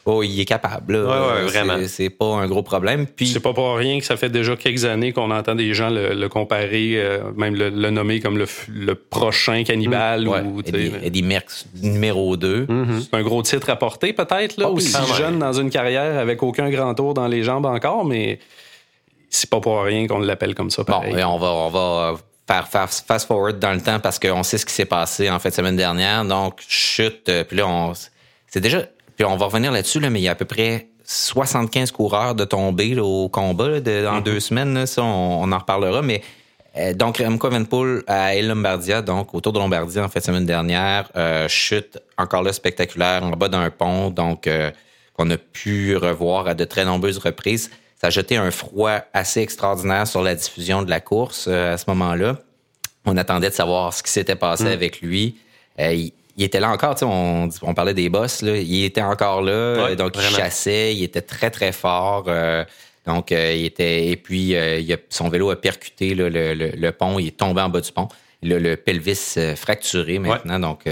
oh 0.07 0.23
il 0.23 0.39
est 0.41 0.45
capable 0.45 0.95
là. 0.95 1.05
Ouais, 1.05 1.11
ouais, 1.45 1.49
C'est- 1.51 1.59
vraiment. 1.65 1.87
c'est 1.89 2.11
pas 2.11 2.27
un 2.37 2.47
gros 2.47 2.63
problème 2.63 3.07
puis 3.07 3.27
C'est 3.27 3.41
pas 3.41 3.53
pour 3.55 3.75
rien 3.77 3.99
que 3.99 4.05
ça 4.05 4.17
fait 4.17 4.29
déjà 4.29 4.55
quelques 4.57 4.85
années 4.85 5.13
qu'on 5.13 5.31
entend 5.31 5.55
des 5.55 5.73
gens 5.75 5.89
le, 5.91 6.15
le 6.15 6.29
comparer, 6.29 6.93
euh, 6.97 7.21
même 7.37 7.55
le, 7.55 7.71
le 7.71 7.91
nommer 7.91 8.21
comme 8.21 8.37
le, 8.39 8.95
prochain 8.95 9.65
cannibale. 9.65 10.29
ouais, 10.29 10.41
ou, 10.43 10.61
Eddie, 10.61 10.93
Eddie 11.03 11.23
Merckx 11.23 11.67
numéro 11.83 12.37
2 12.37 12.67
C'est 13.01 13.17
un 13.17 13.23
gros 13.23 13.43
titre 13.43 13.71
à 13.71 13.77
porter, 13.77 14.13
peut-être, 14.13 14.57
là, 14.59 14.67
Ah 14.69 14.71
aussi 14.73 14.93
même. 14.97 15.17
jeune 15.17 15.39
dans 15.39 15.53
une 15.53 15.71
carrière 15.71 16.19
avec 16.19 16.43
aucun 16.43 16.71
grand 16.71 16.95
tour 16.95 17.15
dans 17.15 17.27
les 17.29 17.43
jambes 17.43 17.67
encore, 17.67 18.05
mais 18.05 18.39
c'est 19.31 19.51
pas 19.51 19.61
pour 19.61 19.83
rien 19.83 20.07
qu'on 20.07 20.19
l'appelle 20.19 20.55
comme 20.55 20.71
ça. 20.71 20.83
Bon, 20.85 21.03
et 21.03 21.25
on 21.25 21.39
va, 21.39 21.49
on 21.53 21.71
va 21.71 22.15
faire, 22.47 22.69
faire 22.69 22.89
fast 22.91 23.27
forward 23.27 23.59
dans 23.59 23.73
le 23.73 23.81
temps 23.81 23.99
parce 24.01 24.19
qu'on 24.19 24.43
sait 24.43 24.59
ce 24.59 24.67
qui 24.67 24.73
s'est 24.73 24.85
passé 24.85 25.31
en 25.31 25.39
fait 25.39 25.51
semaine 25.53 25.77
dernière. 25.77 26.25
Donc, 26.25 26.61
chute. 26.69 27.29
euh, 27.29 27.43
Puis 27.43 27.57
là, 27.57 27.67
on, 27.67 27.93
c'est 28.47 28.61
déjà. 28.61 28.85
Puis 29.17 29.25
on 29.25 29.37
va 29.37 29.47
revenir 29.47 29.71
là-dessus, 29.73 30.01
là, 30.01 30.11
mais 30.11 30.21
il 30.21 30.25
y 30.25 30.29
a 30.29 30.33
à 30.33 30.35
peu 30.35 30.45
près 30.45 30.89
75 31.05 31.91
coureurs 31.91 32.35
de 32.35 32.45
tomber 32.45 32.95
là, 32.95 33.05
au 33.05 33.29
combat 33.29 33.69
là, 33.69 33.81
de- 33.81 34.05
dans 34.05 34.21
deux 34.21 34.41
semaines. 34.41 34.75
là. 34.75 34.87
ça, 34.87 35.03
on, 35.03 35.43
on 35.43 35.53
en 35.53 35.59
reparlera. 35.59 36.03
Mais 36.03 36.23
euh, 36.77 36.93
donc, 36.95 37.19
Remco 37.19 37.49
Evenepoel 37.49 38.03
à 38.07 38.35
El 38.35 38.49
Lombardia, 38.49 39.03
donc 39.03 39.35
autour 39.35 39.53
de 39.53 39.59
Lombardie 39.59 40.01
en 40.01 40.09
fait 40.09 40.21
semaine 40.25 40.47
dernière, 40.47 41.11
euh, 41.17 41.47
chute 41.49 41.99
encore 42.19 42.43
là 42.43 42.53
spectaculaire 42.53 43.23
en 43.23 43.31
bas 43.31 43.49
d'un 43.49 43.71
pont, 43.71 44.11
donc 44.11 44.47
euh, 44.47 44.71
qu'on 45.13 45.31
a 45.31 45.37
pu 45.37 45.97
revoir 45.97 46.49
à 46.49 46.55
de 46.55 46.65
très 46.65 46.85
nombreuses 46.85 47.19
reprises. 47.19 47.71
Ça 48.01 48.09
a 48.09 48.11
jeté 48.11 48.37
un 48.37 48.51
froid 48.51 48.99
assez 49.13 49.41
extraordinaire 49.41 50.07
sur 50.07 50.23
la 50.23 50.35
diffusion 50.35 50.83
de 50.83 50.91
la 50.91 51.01
course 51.01 51.47
euh, 51.49 51.75
à 51.75 51.79
ce 51.79 51.85
moment-là. 51.89 52.39
On 53.07 53.17
attendait 53.17 53.51
de 53.51 53.55
savoir 53.55 53.93
ce 53.95 54.03
qui 54.03 54.11
s'était 54.11 54.35
passé 54.35 54.67
avec 54.67 55.01
lui. 55.01 55.37
Euh, 55.79 55.93
il, 55.93 56.13
il 56.37 56.45
était 56.45 56.61
là 56.61 56.71
encore, 56.71 56.95
tu 56.95 57.01
sais, 57.01 57.05
on, 57.07 57.49
on 57.63 57.75
parlait 57.75 57.95
des 57.95 58.09
boss, 58.09 58.43
là. 58.43 58.57
il 58.57 58.85
était 58.85 59.03
encore 59.03 59.43
là, 59.43 59.85
Ouais, 59.85 59.93
euh, 59.93 59.95
donc 59.97 60.15
vraiment. 60.15 60.31
il 60.31 60.37
chassait, 60.37 60.95
il 60.95 61.03
était 61.03 61.21
très 61.23 61.51
très 61.51 61.73
fort. 61.73 62.25
euh, 62.29 62.65
donc 63.07 63.33
euh, 63.33 63.53
il 63.55 63.67
était 63.67 64.07
et 64.09 64.17
puis 64.17 64.55
euh, 64.57 64.79
il 64.81 64.93
a- 64.93 64.97
son 65.11 65.29
vélo 65.29 65.51
a 65.51 65.61
percuté 65.61 66.15
là, 66.15 66.29
le, 66.31 66.55
le- 66.55 66.71
le 66.75 66.93
pont, 66.93 67.19
il 67.19 67.29
est 67.29 67.37
tombé 67.37 67.61
en 67.61 67.69
bas 67.69 67.81
du 67.81 67.93
pont. 67.93 68.09
Il 68.43 68.53
a 68.53 68.59
le 68.59 68.77
pelvis 68.77 69.37
fracturé 69.57 70.19
maintenant, 70.19 70.59
donc 70.59 70.83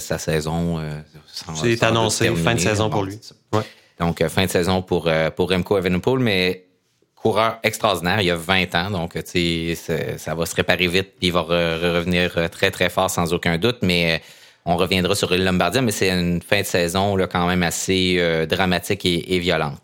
sa 0.00 0.18
saison. 0.18 0.80
c'est 1.54 1.82
annoncé 1.84 2.34
fin 2.34 2.54
de 2.54 2.60
saison 2.60 2.90
pour 2.90 3.04
lui. 3.04 3.18
Ouais. 3.52 3.60
Donc, 4.00 4.26
fin 4.26 4.44
de 4.44 4.50
saison 4.50 4.82
pour, 4.82 5.08
pour 5.36 5.50
Remco 5.50 5.78
Evenepoel, 5.78 6.18
mais 6.18 6.64
coureur 7.14 7.58
extraordinaire, 7.62 8.20
il 8.20 8.26
y 8.26 8.30
a 8.30 8.36
20 8.36 8.74
ans, 8.74 8.90
donc 8.90 9.14
tu 9.14 9.20
sais, 9.24 9.74
c'est- 9.76 10.18
ça 10.18 10.34
va 10.34 10.46
se 10.46 10.54
réparer 10.56 10.86
vite, 10.88 11.12
puis 11.18 11.28
il 11.28 11.32
va 11.32 11.40
re- 11.42 11.94
revenir 11.96 12.50
très, 12.50 12.70
très 12.72 12.90
fort 12.90 13.08
sans 13.10 13.32
aucun 13.32 13.56
doute, 13.56 13.78
mais 13.82 14.20
on 14.66 14.76
reviendra 14.76 15.14
sur 15.14 15.30
le 15.30 15.38
Lombardia, 15.38 15.80
mais 15.80 15.92
c'est 15.92 16.10
une 16.10 16.42
fin 16.42 16.60
de 16.60 16.66
saison 16.66 17.16
là, 17.16 17.26
quand 17.26 17.46
même 17.46 17.62
assez 17.62 18.16
euh, 18.18 18.44
dramatique 18.46 19.06
et, 19.06 19.34
et 19.34 19.38
violente. 19.38 19.78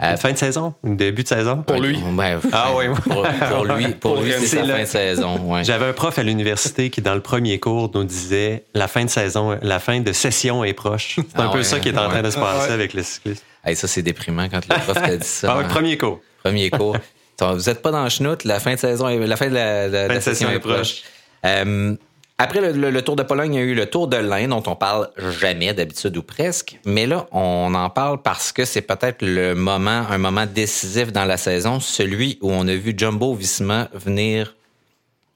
Une 0.00 0.16
fin 0.16 0.30
de 0.30 0.36
saison, 0.38 0.74
un 0.86 0.90
début 0.90 1.24
de 1.24 1.28
saison? 1.28 1.62
Pour 1.66 1.80
lui. 1.80 1.98
Ouais, 2.16 2.36
Ah 2.52 2.68
oui. 2.76 2.84
Pour, 3.02 3.26
pour 3.50 3.64
lui, 3.74 3.88
pour 3.88 4.14
Pour 4.14 4.22
lui 4.22 4.30
c'est 4.38 4.46
sa 4.46 4.62
C'est 4.64 4.68
fin 4.72 4.80
de 4.82 4.84
saison. 4.84 5.38
ouais. 5.52 5.64
J'avais 5.64 5.86
un 5.86 5.92
prof 5.92 6.16
à 6.16 6.22
l'université 6.22 6.88
qui, 6.88 7.02
dans 7.02 7.16
le 7.16 7.20
premier 7.20 7.58
cours, 7.58 7.90
nous 7.92 8.04
disait 8.04 8.62
la 8.74 8.86
fin 8.86 9.04
de 9.04 9.10
saison, 9.10 9.58
la 9.60 9.80
fin 9.80 9.98
de 9.98 10.12
session 10.12 10.62
est 10.62 10.72
proche. 10.72 11.16
C'est 11.16 11.40
un 11.40 11.46
Ah 11.46 11.48
peu 11.50 11.58
ouais, 11.58 11.64
ça 11.64 11.80
qui 11.80 11.88
est 11.88 11.98
en 11.98 12.04
ouais. 12.04 12.10
train 12.10 12.22
de 12.22 12.30
se 12.30 12.38
passer 12.38 12.58
Ah 12.60 12.66
ouais. 12.68 12.72
avec 12.74 12.94
le 12.94 13.02
cycliste. 13.02 13.44
Hey, 13.64 13.74
ça, 13.74 13.88
c'est 13.88 14.02
déprimant 14.02 14.48
quand 14.48 14.60
le 14.68 14.80
prof 14.84 14.94
t'a 15.02 15.16
dit 15.16 15.26
ça. 15.26 15.52
Ah, 15.52 15.62
hein. 15.64 15.68
premier 15.68 15.98
cours. 15.98 16.20
Premier 16.44 16.70
cours. 16.70 16.96
Vous 17.40 17.68
êtes 17.68 17.82
pas 17.82 17.90
dans 17.90 18.04
le 18.04 18.10
schnout, 18.10 18.44
la 18.44 18.60
fin 18.60 18.74
de 18.74 18.78
saison, 18.78 19.08
est- 19.08 19.18
la 19.26 19.36
fin 19.36 19.48
de 19.48 19.54
la, 19.54 19.88
la- 19.88 20.02
Fin 20.02 20.08
la 20.08 20.14
de 20.14 20.20
session 20.20 20.48
est 20.50 20.54
est 20.54 20.58
proche. 20.60 20.74
proche. 20.76 21.02
Euh, 21.44 21.94
après 22.38 22.60
le, 22.60 22.72
le- 22.72 22.90
le 22.90 23.02
Tour 23.02 23.16
de 23.16 23.24
Pologne, 23.24 23.54
il 23.54 23.58
y 23.58 23.60
a 23.60 23.64
eu 23.66 23.74
le 23.74 23.86
Tour 23.86 24.06
de 24.08 24.16
l'Inde, 24.16 24.50
dont 24.50 24.62
on 24.66 24.76
parle 24.76 25.10
jamais 25.40 25.74
d'habitude 25.74 26.16
ou 26.16 26.22
presque. 26.22 26.78
Mais 26.84 27.06
là, 27.06 27.26
on 27.32 27.74
en 27.74 27.90
parle 27.90 28.22
parce 28.22 28.52
que 28.52 28.64
c'est 28.64 28.82
peut-être 28.82 29.22
le 29.22 29.54
moment, 29.54 30.04
un 30.08 30.18
moment 30.18 30.46
décisif 30.46 31.12
dans 31.12 31.24
la 31.24 31.36
saison, 31.36 31.80
celui 31.80 32.38
où 32.40 32.50
on 32.52 32.66
a 32.68 32.74
vu 32.74 32.94
Jumbo 32.96 33.34
Visma 33.34 33.88
venir 33.92 34.54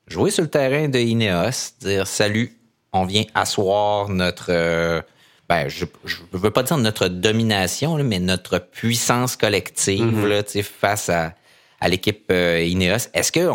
jouer 0.07 0.31
sur 0.31 0.43
le 0.43 0.51
terrain 0.51 0.89
de 0.89 0.99
Ineos, 0.99 1.73
dire 1.81 2.07
salut, 2.07 2.57
on 2.93 3.05
vient 3.05 3.25
asseoir 3.35 4.09
notre 4.09 4.47
euh, 4.51 5.01
ben, 5.49 5.69
je 5.69 5.85
ne 5.85 6.39
veux 6.39 6.51
pas 6.51 6.63
dire 6.63 6.79
notre 6.79 7.09
domination, 7.09 7.97
mais 8.05 8.21
notre 8.21 8.59
puissance 8.59 9.37
collective 9.37 10.05
mm-hmm. 10.25 10.29
là, 10.29 10.63
face 10.63 11.09
à, 11.09 11.35
à 11.81 11.89
l'équipe 11.89 12.25
euh, 12.31 12.63
Ineos. 12.63 13.09
Est-ce 13.13 13.33
que 13.33 13.49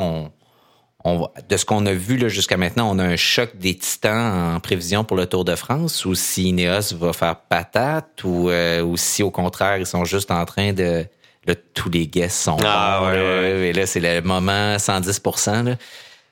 on, 1.08 1.30
de 1.48 1.58
ce 1.58 1.66
qu'on 1.66 1.86
a 1.86 1.94
vu 1.94 2.30
jusqu'à 2.30 2.58
maintenant, 2.58 2.90
on 2.94 3.00
a 3.00 3.04
un 3.04 3.16
choc 3.16 3.52
des 3.56 3.76
titans 3.76 4.56
en 4.56 4.60
prévision 4.60 5.04
pour 5.04 5.18
le 5.18 5.26
Tour 5.26 5.46
de 5.46 5.56
France 5.56 6.06
ou 6.06 6.16
si 6.16 6.50
Ineos 6.50 6.96
va 6.96 7.14
faire 7.14 7.36
patate 7.36 8.24
ou, 8.24 8.50
euh, 8.50 8.82
ou 8.82 8.98
si 8.98 9.24
au 9.24 9.32
contraire 9.32 9.78
ils 9.78 9.86
sont 9.86 10.06
juste 10.06 10.32
en 10.32 10.44
train 10.46 10.74
de 10.74 11.06
là, 11.46 11.56
tous 11.74 11.90
les 11.90 12.08
guests 12.08 12.42
sont 12.42 12.58
ah, 12.64 13.04
ouais, 13.04 13.16
là, 13.16 13.48
et 13.66 13.74
là 13.74 13.86
c'est 13.86 14.00
le 14.00 14.22
moment 14.22 14.78
110 14.78 15.22
là. 15.48 15.76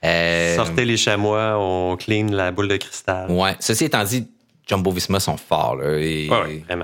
Euh, 0.04 0.56
Sortez 0.56 0.86
les 0.86 0.98
chamois, 0.98 1.56
on 1.58 1.96
clean 1.98 2.28
la 2.30 2.52
boule 2.52 2.68
de 2.68 2.78
cristal. 2.78 3.32
Ouais. 3.32 3.56
Ceci 3.60 3.86
étant 3.86 4.04
dit, 4.04 4.28
Jumbo 4.68 4.92
Visma 4.92 5.20
sont 5.20 5.38
forts. 5.38 5.78
Là, 5.78 5.98
et, 5.98 6.30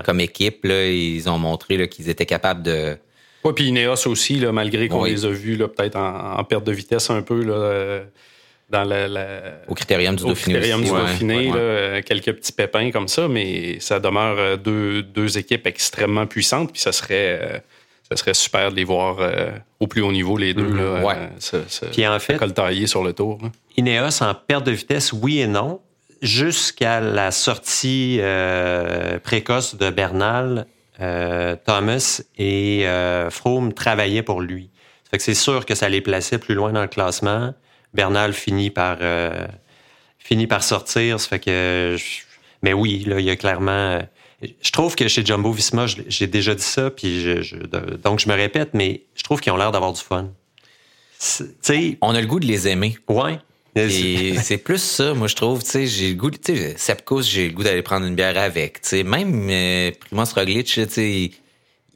comme 0.04 0.20
équipe, 0.20 0.64
là, 0.64 0.86
ils 0.86 1.28
ont 1.28 1.38
montré 1.38 1.88
qu'ils 1.88 2.08
étaient 2.08 2.26
capables 2.26 2.62
de. 2.62 2.96
Oui, 3.44 3.52
puis 3.54 3.64
Ineos 3.66 4.06
aussi, 4.06 4.36
là, 4.36 4.52
malgré 4.52 4.88
qu'on 4.88 5.04
les 5.04 5.24
a 5.24 5.30
vus 5.30 5.58
peut-être 5.58 5.96
en, 5.96 6.42
perte 6.44 6.64
de 6.64 6.72
vitesse 6.72 7.10
un 7.10 7.22
peu. 7.22 7.42
Là, 7.42 7.54
euh, 7.54 8.04
dans 8.70 8.84
la, 8.84 9.36
au 9.68 9.74
critérium 9.74 10.16
du 10.16 10.22
Dauphiné. 10.22 10.56
Au 10.56 10.60
critérium 10.60 10.82
du 10.82 10.90
Dauphiné, 10.90 11.48
là, 11.48 11.56
euh, 11.56 12.02
quelques 12.02 12.32
petits 12.32 12.52
pépins 12.52 12.90
comme 12.90 13.06
ça, 13.06 13.28
mais 13.28 13.78
ça 13.80 14.00
demeure 14.00 14.56
deux, 14.56 15.02
deux 15.02 15.36
équipes 15.36 15.66
extrêmement 15.66 16.26
puissantes, 16.26 16.72
puis 16.72 16.80
ça 16.80 16.90
serait 16.90 17.62
ça 18.12 18.16
serait 18.16 18.34
super 18.34 18.70
de 18.70 18.76
les 18.76 18.84
voir 18.84 19.16
euh, 19.20 19.50
au 19.80 19.86
plus 19.86 20.02
haut 20.02 20.12
niveau, 20.12 20.36
les 20.36 20.52
deux, 20.52 20.68
mm 20.68 20.76
là, 20.76 20.82
euh, 20.82 21.62
Puis 21.92 22.06
en 22.06 22.18
fait, 22.18 22.38
sur 22.86 23.02
le 23.02 23.12
tour. 23.12 23.38
Ineos 23.76 24.22
en 24.22 24.34
perte 24.34 24.64
de 24.66 24.72
vitesse, 24.72 25.12
oui 25.12 25.40
et 25.40 25.46
non. 25.46 25.80
Jusqu'à 26.20 27.00
la 27.00 27.30
sortie 27.30 28.18
euh, 28.20 29.18
précoce 29.18 29.76
de 29.76 29.90
Bernal, 29.90 30.58
euh, 30.58 30.81
Thomas 31.64 32.22
et 32.38 32.86
Froome 33.30 33.72
travaillaient 33.72 34.22
pour 34.22 34.40
lui. 34.40 34.70
Ça 35.04 35.10
fait 35.10 35.18
que 35.18 35.24
c'est 35.24 35.34
sûr 35.34 35.66
que 35.66 35.74
ça 35.74 35.88
les 35.88 36.00
plaçait 36.00 36.38
plus 36.38 36.54
loin 36.54 36.72
dans 36.72 36.82
le 36.82 36.88
classement. 36.88 37.54
Bernal 37.94 38.32
finit 38.32 38.70
par 38.70 38.98
finit 40.18 40.46
par 40.46 40.62
sortir. 40.62 41.20
Ça 41.20 41.28
fait 41.28 41.40
que, 41.40 41.96
mais 42.62 42.72
oui, 42.72 43.04
là, 43.06 43.20
il 43.20 43.26
y 43.26 43.30
a 43.30 43.36
clairement 43.36 44.00
je 44.60 44.70
trouve 44.72 44.96
que 44.96 45.06
chez 45.08 45.24
Jumbo 45.24 45.52
Visma, 45.52 45.86
j'ai 45.86 46.26
déjà 46.26 46.54
dit 46.54 46.62
ça, 46.62 46.90
puis 46.90 47.24
donc 48.02 48.18
je 48.18 48.28
me 48.28 48.34
répète, 48.34 48.70
mais 48.74 49.04
je 49.14 49.22
trouve 49.22 49.40
qu'ils 49.40 49.52
ont 49.52 49.56
l'air 49.56 49.70
d'avoir 49.70 49.92
du 49.92 50.00
fun. 50.00 50.30
On 52.00 52.14
a 52.14 52.20
le 52.20 52.26
goût 52.26 52.40
de 52.40 52.46
les 52.46 52.66
aimer. 52.66 52.98
Ouais. 53.08 53.38
C'est 53.74 54.58
plus 54.58 54.82
ça, 54.82 55.14
moi 55.14 55.28
je 55.28 55.36
trouve. 55.36 55.62
J'ai 55.72 56.10
le 56.10 56.14
goût, 56.14 56.30
tu 56.30 56.54
sais, 56.54 56.96
j'ai 57.22 57.48
le 57.48 57.54
goût 57.54 57.62
d'aller 57.62 57.82
prendre 57.82 58.06
une 58.06 58.14
bière 58.14 58.36
avec. 58.36 58.80
même 58.92 59.48
euh, 59.50 59.90
Primoz 60.00 60.32
Roglic, 60.34 60.66
tu 60.66 60.86
sais, 60.88 61.30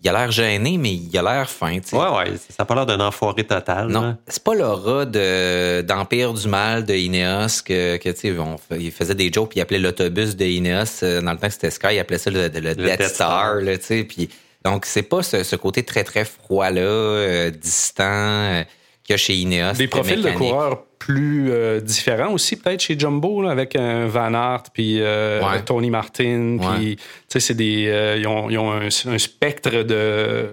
il 0.02 0.08
a 0.08 0.12
l'air 0.12 0.30
gêné, 0.30 0.78
mais 0.78 0.94
il 0.94 1.18
a 1.18 1.22
l'air 1.22 1.50
fin. 1.50 1.72
Ouais, 1.72 2.16
ouais, 2.16 2.36
ça 2.36 2.54
n'a 2.60 2.64
pas 2.64 2.74
l'air 2.76 2.86
d'un 2.86 3.00
enfoiré 3.00 3.44
total. 3.44 3.88
Non, 3.88 4.16
c'est 4.28 4.42
pas 4.42 4.54
l'aura 4.54 5.04
d'Empire 5.04 6.32
du 6.32 6.48
Mal 6.48 6.84
de 6.84 6.94
Ineos 6.94 7.62
que, 7.64 7.96
que 7.96 8.10
tu 8.10 8.32
sais, 8.32 8.36
il 8.78 8.92
faisait 8.92 9.14
des 9.14 9.32
jokes 9.32 9.50
puis 9.50 9.58
il 9.58 9.62
appelait 9.62 9.78
l'autobus 9.78 10.36
de 10.36 10.44
Ineos. 10.44 11.02
Euh, 11.02 11.20
dans 11.20 11.32
le 11.32 11.38
temps 11.38 11.48
que 11.48 11.52
c'était 11.52 11.70
Sky, 11.70 11.94
il 11.94 11.98
appelait 11.98 12.18
ça 12.18 12.30
le, 12.30 12.48
Death, 12.48 13.02
Star, 13.02 13.58
tu 13.60 13.78
sais. 13.80 14.04
Puis, 14.04 14.28
donc, 14.64 14.84
c'est 14.84 15.02
pas 15.02 15.22
ce, 15.22 15.56
côté 15.56 15.82
très, 15.82 16.04
très 16.04 16.24
froid-là, 16.24 16.80
euh, 16.80 17.50
distant, 17.50 18.04
euh, 18.04 18.64
qu'il 19.06 19.12
y 19.12 19.14
a 19.14 19.18
chez 19.18 19.34
Ineos. 19.34 19.74
Des 19.74 19.86
profils 19.86 20.20
de 20.20 20.30
coureurs 20.30 20.82
plus 20.98 21.50
euh, 21.50 21.80
différent 21.80 22.32
aussi, 22.32 22.56
peut-être 22.56 22.80
chez 22.80 22.98
Jumbo, 22.98 23.42
là, 23.42 23.50
avec 23.50 23.76
un 23.76 24.06
Van 24.06 24.34
Aert, 24.34 24.64
puis 24.72 25.00
euh, 25.00 25.40
Tony 25.64 25.90
Martin. 25.90 26.58
Puis, 26.58 26.96
c'est 27.28 27.54
des, 27.54 27.86
euh, 27.88 28.16
ils 28.18 28.26
ont, 28.26 28.50
ils 28.50 28.58
ont 28.58 28.72
un, 28.72 29.18
spectre 29.18 29.84
de, 29.84 30.50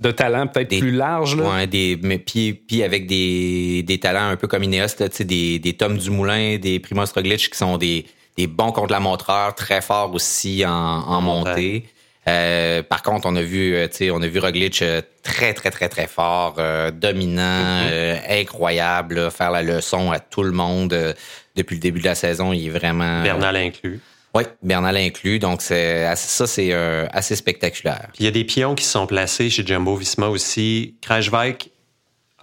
de 0.00 0.10
talents 0.10 0.46
peut-être 0.46 0.78
plus 0.78 0.92
large. 0.92 1.36
Là. 1.36 1.56
Ouais, 1.56 1.66
des, 1.66 1.98
mais 2.02 2.18
puis, 2.18 2.54
puis 2.54 2.82
avec 2.82 3.06
des, 3.06 3.82
des 3.82 3.98
talents 3.98 4.28
un 4.28 4.36
peu 4.36 4.46
comme 4.46 4.62
Ineos, 4.62 4.98
là, 4.98 5.08
des, 5.08 5.58
des 5.58 5.72
Tom 5.74 5.98
Dumoulin, 5.98 6.56
des 6.56 6.80
Primoz 6.80 7.12
Roglic 7.12 7.50
qui 7.50 7.58
sont 7.58 7.76
des, 7.76 8.06
des 8.38 8.46
bons 8.46 8.72
contre 8.72 8.92
la 8.92 9.00
montreur, 9.00 9.54
très 9.54 9.82
forts 9.82 10.14
aussi 10.14 10.64
en, 10.64 10.70
en 10.70 11.20
montée. 11.20 11.84
Euh, 12.28 12.82
par 12.82 13.02
contre, 13.02 13.26
on 13.28 13.36
a 13.36 13.42
vu, 13.42 13.74
euh, 13.74 13.86
tu 13.88 13.96
sais, 13.96 14.10
on 14.10 14.20
a 14.20 14.26
vu 14.26 14.40
Roglic 14.40 14.82
euh, 14.82 15.00
très, 15.22 15.54
très, 15.54 15.70
très, 15.70 15.88
très 15.88 16.06
fort, 16.08 16.56
dominant, 16.92 17.86
mm-hmm. 17.86 18.40
incroyable, 18.40 19.30
faire 19.30 19.50
la 19.50 19.62
leçon 19.62 20.10
à 20.10 20.18
tout 20.18 20.42
le 20.42 20.52
monde 20.52 21.14
depuis 21.54 21.76
le 21.76 21.80
début 21.80 22.00
de 22.00 22.06
la 22.06 22.14
saison. 22.14 22.52
Il 22.52 22.66
est 22.66 22.70
vraiment. 22.70 23.22
Bernal 23.22 23.56
inclus. 23.56 24.00
Oui, 24.34 24.42
Bernal 24.62 24.96
inclus. 24.96 25.38
Donc, 25.38 25.62
c'est 25.62 26.14
ça, 26.16 26.46
c'est 26.46 26.72
assez 26.72 27.36
spectaculaire. 27.36 28.08
il 28.18 28.24
y 28.24 28.28
a 28.28 28.32
des 28.32 28.44
pions 28.44 28.74
qui 28.74 28.84
sont 28.84 29.06
placés 29.06 29.48
chez 29.48 29.64
Jumbo 29.64 29.96
Visma 29.96 30.28
aussi. 30.28 30.96
Krajvik, 31.00 31.70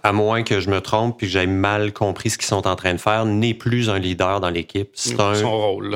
à 0.02 0.12
moins 0.12 0.42
que 0.42 0.60
je 0.60 0.68
me 0.70 0.80
trompe 0.80 1.18
puis 1.18 1.26
que 1.26 1.32
j'aie 1.32 1.46
mal 1.46 1.92
compris 1.92 2.30
ce 2.30 2.38
qu'ils 2.38 2.48
sont 2.48 2.66
en 2.66 2.76
train 2.76 2.94
de 2.94 3.00
faire, 3.00 3.26
n'est 3.26 3.54
plus 3.54 3.88
un 3.88 3.98
leader 3.98 4.40
dans 4.40 4.50
l'équipe. 4.50 4.90
C'est 4.94 5.20
un, 5.20 5.34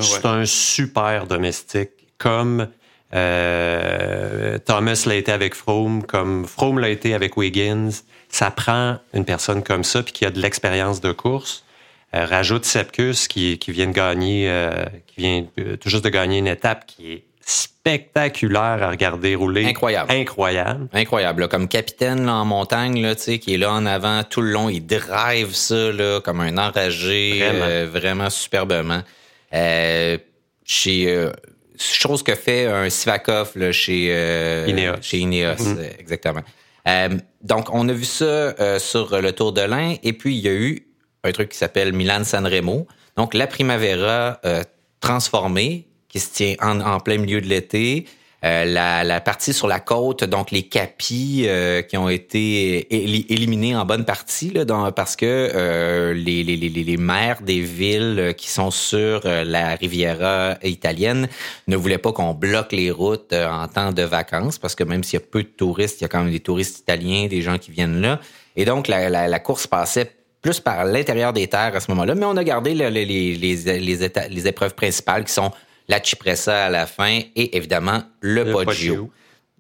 C'est 0.01 0.27
un 0.27 0.47
super 0.47 1.27
domestique, 1.27 1.91
comme 2.17 2.69
euh, 3.15 4.59
Thomas 4.59 5.05
l'a 5.07 5.15
été 5.15 5.33
avec 5.33 5.55
Froome, 5.55 6.03
comme 6.03 6.47
Froome 6.47 6.79
l'a 6.79 6.91
été 6.91 7.15
avec 7.15 7.37
Wiggins. 7.37 7.91
Ça 8.29 8.51
prend 8.51 8.99
une 9.15 9.25
personne 9.25 9.63
comme 9.63 9.85
ça, 9.85 10.03
puis 10.03 10.13
qui 10.13 10.27
a 10.27 10.31
de 10.31 10.41
l'expérience 10.41 11.01
de 11.01 11.13
course. 11.13 11.65
Euh, 12.15 12.25
rajoute 12.25 12.65
Sepkus 12.65 13.29
qui, 13.29 13.59
qui 13.59 13.71
vient 13.73 13.87
de 13.87 13.93
gagner, 13.93 14.49
euh, 14.49 14.85
qui 15.07 15.21
vient 15.21 15.45
tout 15.81 15.89
juste 15.89 16.05
de 16.05 16.09
gagner 16.09 16.39
une 16.39 16.47
étape 16.47 16.87
qui 16.87 17.13
est 17.13 17.25
spectaculaire 17.41 18.83
à 18.83 18.91
regarder 18.91 19.35
rouler. 19.35 19.65
Incroyable. 19.65 20.13
Incroyable. 20.13 20.89
Incroyable. 20.93 21.49
Comme 21.49 21.67
capitaine 21.69 22.27
là, 22.27 22.35
en 22.35 22.45
montagne, 22.45 23.01
là, 23.01 23.15
qui 23.15 23.55
est 23.55 23.57
là 23.57 23.73
en 23.73 23.87
avant 23.87 24.23
tout 24.23 24.43
le 24.43 24.51
long, 24.51 24.69
il 24.69 24.85
drive 24.85 25.55
ça 25.55 25.93
là, 25.93 26.21
comme 26.21 26.41
un 26.41 26.59
enragé, 26.59 27.39
vraiment, 27.41 27.91
vraiment 27.91 28.31
superbement. 28.31 29.03
chez 30.65 31.31
chose 31.79 32.23
que 32.23 32.35
fait 32.35 32.67
un 32.67 32.89
Sivakov 32.91 33.53
là, 33.57 33.73
chez, 33.73 34.09
euh, 34.11 34.67
Ineos. 34.69 34.97
chez 35.01 35.19
Ineos. 35.19 35.55
Mm-hmm. 35.55 35.79
Euh, 35.79 35.91
exactement. 35.99 36.43
Euh, 36.87 37.09
donc, 37.43 37.69
on 37.73 37.89
a 37.89 37.93
vu 37.93 38.05
ça 38.05 38.79
sur 38.79 39.21
le 39.21 39.33
Tour 39.33 39.53
de 39.53 39.61
l'Ain. 39.61 39.97
Et 40.03 40.13
puis, 40.13 40.37
il 40.37 40.41
y 40.41 40.49
a 40.49 40.55
eu 40.55 40.87
un 41.25 41.33
truc 41.33 41.51
qui 41.51 41.59
s'appelle 41.59 41.93
Milan 41.93 42.25
Sanremo. 42.25 42.87
Donc, 43.17 43.35
la 43.35 43.47
Primavera 43.47 44.41
transformée, 45.01 45.87
qui 46.09 46.21
se 46.21 46.33
tient 46.33 46.55
en, 46.61 46.81
en 46.81 47.01
plein 47.01 47.19
milieu 47.19 47.41
de 47.41 47.47
l'été. 47.47 48.07
Euh, 48.45 48.65
la, 48.65 49.03
la, 49.03 49.21
partie 49.21 49.53
sur 49.53 49.67
la 49.67 49.81
côte, 49.81 50.23
donc 50.23 50.53
les 50.53 50.63
capis 50.63 51.47
euh, 51.47 51.83
qui 51.83 51.97
ont 51.97 52.09
été 52.09 52.87
éliminés 53.35 53.75
en 53.75 53.85
bonne 53.85 54.05
partie 54.05 54.51
là, 54.51 54.65
dans, 54.65 54.93
parce 54.93 55.17
que 55.17 55.27
euh, 55.27 56.15
les, 56.15 56.45
les, 56.45 56.57
les, 56.57 56.69
les, 56.69 56.97
maires 56.97 57.43
des 57.43 57.61
villes 57.61 58.35
qui 58.37 58.49
sont 58.49 58.71
sur 58.71 59.23
la 59.25 59.75
Riviera 59.75 60.55
italienne 60.63 61.27
ne 61.67 61.77
voulaient 61.77 61.99
pas 61.99 62.13
qu'on 62.13 62.33
bloque 62.33 62.71
les 62.71 62.93
routes 62.93 63.33
en 63.33 63.67
temps 63.67 63.91
de 63.91 64.03
vacances 64.03 64.61
parce 64.61 64.77
que 64.77 64.85
même 64.85 65.03
s'il 65.03 65.19
y 65.19 65.23
a 65.23 65.27
peu 65.27 65.43
de 65.43 65.49
touristes, 65.49 66.01
il 66.01 66.03
y 66.03 66.05
a 66.05 66.09
quand 66.09 66.23
même 66.23 66.33
des 66.33 66.39
touristes 66.39 66.79
italiens, 66.79 67.27
des 67.27 67.43
gens 67.43 67.59
qui 67.59 67.73
viennent 67.73 68.01
là. 68.01 68.21
Et 68.55 68.65
donc 68.65 68.87
la, 68.87 69.09
la, 69.09 69.27
la 69.27 69.39
course 69.41 69.67
passait 69.67 70.13
plus 70.43 70.61
par 70.61 70.85
l'intérieur 70.85 71.33
des 71.33 71.49
terres 71.49 71.75
à 71.75 71.81
ce 71.81 71.91
moment-là, 71.91 72.15
mais 72.15 72.25
on 72.25 72.37
a 72.37 72.45
gardé 72.45 72.73
les, 72.73 72.89
les, 72.89 73.05
les, 73.05 73.57
les 74.31 74.47
épreuves 74.47 74.77
principales 74.77 75.25
qui 75.25 75.33
sont 75.33 75.51
la 75.89 76.01
Cipressa 76.01 76.67
à 76.67 76.71
la 76.71 76.87
fin 76.87 77.21
et 77.35 77.57
évidemment 77.57 78.03
le, 78.21 78.45
le 78.45 78.53
Poggio. 78.53 79.11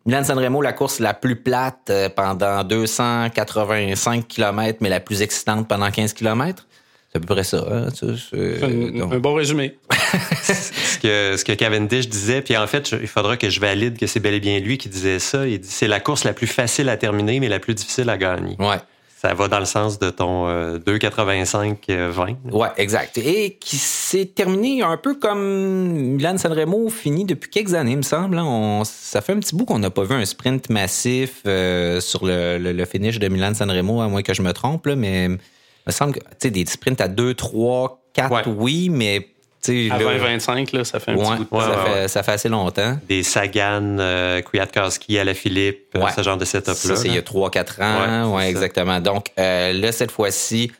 Milan 0.06 0.24
Sanremo, 0.24 0.62
la 0.62 0.72
course 0.72 1.00
la 1.00 1.12
plus 1.12 1.36
plate 1.36 1.90
euh, 1.90 2.08
pendant 2.08 2.64
285 2.64 4.26
km, 4.26 4.78
mais 4.80 4.88
la 4.88 5.00
plus 5.00 5.20
excitante 5.20 5.68
pendant 5.68 5.90
15 5.90 6.14
km. 6.14 6.66
C'est 7.10 7.18
à 7.18 7.20
peu 7.20 7.26
près 7.26 7.44
ça. 7.44 7.64
Hein, 7.70 7.88
un, 8.32 9.18
bon 9.18 9.34
résumé. 9.34 9.78
ce, 10.42 10.98
que, 10.98 11.36
ce 11.36 11.44
que 11.44 11.52
Cavendish 11.52 12.08
disait, 12.08 12.42
puis 12.42 12.56
en 12.56 12.66
fait, 12.66 12.90
il 12.92 13.06
faudra 13.06 13.36
que 13.36 13.48
je 13.50 13.60
valide 13.60 13.98
que 13.98 14.06
c'est 14.06 14.20
bel 14.20 14.34
et 14.34 14.40
bien 14.40 14.58
lui 14.60 14.78
qui 14.78 14.88
disait 14.88 15.18
ça. 15.18 15.46
Il 15.46 15.60
dit 15.60 15.68
c'est 15.68 15.88
la 15.88 16.00
course 16.00 16.24
la 16.24 16.34
plus 16.34 16.46
facile 16.46 16.88
à 16.88 16.96
terminer, 16.96 17.40
mais 17.40 17.48
la 17.48 17.60
plus 17.60 17.74
difficile 17.74 18.08
à 18.10 18.18
gagner. 18.18 18.56
Ouais. 18.58 18.78
Ça 19.20 19.34
va 19.34 19.48
dans 19.48 19.58
le 19.58 19.64
sens 19.64 19.98
de 19.98 20.10
ton 20.10 20.48
2,85-20. 20.78 21.88
Euh, 21.90 22.12
ouais, 22.52 22.68
exact. 22.76 23.18
Et 23.18 23.56
qui 23.58 23.74
s'est 23.76 24.26
terminé 24.26 24.82
un 24.82 24.96
peu 24.96 25.16
comme 25.16 25.90
Milan 26.14 26.38
Sanremo 26.38 26.88
finit 26.88 27.24
depuis 27.24 27.50
quelques 27.50 27.74
années, 27.74 27.90
il 27.90 27.96
me 27.96 28.02
semble. 28.02 28.38
Hein. 28.38 28.44
On, 28.46 28.84
ça 28.84 29.20
fait 29.20 29.32
un 29.32 29.40
petit 29.40 29.56
bout 29.56 29.64
qu'on 29.64 29.80
n'a 29.80 29.90
pas 29.90 30.04
vu 30.04 30.14
un 30.14 30.24
sprint 30.24 30.70
massif 30.70 31.42
euh, 31.48 32.00
sur 32.00 32.24
le, 32.24 32.58
le, 32.58 32.84
finish 32.84 33.18
de 33.18 33.26
Milan 33.26 33.54
Sanremo, 33.54 34.02
à 34.02 34.06
moins 34.06 34.22
que 34.22 34.34
je 34.34 34.42
me 34.42 34.52
trompe, 34.52 34.86
là, 34.86 34.94
mais 34.94 35.24
il 35.24 35.30
me 35.30 35.90
semble 35.90 36.14
que 36.14 36.46
des 36.46 36.64
sprints 36.66 37.00
à 37.00 37.08
2, 37.08 37.34
3, 37.34 38.00
4, 38.12 38.50
oui, 38.50 38.88
mais 38.88 39.26
à 39.66 39.98
2025, 39.98 40.72
là, 40.72 40.84
ça 40.84 41.00
fait 41.00 41.12
un 41.12 41.16
petit 41.16 41.44
bout 41.50 41.56
de 41.56 41.62
ça, 41.62 41.84
fait, 41.84 42.08
ça 42.08 42.22
fait 42.22 42.32
assez 42.32 42.48
longtemps. 42.48 42.98
Des 43.08 43.22
Sagan, 43.22 43.98
euh, 43.98 44.40
Kwiatkowski 44.42 45.18
à 45.18 45.24
la 45.24 45.34
Philippe, 45.34 45.94
euh, 45.96 46.06
ce 46.16 46.22
genre 46.22 46.36
de 46.36 46.44
setup-là. 46.44 46.74
Ça, 46.74 46.96
c'est 46.96 47.08
il 47.08 47.14
y 47.14 47.18
a 47.18 47.22
3-4 47.22 47.82
ans. 47.82 48.36
Ouais, 48.36 48.48
exactement. 48.48 49.00
Donc, 49.00 49.26
euh, 49.38 49.72
là, 49.72 49.92
cette 49.92 50.10
fois-ci, 50.10 50.70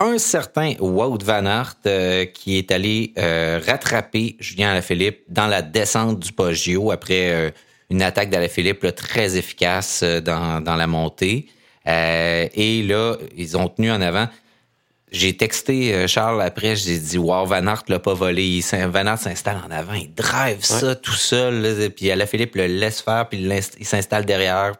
un 0.00 0.18
certain 0.18 0.74
Wout 0.78 1.18
Van 1.24 1.46
Aert 1.46 1.76
euh, 1.86 2.26
qui 2.26 2.58
est 2.58 2.70
allé 2.70 3.12
euh, 3.18 3.60
rattraper 3.64 4.36
Julien 4.40 4.70
Alaphilippe 4.70 5.20
dans 5.28 5.46
la 5.46 5.62
descente 5.62 6.20
du 6.20 6.32
Poggio 6.32 6.90
après 6.90 7.30
euh, 7.30 7.50
une 7.88 8.02
attaque 8.02 8.30
d'Alaphilippe 8.30 8.94
très 8.94 9.36
efficace 9.36 10.02
dans, 10.02 10.60
dans 10.60 10.76
la 10.76 10.86
montée. 10.86 11.46
et 11.86 12.82
là, 12.82 13.16
ils 13.36 13.56
ont 13.56 13.68
tenu 13.68 13.92
en 13.92 14.00
avant. 14.00 14.26
J'ai 15.16 15.36
texté 15.36 16.06
Charles 16.06 16.42
après, 16.42 16.76
j'ai 16.76 16.98
dit 16.98 17.18
Wow, 17.18 17.46
Van 17.46 17.66
Aert 17.66 17.84
l'a 17.88 17.98
pas 17.98 18.14
volé. 18.14 18.60
Van 18.88 19.06
Aert 19.06 19.18
s'installe 19.18 19.58
en 19.66 19.70
avant, 19.70 19.94
il 19.94 20.12
drive 20.14 20.62
ça 20.64 20.94
tout 20.94 21.12
seul. 21.12 21.62
Là, 21.62 21.90
puis 21.90 22.10
Alaphilippe 22.10 22.54
le 22.56 22.66
laisse 22.66 23.00
faire, 23.00 23.28
puis 23.28 23.38
il 23.78 23.86
s'installe 23.86 24.24
derrière, 24.24 24.72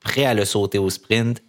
prêt 0.00 0.24
à 0.24 0.34
le 0.34 0.44
sauter 0.44 0.78
au 0.78 0.90
sprint. 0.90 1.42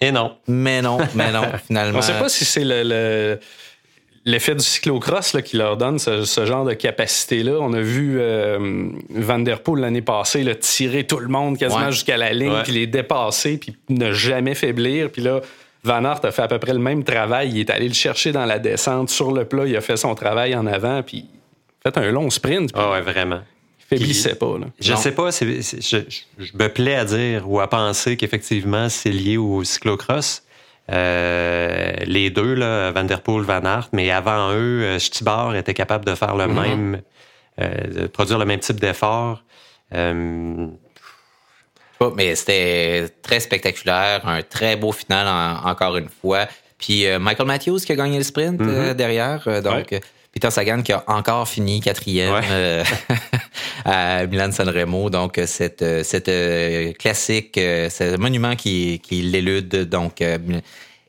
Et 0.00 0.12
non. 0.12 0.36
Mais 0.46 0.82
non, 0.82 0.98
mais 1.14 1.32
non, 1.32 1.44
finalement. 1.66 1.98
On 1.98 2.02
ne 2.02 2.06
sait 2.06 2.18
pas 2.18 2.28
si 2.28 2.44
c'est 2.44 2.64
le, 2.64 3.38
l'effet 4.24 4.54
du 4.54 4.62
cyclocross 4.62 5.32
là, 5.32 5.40
qui 5.40 5.56
leur 5.56 5.76
donne 5.76 5.98
ce, 5.98 6.44
genre 6.44 6.64
de 6.64 6.74
capacité-là. 6.74 7.58
On 7.60 7.72
a 7.72 7.80
vu 7.80 8.18
euh, 8.20 8.90
Van 9.10 9.38
Der 9.38 9.62
Poel 9.62 9.80
l'année 9.80 10.02
passée 10.02 10.42
là, 10.42 10.54
tirer 10.54 11.04
tout 11.04 11.18
le 11.18 11.28
monde 11.28 11.56
quasiment 11.56 11.90
jusqu'à 11.90 12.16
la 12.16 12.32
ligne, 12.32 12.62
puis 12.64 12.72
les 12.72 12.86
dépasser, 12.86 13.56
puis 13.56 13.76
ne 13.88 14.12
jamais 14.12 14.54
faiblir. 14.54 15.10
Puis 15.10 15.22
là, 15.22 15.40
Van 15.86 16.04
Aert 16.04 16.24
a 16.24 16.32
fait 16.32 16.42
à 16.42 16.48
peu 16.48 16.58
près 16.58 16.72
le 16.72 16.78
même 16.78 17.04
travail. 17.04 17.50
Il 17.50 17.60
est 17.60 17.70
allé 17.70 17.88
le 17.88 17.94
chercher 17.94 18.32
dans 18.32 18.44
la 18.44 18.58
descente, 18.58 19.08
sur 19.08 19.32
le 19.32 19.44
plat, 19.44 19.66
il 19.66 19.76
a 19.76 19.80
fait 19.80 19.96
son 19.96 20.14
travail 20.14 20.54
en 20.54 20.66
avant, 20.66 21.02
puis 21.02 21.26
fait 21.82 21.96
un 21.96 22.10
long 22.10 22.28
sprint. 22.30 22.70
Ah 22.74 22.90
ouais, 22.90 23.00
vraiment 23.00 23.40
faiblissait 23.88 24.34
pas. 24.34 24.58
Là. 24.58 24.66
Je 24.80 24.92
ne 24.92 24.96
sais 24.96 25.12
pas, 25.12 25.30
je, 25.30 25.96
me 26.54 26.68
plais 26.68 26.96
à 26.96 27.04
dire 27.04 27.48
ou 27.48 27.60
à 27.60 27.68
penser 27.68 28.16
qu'effectivement, 28.16 28.88
c'est 28.88 29.10
lié 29.10 29.36
au 29.36 29.62
cyclocross. 29.64 30.42
Euh, 30.90 31.92
les 32.04 32.30
deux, 32.30 32.54
là, 32.54 32.92
Van 32.92 33.04
Der 33.04 33.20
Poel, 33.20 33.44
Van 33.44 33.64
Aert, 33.64 33.88
mais 33.92 34.10
avant 34.10 34.52
eux, 34.52 34.82
euh, 34.82 34.98
Stibor 34.98 35.54
était 35.56 35.74
capable 35.74 36.04
de 36.04 36.14
faire 36.14 36.36
le 36.36 36.44
mm-hmm. 36.44 36.68
même, 36.68 37.00
euh, 37.60 38.02
de 38.02 38.06
produire 38.06 38.38
le 38.38 38.44
même 38.44 38.60
type 38.60 38.80
d'effort. 38.80 39.42
Mais 42.16 42.34
c'était 42.34 43.08
très 43.22 43.40
spectaculaire, 43.40 44.26
un 44.26 44.42
très 44.42 44.76
beau 44.76 44.92
final 44.92 45.26
encore 45.64 45.96
une 45.96 46.08
fois. 46.08 46.46
Puis 46.78 47.06
Michael 47.18 47.46
Matthews 47.46 47.78
qui 47.78 47.92
a 47.92 47.96
gagné 47.96 48.18
le 48.18 48.24
sprint 48.24 48.60
mm-hmm. 48.60 48.94
derrière, 48.94 49.62
donc 49.62 49.94
Peter 50.36 50.50
Sagan 50.50 50.82
qui 50.82 50.92
a 50.92 51.02
encore 51.06 51.48
fini 51.48 51.80
quatrième 51.80 52.42
euh, 52.50 52.84
à 53.86 54.26
Milan 54.26 54.52
Sanremo. 54.52 55.08
Donc 55.08 55.40
cette 55.46 55.80
euh, 55.80 56.02
cette 56.02 56.28
euh, 56.28 56.92
classique, 56.92 57.52
ce 57.54 58.18
monument 58.18 58.54
qui 58.54 59.00
qui 59.02 59.22
l'élude. 59.22 59.88
Donc 59.88 60.22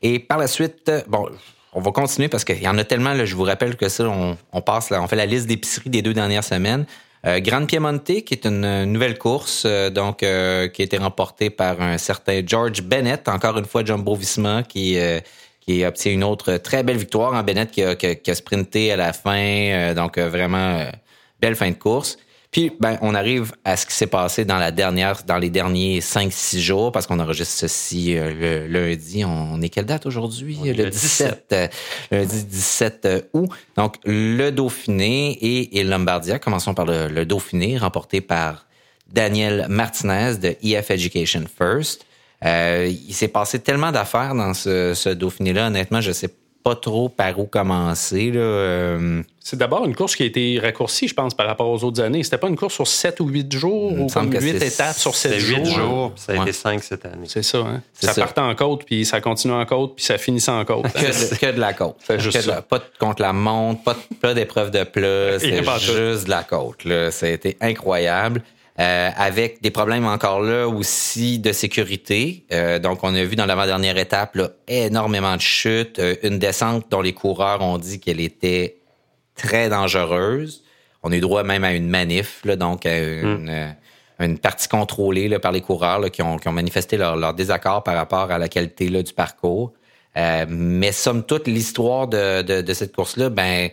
et 0.02 0.20
par 0.20 0.38
la 0.38 0.48
suite, 0.48 0.90
bon. 1.10 1.28
On 1.74 1.82
va 1.82 1.92
continuer 1.92 2.28
parce 2.28 2.44
qu'il 2.44 2.64
y 2.64 2.68
en 2.68 2.78
a 2.78 2.84
tellement. 2.86 3.14
Là, 3.14 3.26
je 3.26 3.36
vous 3.36 3.44
rappelle 3.44 3.76
que 3.76 3.88
ça, 3.88 4.06
on, 4.08 4.62
passe 4.62 4.90
là, 4.90 5.00
on 5.00 5.08
fait 5.08 5.18
la 5.18 5.28
liste 5.28 5.46
d'épiceries 5.46 5.92
des 5.92 6.02
deux 6.02 6.14
dernières 6.14 6.46
semaines. 6.46 6.88
Grande 7.40 7.68
Piemonte, 7.68 8.24
qui 8.24 8.34
est 8.34 8.46
une 8.46 8.86
nouvelle 8.86 9.18
course, 9.18 9.66
donc 9.92 10.20
qui 10.20 10.26
a 10.26 10.64
été 10.66 10.98
remportée 10.98 11.50
par 11.50 11.82
un 11.82 11.98
certain 11.98 12.42
George 12.46 12.82
Bennett, 12.82 13.28
encore 13.28 13.58
une 13.58 13.66
fois 13.66 13.84
Jumbo 13.84 14.16
Visma, 14.16 14.64
qui 14.64 14.98
qui 15.68 15.84
obtient 15.86 16.14
une 16.14 16.24
autre 16.24 16.58
très 16.58 16.82
belle 16.82 16.98
victoire 16.98 17.34
en 17.34 17.44
Bennett 17.44 17.70
qui 17.70 17.84
a, 17.84 18.36
sprinté 18.36 18.92
à 18.92 18.96
la 18.96 19.12
fin. 19.12 19.38
Euh, 19.38 19.94
donc, 19.94 20.18
euh, 20.18 20.30
vraiment, 20.30 20.78
euh, 20.80 20.90
belle 21.42 21.56
fin 21.56 21.70
de 21.70 21.76
course. 21.76 22.18
Puis, 22.52 22.72
ben, 22.80 22.98
on 23.02 23.14
arrive 23.14 23.52
à 23.66 23.76
ce 23.76 23.86
qui 23.86 23.94
s'est 23.94 24.08
passé 24.08 24.46
dans 24.46 24.58
la 24.58 24.72
dernière, 24.72 25.24
dans 25.26 25.38
les 25.38 25.50
derniers 25.50 26.00
5-6 26.00 26.60
jours, 26.60 26.92
parce 26.92 27.06
qu'on 27.06 27.20
enregistre 27.20 27.54
ceci 27.54 28.16
le 28.16 28.68
lundi. 28.68 29.26
On 29.26 29.62
est 29.62 29.70
quelle 29.70 29.86
date 29.86 30.06
aujourd'hui? 30.06 30.58
Le, 30.64 30.90
17. 30.90 31.56
lundi 32.12 32.44
17 32.46 33.30
août. 33.34 33.50
Donc, 33.76 33.96
le 34.06 34.50
Dauphiné 34.52 35.32
et, 35.42 35.80
et 35.80 35.84
Lombardia. 35.84 36.40
Commençons 36.40 36.74
par 36.74 36.86
le, 36.86 37.10
le 37.10 37.26
Dauphiné, 37.26 37.78
remporté 37.78 38.22
par 38.22 38.66
Daniel 39.12 39.68
Martinez 39.70 40.38
de 40.38 40.56
EF 40.64 40.92
Education 40.92 41.44
First. 41.58 42.06
Euh, 42.46 42.92
il 43.08 43.14
s'est 43.14 43.28
passé 43.28 43.60
tellement 43.60 43.92
d'affaires 43.92 44.36
dans 44.36 44.54
ce, 44.54 44.94
ce 44.94 45.10
Dauphiné-là. 45.10 45.68
Honnêtement, 45.68 46.02
je 46.02 46.12
sais 46.12 46.28
pas 46.28 46.36
trop 46.76 47.10
par 47.10 47.40
où 47.40 47.46
commencer. 47.46 48.32
Euh, 48.36 49.22
c'est 49.40 49.58
d'abord 49.58 49.86
une 49.86 49.96
course 49.96 50.16
qui 50.16 50.24
a 50.24 50.26
été 50.26 50.60
raccourcie, 50.62 51.08
je 51.08 51.14
pense, 51.14 51.34
par 51.34 51.48
rapport 51.48 51.70
aux 51.70 51.84
autres 51.84 52.02
années. 52.02 52.24
C'était 52.24 52.38
pas 52.38 52.50
une 52.50 52.58
course 52.58 52.74
sur 52.74 52.88
7 52.88 53.20
ou 53.22 53.28
8 53.28 53.52
jours 53.54 53.94
ou 53.94 54.08
comme 54.08 54.32
8 54.32 54.62
étapes 54.62 54.98
sur 54.98 55.16
7 55.16 55.40
jours. 55.40 55.60
8 55.60 55.66
jours, 55.66 56.12
ça 56.16 56.34
a 56.34 56.36
été 56.42 56.52
5 56.52 56.84
cette 56.84 57.06
année. 57.06 57.28
C'est 57.28 57.44
ça, 57.44 57.60
hein? 57.60 57.82
Ça, 57.94 58.14
partait 58.14 58.42
en 58.42 58.54
côte, 58.56 58.84
puis 58.86 59.06
ça 59.06 59.22
continue 59.22 59.54
en 59.54 59.66
côte, 59.66 59.96
puis 59.96 60.06
ça 60.06 60.18
finissait 60.18 60.52
en 60.52 60.66
côte. 60.66 60.92
que, 60.94 61.52
de, 61.52 61.60
la 61.60 61.74
côte. 61.74 61.98
pas 62.70 62.84
contre 63.00 63.22
la 63.22 63.34
montre, 63.34 63.84
pas, 63.84 63.96
pas 64.22 64.34
d'épreuve 64.34 64.72
de 64.72 64.84
plat, 64.84 65.40
c'est 65.40 65.64
juste 65.64 66.26
de 66.26 66.30
la 66.30 66.44
côte. 66.44 66.84
Là. 66.84 67.12
Ça 67.12 67.28
a 67.28 67.30
été 67.30 67.58
incroyable. 67.62 68.42
Euh, 68.80 69.10
avec 69.16 69.60
des 69.64 69.72
problèmes 69.72 70.06
encore 70.06 70.40
là 70.40 70.68
aussi 70.68 71.40
de 71.40 71.52
sécurité. 71.52 72.46
Euh, 72.52 72.78
donc, 72.78 73.00
on 73.02 73.16
a 73.16 73.24
vu 73.24 73.36
dans 73.36 73.48
l'avant-dernière 73.48 73.98
étape 73.98 74.36
là, 74.36 74.50
énormément 74.68 75.36
de 75.36 75.42
chutes, 75.42 75.98
euh, 75.98 76.16
une 76.22 76.38
descente 76.38 76.86
dont 76.92 77.02
les 77.02 77.14
coureurs 77.14 77.64
ont 77.64 77.80
dit 77.80 78.00
qu'elle 78.00 78.20
était 78.20 78.78
très 79.34 79.70
dangereuse. 79.70 80.64
On 81.02 81.12
a 81.12 81.16
eu 81.16 81.22
droit 81.22 81.42
même 81.42 81.64
à 81.64 81.74
une 81.74 81.90
manif, 81.90 82.42
là, 82.46 82.56
donc 82.56 82.86
à 82.86 83.00
une, 83.00 83.74
mm. 84.20 84.38
partie 84.38 84.68
contrôlée 84.68 85.28
là, 85.28 85.40
par 85.40 85.54
les 85.54 85.62
coureurs 85.62 86.00
là, 86.00 86.12
qui, 86.12 86.22
ont, 86.22 86.38
qui, 86.38 86.48
ont, 86.48 86.54
manifesté 86.54 86.98
leur, 86.98 87.16
leur, 87.16 87.34
désaccord 87.34 87.82
par 87.82 87.96
rapport 87.96 88.30
à 88.30 88.38
la 88.38 88.48
qualité 88.48 88.90
là, 88.90 89.02
du 89.02 89.14
parcours. 89.14 89.74
mais 90.16 90.92
somme 90.92 91.24
toute, 91.24 91.48
l'histoire 91.48 92.08
de, 92.08 92.44
de, 92.44 92.62
de 92.62 92.74
cette 92.76 92.96
course-là, 92.96 93.30
ben 93.30 93.72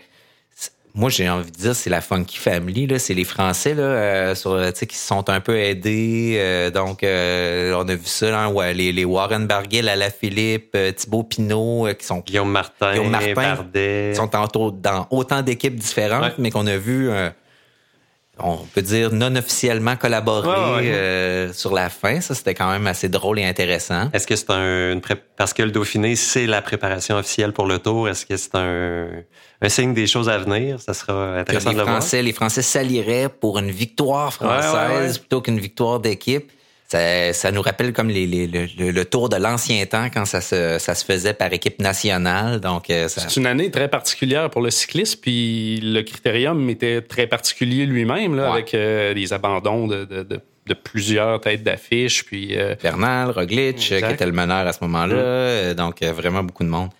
moi, 0.96 1.10
j'ai 1.10 1.28
envie 1.28 1.50
de 1.50 1.56
dire, 1.56 1.74
c'est 1.74 1.90
la 1.90 2.00
Funky 2.00 2.38
Family. 2.38 2.86
Là. 2.86 3.00
C'est 3.00 3.14
les 3.14 3.24
Français 3.24 3.74
là, 3.74 3.82
euh, 3.82 4.34
sur, 4.36 4.56
qui 4.72 4.96
se 4.96 5.08
sont 5.08 5.28
un 5.28 5.40
peu 5.40 5.58
aidés. 5.58 6.36
Euh, 6.38 6.70
donc, 6.70 7.02
euh, 7.02 7.74
on 7.74 7.88
a 7.88 7.94
vu 7.96 8.06
ça, 8.06 8.30
là, 8.30 8.48
ouais, 8.48 8.72
les, 8.74 8.92
les 8.92 9.04
Warren 9.04 9.46
Barguil, 9.46 9.88
Ala 9.88 10.10
Philippe, 10.10 10.76
Thibaut 10.96 11.24
Pinot, 11.24 11.88
qui 11.98 12.06
sont... 12.06 12.20
Guillaume 12.20 12.50
Martin, 12.50 12.92
Guillaume 12.92 13.10
Martin 13.10 13.56
Qui 13.74 14.14
sont 14.14 14.36
en, 14.36 14.70
dans 14.70 15.08
autant 15.10 15.42
d'équipes 15.42 15.74
différentes, 15.74 16.38
mais 16.38 16.52
qu'on 16.52 16.66
a 16.68 16.76
vu 16.76 17.10
on 18.38 18.56
peut 18.56 18.82
dire 18.82 19.12
non 19.12 19.34
officiellement 19.36 19.96
collaborer 19.96 20.92
euh, 20.92 21.52
sur 21.52 21.72
la 21.72 21.88
fin. 21.88 22.20
Ça, 22.20 22.34
c'était 22.34 22.54
quand 22.54 22.70
même 22.70 22.86
assez 22.86 23.08
drôle 23.08 23.38
et 23.38 23.44
intéressant. 23.44 24.10
Est-ce 24.12 24.26
que 24.26 24.36
c'est 24.36 24.50
un 24.50 25.00
parce 25.36 25.52
que 25.52 25.62
le 25.62 25.70
Dauphiné 25.70 26.16
c'est 26.16 26.46
la 26.46 26.62
préparation 26.62 27.16
officielle 27.16 27.52
pour 27.52 27.66
le 27.66 27.78
Tour 27.78 28.08
Est-ce 28.08 28.26
que 28.26 28.36
c'est 28.36 28.54
un, 28.54 29.08
un, 29.62 29.68
signe 29.68 29.94
des 29.94 30.06
choses 30.06 30.28
à 30.28 30.38
venir? 30.38 30.80
Ça 30.80 30.94
sera 30.94 31.38
intéressant 31.38 31.72
de 31.72 31.78
le 31.78 31.84
Français, 31.84 32.16
voir. 32.18 32.24
Les 32.24 32.32
Français 32.32 32.62
s'allieraient 32.62 33.28
pour 33.28 33.58
une 33.58 33.70
victoire 33.70 34.32
française 34.32 35.18
plutôt 35.18 35.40
qu'une 35.40 35.60
victoire 35.60 36.00
d'équipe. 36.00 36.50
Ça, 36.86 37.50
nous 37.50 37.62
rappelle 37.62 37.92
comme 37.92 38.08
les, 38.08 38.46
le, 38.46 39.02
tour 39.04 39.28
de 39.28 39.36
l'ancien 39.36 39.84
temps 39.86 40.08
quand 40.12 40.26
ça 40.26 40.40
se, 40.40 40.78
ça 40.78 40.94
se 40.94 41.04
faisait 41.04 41.34
par 41.34 41.52
équipe 41.52 41.80
nationale. 41.80 42.60
Donc, 42.60 42.90
euh, 42.90 43.08
c'est 43.08 43.36
une 43.36 43.46
année 43.46 43.70
très 43.70 43.88
particulière 43.88 44.50
pour 44.50 44.60
le 44.60 44.70
cyclisme. 44.70 45.18
Puis 45.20 45.80
le 45.82 46.02
critérium 46.02 46.68
était 46.70 47.00
très 47.00 47.26
particulier 47.26 47.86
lui-même, 47.86 48.36
là, 48.36 48.52
avec 48.52 48.74
euh, 48.74 49.14
des 49.14 49.32
abandons 49.32 49.88
de, 49.88 50.04
de, 50.04 50.74
plusieurs 50.74 51.40
têtes 51.40 51.62
d'affiche. 51.62 52.24
Puis 52.24 52.56
euh, 52.56 52.74
Bernal, 52.82 53.30
Roglic, 53.30 53.76
qui 53.76 53.94
était 53.94 54.26
le 54.26 54.32
meneur 54.32 54.66
à 54.66 54.72
ce 54.72 54.78
moment-là. 54.82 55.72
Mm. 55.72 55.74
Donc 55.74 56.02
vraiment 56.02 56.44
beaucoup 56.44 56.64
de 56.64 56.68
monde. 56.68 56.90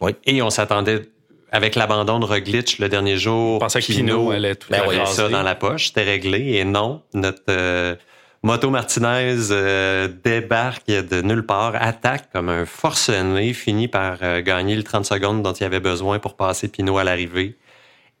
oui. 0.00 0.12
Et 0.24 0.40
on 0.42 0.50
s'attendait 0.50 1.02
avec 1.52 1.74
l'abandon 1.74 2.18
de 2.18 2.24
Roglic 2.24 2.78
le 2.78 2.88
dernier 2.88 3.18
jour. 3.18 3.56
On 3.56 3.58
pensait 3.58 3.80
que 3.80 4.32
allait 4.32 4.54
tout 4.54 4.68
ben, 4.70 5.06
ça 5.06 5.28
dans 5.28 5.42
la 5.42 5.54
poche, 5.54 5.88
c'était 5.88 6.04
réglé. 6.04 6.54
Et 6.54 6.64
non, 6.64 7.02
notre 7.14 7.98
Moto 8.42 8.70
Martinez 8.70 9.50
euh, 9.50 10.08
débarque 10.22 10.86
de 10.86 11.20
nulle 11.22 11.44
part, 11.44 11.74
attaque 11.74 12.30
comme 12.32 12.48
un 12.48 12.64
forcené, 12.64 13.52
finit 13.52 13.88
par 13.88 14.18
euh, 14.22 14.42
gagner 14.42 14.76
le 14.76 14.82
30 14.82 15.04
secondes 15.04 15.42
dont 15.42 15.52
il 15.52 15.64
avait 15.64 15.80
besoin 15.80 16.18
pour 16.18 16.36
passer 16.36 16.68
Pinot 16.68 16.98
à 16.98 17.04
l'arrivée. 17.04 17.56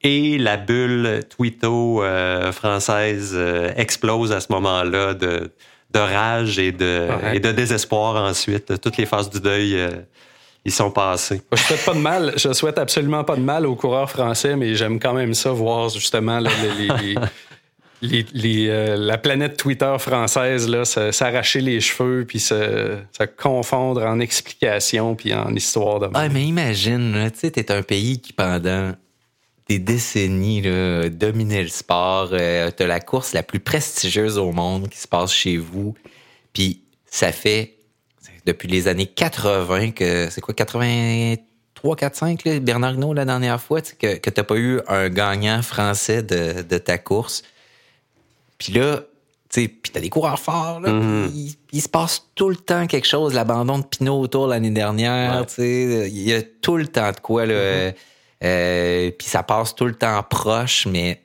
Et 0.02 0.38
la 0.38 0.56
bulle 0.56 1.20
Twito 1.28 2.02
euh, 2.02 2.52
française 2.52 3.36
explose 3.76 4.32
à 4.32 4.40
ce 4.40 4.52
moment-là 4.52 5.14
de, 5.14 5.52
de 5.92 5.98
rage 5.98 6.58
et 6.58 6.72
de, 6.72 7.08
et 7.32 7.40
de 7.40 7.52
désespoir 7.52 8.16
ensuite. 8.22 8.80
Toutes 8.80 8.96
les 8.96 9.06
phases 9.06 9.30
du 9.30 9.40
deuil 9.40 9.78
ils 10.66 10.72
sont 10.72 10.90
passés. 10.90 11.40
Je 11.52 11.62
souhaite 11.62 11.84
pas 11.84 11.94
de 11.94 12.00
mal, 12.00 12.32
je 12.36 12.52
souhaite 12.52 12.78
absolument 12.78 13.22
pas 13.22 13.36
de 13.36 13.40
mal 13.40 13.66
aux 13.66 13.76
coureurs 13.76 14.10
français, 14.10 14.56
mais 14.56 14.74
j'aime 14.74 14.98
quand 14.98 15.14
même 15.14 15.32
ça 15.32 15.52
voir 15.52 15.90
justement 15.90 16.40
les, 16.40 16.50
euh, 18.12 18.96
la 18.96 19.18
planète 19.18 19.56
Twitter 19.56 19.94
française 19.98 20.68
là, 20.68 20.84
s'arracher 20.84 21.60
les 21.60 21.80
cheveux 21.80 22.24
puis 22.26 22.40
se, 22.40 22.98
confondre 23.36 24.02
en 24.02 24.20
explications 24.20 25.14
puis 25.14 25.34
en 25.34 25.54
histoire 25.54 26.00
de. 26.00 26.08
Ah, 26.14 26.28
mais 26.28 26.44
imagine, 26.44 27.30
tu 27.32 27.40
sais, 27.40 27.50
t'es 27.50 27.70
un 27.70 27.82
pays 27.82 28.20
qui 28.20 28.32
pendant 28.32 28.92
des 29.68 29.78
décennies 29.78 30.62
là, 30.62 31.08
dominait 31.08 31.62
le 31.62 31.68
sport. 31.68 32.30
Euh, 32.32 32.70
t'as 32.70 32.86
la 32.86 33.00
course 33.00 33.32
la 33.32 33.42
plus 33.42 33.60
prestigieuse 33.60 34.38
au 34.38 34.52
monde 34.52 34.88
qui 34.88 34.98
se 34.98 35.08
passe 35.08 35.32
chez 35.32 35.56
vous. 35.56 35.94
Puis 36.52 36.82
ça 37.06 37.32
fait 37.32 37.74
depuis 38.46 38.68
les 38.68 38.88
années 38.88 39.06
80 39.06 39.90
que 39.90 40.30
c'est 40.30 40.40
quoi 40.40 40.54
83 40.54 41.96
4 41.96 42.16
5 42.16 42.44
là, 42.44 42.60
Bernard 42.60 42.94
Hinault 42.94 43.12
la 43.12 43.24
dernière 43.24 43.60
fois 43.60 43.80
que 43.80 44.16
que 44.16 44.30
t'as 44.30 44.44
pas 44.44 44.56
eu 44.56 44.80
un 44.86 45.08
gagnant 45.08 45.62
français 45.62 46.22
de, 46.22 46.62
de 46.62 46.78
ta 46.78 46.98
course. 46.98 47.42
Puis 48.58 48.72
là, 48.72 48.98
tu 49.48 49.62
sais, 49.62 49.68
puis 49.68 49.92
t'as 49.92 50.00
des 50.00 50.08
coureurs 50.10 50.38
forts 50.40 50.80
là, 50.80 50.90
Mhm. 50.92 51.30
il, 51.34 51.54
il 51.72 51.80
se 51.82 51.88
passe 51.88 52.26
tout 52.34 52.48
le 52.48 52.56
temps 52.56 52.86
quelque 52.86 53.06
chose, 53.06 53.32
l'abandon 53.34 53.78
de 53.78 53.84
Pinot 53.84 54.20
autour 54.20 54.46
l'année 54.48 54.70
dernière, 54.70 55.40
Ouais. 55.40 55.46
tu 55.46 55.54
sais, 55.54 56.08
il 56.10 56.22
y 56.28 56.32
a 56.34 56.42
tout 56.42 56.76
le 56.76 56.86
temps 56.88 57.10
de 57.12 57.20
quoi 57.20 57.46
là. 57.46 57.54
euh, 57.54 57.92
euh, 58.44 59.10
puis 59.16 59.26
ça 59.28 59.42
passe 59.42 59.74
tout 59.74 59.86
le 59.86 59.94
temps 59.94 60.22
proche 60.22 60.86
mais 60.86 61.22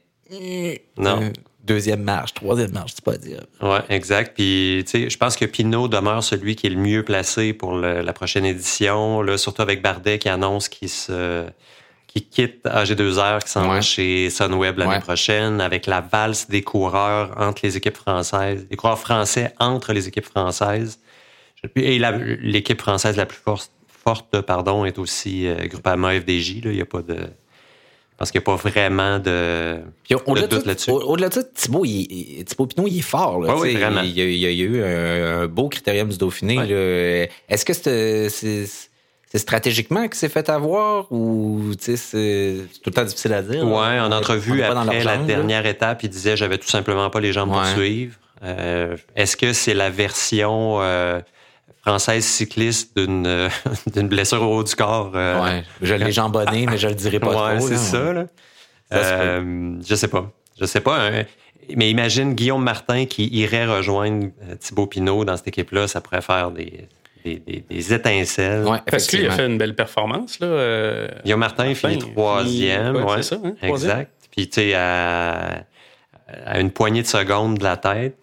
Non. 0.98 1.22
euh, 1.24 1.30
deuxième 1.64 2.04
marche, 2.04 2.34
troisième 2.34 2.72
marche, 2.72 2.92
c'est 2.96 3.04
pas 3.04 3.18
dire. 3.18 3.42
Oui, 3.62 3.78
exact. 3.90 4.34
Puis, 4.36 4.84
tu 4.86 4.92
sais, 5.04 5.10
je 5.10 5.18
pense 5.18 5.36
que 5.36 5.46
Pinot 5.46 5.88
demeure 5.88 6.24
celui 6.24 6.56
qui 6.56 6.68
est 6.68 6.72
le 6.72 6.78
mieux 6.80 7.04
placé 7.04 7.54
pour 7.54 7.74
le- 7.74 8.02
la 8.02 8.14
prochaine 8.14 8.46
édition. 8.46 9.22
Là, 9.22 9.38
surtout 9.38 9.62
avec 9.62 9.82
Bardet 9.82 10.20
qui 10.20 10.30
annonce 10.30 10.70
qu'il 10.70 10.90
se 10.90 11.46
qui 12.14 12.24
quitte 12.24 12.66
AG2R, 12.66 13.42
qui 13.44 13.50
s'en 13.50 13.68
va 13.70 13.80
chez 13.80 14.30
Sunweb 14.30 14.78
l'année 14.78 14.92
Ouais. 14.96 15.00
prochaine, 15.00 15.62
avec 15.62 15.86
la 15.86 16.02
valse 16.02 16.50
des 16.50 16.62
coureurs 16.62 17.34
entre 17.38 17.62
les 17.64 17.78
équipes 17.78 17.96
françaises, 17.96 18.68
des 18.68 18.76
coureurs 18.76 19.00
français 19.00 19.54
entre 19.60 19.94
les 19.94 20.08
équipes 20.10 20.26
françaises. 20.26 21.00
Et 21.76 22.00
l'équipe 22.42 22.82
française 22.82 23.16
la 23.16 23.26
plus 23.26 23.38
forte, 23.38 23.72
forte 23.88 24.42
pardon, 24.42 24.84
est 24.84 24.98
aussi 25.00 25.48
euh, 25.48 25.68
Groupama 25.68 26.20
FDJ. 26.20 26.64
Là. 26.66 26.72
Il 26.72 26.78
y 26.78 26.82
a 26.82 26.86
pas 26.86 27.02
de. 27.02 27.16
Pense 28.18 28.30
qu'il 28.32 28.40
n'y 28.40 28.44
a 28.44 28.46
pas 28.46 28.56
vraiment 28.56 29.18
de. 29.20 29.80
Puis 30.04 30.16
au-delà 30.26 30.48
de 30.48 30.56
doute 30.58 30.66
là-dessus. 30.66 30.92
au- 30.92 31.02
au-delà 31.12 31.30
de 31.30 31.36
ça, 31.36 31.44
Thibaut, 31.44 31.86
il, 31.86 32.44
Thibaut 32.46 32.66
Pinot, 32.68 32.88
il 32.88 33.00
est 33.00 33.02
fort. 33.02 33.40
Là, 33.40 33.56
oui, 33.58 33.76
vraiment. 33.76 34.02
Il, 34.02 34.12
y 34.20 34.46
a, 34.46 34.52
eu 34.52 34.84
un, 34.84 35.44
un 35.44 35.48
beau 35.48 35.70
critérium 35.70 36.10
du 36.10 36.18
Dauphiné. 36.18 36.58
Ouais. 36.58 37.30
Est-ce 37.48 37.64
que 37.66 37.74
c'est, 37.74 38.30
c'est, 39.32 39.38
c'est 39.38 39.38
stratégiquement 39.40 40.04
qu'il 40.04 40.16
s'est 40.16 40.30
fait 40.30 40.50
avoir 40.50 41.12
ou 41.12 41.72
c'est, 41.80 41.98
c'est 41.98 42.58
tout 42.84 42.90
le 42.90 42.94
temps 42.94 43.04
difficile 43.04 43.34
à 43.34 43.42
dire? 43.42 43.64
Ouais, 43.66 43.96
là. 43.98 44.06
en 44.06 44.12
On 44.12 44.16
entrevue 44.16 44.62
après 44.64 44.86
la 44.86 45.00
jambe, 45.00 45.06
là. 45.22 45.36
dernière 45.36 45.66
étape, 45.66 46.04
il 46.04 46.10
disait 46.10 46.36
j'avais 46.38 46.58
tout 46.58 46.68
simplement 46.68 47.10
pas 47.10 47.20
les 47.20 47.32
jambes 47.34 47.52
pour 47.52 47.66
suivre. 47.66 48.16
Euh, 48.44 48.98
Est-ce 49.16 49.38
que 49.38 49.54
c'est 49.54 49.74
la 49.76 49.90
version 49.90 50.80
euh, 50.82 51.20
française 51.86 52.26
cycliste 52.26 52.98
d'une 52.98 53.26
euh, 53.28 53.50
d'une 53.94 54.08
blessure 54.08 54.42
au 54.42 54.58
haut 54.58 54.64
du 54.64 54.76
corps 54.76 55.12
euh, 55.16 55.42
Ouais, 55.44 55.64
je 55.82 55.94
l'ai 55.94 56.12
jambonné, 56.12 56.66
mais 56.66 56.78
je 56.78 56.88
le 56.88 56.96
dirai 56.96 57.20
pas 57.20 57.28
ouais, 57.54 57.58
trop. 57.60 57.68
c'est 57.68 57.78
ça. 57.78 58.14
Là. 58.14 58.26
Ça 58.92 58.98
Euh, 58.98 59.76
je 59.88 59.96
sais 59.96 60.08
pas. 60.08 60.32
Je 60.60 60.66
sais 60.66 60.82
pas. 60.82 61.00
hein. 61.08 61.24
Mais 61.76 61.90
imagine 61.92 62.34
Guillaume 62.34 62.64
Martin 62.64 63.06
qui 63.06 63.28
irait 63.28 63.66
rejoindre 63.68 64.28
Thibaut 64.60 64.88
Pinot 64.88 65.24
dans 65.24 65.38
cette 65.38 65.48
équipe-là, 65.48 65.88
ça 65.88 66.02
pourrait 66.02 66.22
faire 66.22 66.52
des, 66.52 66.88
des, 67.24 67.40
des- 67.40 67.64
des 67.70 67.94
étincelles. 67.94 68.66
Ouais, 68.66 68.80
Parce 68.90 69.08
qu'il 69.08 69.26
a 69.26 69.32
fait 69.32 69.46
une 69.46 69.58
belle 69.58 69.76
performance. 69.76 70.40
Là, 70.40 70.48
euh, 70.48 71.08
Guillaume 71.24 71.40
Martin 71.40 71.66
Martin, 71.66 71.90
finit 71.90 71.98
troisième. 72.00 72.96
ouais, 72.96 73.04
ouais, 73.04 73.16
c'est 73.24 73.36
ça, 73.36 73.42
hein, 73.44 73.54
troisième. 73.62 73.92
exact. 73.92 74.12
Puis, 74.32 74.50
tu 74.50 74.62
sais, 74.62 74.74
à, 74.76 75.64
à 76.46 76.60
une 76.60 76.72
poignée 76.72 77.02
de 77.02 77.08
secondes 77.08 77.58
de 77.58 77.64
la 77.64 77.78
tête. 77.78 78.18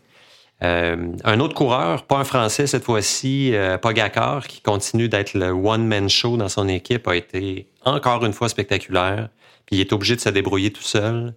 Euh, 0.64 0.96
un 1.22 1.38
autre 1.38 1.54
coureur, 1.54 2.02
pas 2.04 2.16
un 2.16 2.24
Français 2.24 2.66
cette 2.66 2.82
fois-ci, 2.84 3.54
euh, 3.54 3.78
Pogacar, 3.78 4.46
qui 4.48 4.60
continue 4.60 5.08
d'être 5.08 5.34
le 5.34 5.50
one-man 5.50 6.08
show 6.08 6.36
dans 6.36 6.48
son 6.48 6.66
équipe, 6.68 7.06
a 7.06 7.14
été 7.14 7.68
encore 7.84 8.24
une 8.24 8.32
fois 8.32 8.48
spectaculaire. 8.48 9.28
Puis 9.66 9.76
il 9.76 9.80
est 9.80 9.92
obligé 9.92 10.16
de 10.16 10.20
se 10.20 10.30
débrouiller 10.30 10.72
tout 10.72 10.82
seul. 10.82 11.34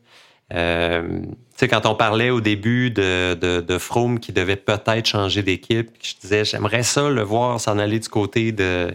Euh, 0.53 1.21
quand 1.59 1.85
on 1.85 1.95
parlait 1.95 2.29
au 2.29 2.41
début 2.41 2.89
de, 2.89 3.35
de, 3.35 3.77
Froome 3.77 4.19
qui 4.19 4.31
devait 4.31 4.55
peut-être 4.55 5.05
changer 5.05 5.43
d'équipe, 5.43 5.89
je 6.01 6.15
disais, 6.19 6.43
j'aimerais 6.43 6.83
ça 6.83 7.09
le 7.09 7.21
voir 7.21 7.59
s'en 7.59 7.77
aller 7.77 7.99
du 7.99 8.09
côté 8.09 8.51
de 8.51 8.91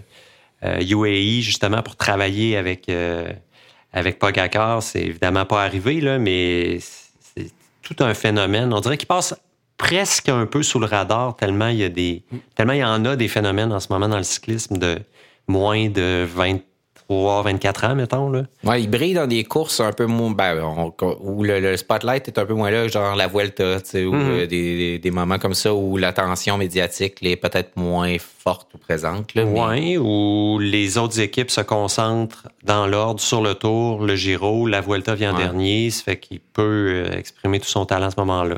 euh, 0.65 0.81
UAE, 0.81 1.43
justement, 1.43 1.83
pour 1.83 1.97
travailler 1.97 2.57
avec, 2.57 2.89
euh, 2.89 3.33
avec 3.93 4.19
Pogacar. 4.19 4.83
C'est 4.83 5.03
évidemment 5.03 5.45
pas 5.45 5.63
arrivé, 5.65 6.01
là, 6.01 6.19
mais 6.19 6.79
c'est 6.81 7.53
tout 7.83 7.97
un 8.01 8.15
phénomène. 8.15 8.73
On 8.73 8.81
dirait 8.81 8.97
qu'il 8.97 9.07
passe 9.07 9.35
presque 9.79 10.29
un 10.29 10.47
peu 10.47 10.63
sous 10.63 10.81
le 10.81 10.87
radar 10.87 11.37
tellement 11.37 11.69
il 11.69 11.77
y 11.77 11.85
a 11.85 11.91
tellement 12.55 12.73
il 12.73 12.79
y 12.79 12.85
en 12.85 13.05
a 13.05 13.15
des 13.15 13.29
phénomènes 13.29 13.73
en 13.75 13.81
ce 13.81 13.93
moment 13.93 14.09
dans 14.09 14.17
le 14.17 14.23
cyclisme 14.23 14.79
de 14.79 14.99
moins 15.49 15.91
de 15.91 16.27
23 17.09 17.43
24 17.43 17.85
ans 17.85 17.95
mettons 17.95 18.31
là. 18.31 18.43
Ouais, 18.65 18.83
il 18.83 18.91
brille 18.91 19.15
dans 19.15 19.27
des 19.27 19.45
courses 19.45 19.81
un 19.81 19.93
peu 19.93 20.07
moins. 20.07 20.31
Ben, 20.33 20.61
on- 20.63 20.93
où 21.21 21.43
le, 21.45 21.61
le 21.61 21.77
spotlight 21.77 22.27
est 22.29 22.39
un 22.39 22.45
peu 22.47 22.55
moins 22.55 22.71
là, 22.71 22.89
genre 22.89 23.15
la 23.17 23.27
Vuelta, 23.29 23.81
tu 23.81 23.91
sais, 23.91 24.05
ou 24.05 24.13
Mhm. 24.13 24.31
euh, 24.31 24.47
des, 24.47 25.11
moments 25.13 25.39
comme 25.39 25.55
ça 25.55 25.73
où 25.75 25.97
l'attention 25.97 26.59
médiatique 26.59 27.19
est 27.23 27.37
peut-être 27.37 27.77
moins 27.77 28.17
forte 28.19 28.75
ou 28.75 28.79
présente. 28.79 29.35
Là, 29.35 29.45
mais- 29.45 29.97
où 29.99 30.59
les 30.61 30.99
autres 30.99 31.21
équipes 31.21 31.51
se 31.51 31.61
concentrent 31.61 32.49
dans 32.65 32.87
l'ordre 32.87 33.21
sur 33.21 33.41
le 33.41 33.55
tour, 33.55 34.03
le 34.05 34.17
Giro, 34.17 34.67
la 34.67 34.81
Vuelta 34.81 35.15
vient 35.15 35.33
en 35.33 35.37
Ouais. 35.37 35.43
dernier, 35.45 35.91
ça 35.91 36.03
fait 36.03 36.19
qu'il 36.19 36.41
peut 36.41 37.05
euh, 37.07 37.17
exprimer 37.19 37.61
tout 37.61 37.67
son 37.69 37.87
talent 37.87 38.07
à 38.07 38.11
ce 38.11 38.19
moment-là. 38.21 38.57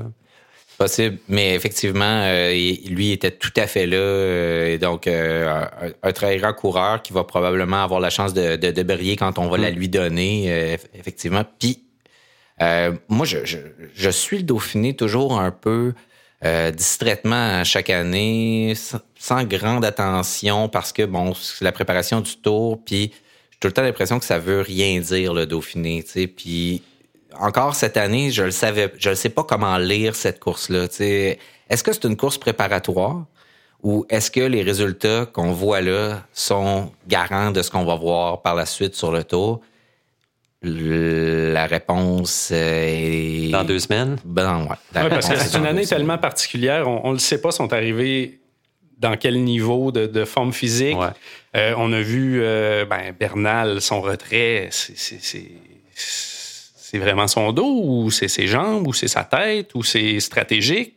Possible, 0.78 1.18
mais 1.28 1.56
effectivement, 1.56 2.22
euh, 2.22 2.52
lui 2.86 3.10
était 3.10 3.32
tout 3.32 3.50
à 3.56 3.66
fait 3.66 3.84
là. 3.86 3.96
euh, 3.96 4.74
et 4.74 4.78
donc, 4.78 5.08
euh, 5.08 5.48
un, 5.82 5.90
un 6.04 6.12
très 6.12 6.36
grand 6.36 6.52
coureur 6.52 7.02
qui 7.02 7.12
va 7.12 7.24
probablement 7.24 7.82
avoir 7.82 7.98
la 7.98 8.10
chance 8.10 8.32
de, 8.32 8.54
de, 8.54 8.70
de 8.70 8.82
briller 8.84 9.16
quand 9.16 9.40
on 9.40 9.48
va 9.48 9.58
la 9.58 9.70
lui 9.70 9.88
donner, 9.88 10.44
euh, 10.52 10.76
eff- 10.76 10.86
effectivement. 10.94 11.42
Puis, 11.58 11.82
euh, 12.62 12.92
moi, 13.08 13.26
je, 13.26 13.44
je, 13.44 13.58
je 13.92 14.10
suis 14.10 14.36
le 14.38 14.42
Dauphiné 14.44 14.94
toujours 14.94 15.40
un 15.40 15.50
peu 15.50 15.94
euh, 16.44 16.70
distraitement 16.70 17.64
chaque 17.64 17.90
année, 17.90 18.74
sans, 18.76 19.00
sans 19.18 19.42
grande 19.42 19.84
attention, 19.84 20.68
parce 20.68 20.92
que, 20.92 21.02
bon, 21.02 21.34
c'est 21.34 21.64
la 21.64 21.72
préparation 21.72 22.20
du 22.20 22.36
tour, 22.36 22.78
puis 22.84 23.10
j'ai 23.50 23.58
tout 23.58 23.66
le 23.66 23.72
temps 23.72 23.82
l'impression 23.82 24.20
que 24.20 24.24
ça 24.24 24.38
veut 24.38 24.60
rien 24.60 25.00
dire, 25.00 25.34
le 25.34 25.44
Dauphiné, 25.44 26.04
tu 26.04 26.10
sais. 26.12 26.26
Puis, 26.28 26.82
encore 27.38 27.74
cette 27.74 27.96
année, 27.96 28.30
je 28.30 28.42
le 28.44 28.50
savais, 28.50 28.92
je 28.98 29.10
ne 29.10 29.14
sais 29.14 29.28
pas 29.28 29.44
comment 29.44 29.78
lire 29.78 30.14
cette 30.14 30.40
course-là. 30.40 30.84
Est-ce 30.84 31.82
que 31.82 31.92
c'est 31.92 32.04
une 32.04 32.16
course 32.16 32.38
préparatoire 32.38 33.24
ou 33.82 34.04
est-ce 34.10 34.30
que 34.30 34.40
les 34.40 34.62
résultats 34.62 35.26
qu'on 35.26 35.52
voit 35.52 35.80
là 35.80 36.24
sont 36.32 36.92
garants 37.06 37.50
de 37.52 37.62
ce 37.62 37.70
qu'on 37.70 37.84
va 37.84 37.94
voir 37.94 38.42
par 38.42 38.54
la 38.54 38.66
suite 38.66 38.94
sur 38.94 39.12
le 39.12 39.22
tour? 39.24 39.60
La 40.62 41.66
réponse 41.66 42.50
est... 42.52 43.50
Dans 43.52 43.62
deux 43.62 43.78
semaines? 43.78 44.16
Ben, 44.24 44.62
ouais. 44.62 45.02
Ouais, 45.02 45.08
parce 45.08 45.28
que 45.28 45.36
c'est 45.36 45.56
une 45.56 45.66
année 45.66 45.86
tellement 45.86 46.18
particulière. 46.18 46.88
On 46.88 47.08
ne 47.10 47.12
le 47.12 47.20
sait 47.20 47.40
pas, 47.40 47.52
sont 47.52 47.72
arrivés 47.72 48.40
dans 48.98 49.16
quel 49.16 49.44
niveau 49.44 49.92
de, 49.92 50.06
de 50.06 50.24
forme 50.24 50.52
physique. 50.52 50.98
Ouais. 50.98 51.06
Euh, 51.54 51.74
on 51.76 51.92
a 51.92 52.00
vu 52.00 52.40
euh, 52.42 52.84
ben, 52.84 53.14
Bernal, 53.18 53.80
son 53.80 54.00
retrait, 54.00 54.68
c'est- 54.72 55.52
c'est- 56.90 56.98
vraiment 56.98 57.28
son 57.28 57.52
dos 57.52 57.80
ou 57.84 58.10
c'est 58.10 58.28
ses 58.28 58.46
jambes 58.46 58.86
ou 58.86 58.92
c'est 58.92 59.08
sa 59.08 59.24
tête 59.24 59.74
ou 59.74 59.82
c'est 59.82 60.20
stratégique? 60.20 60.94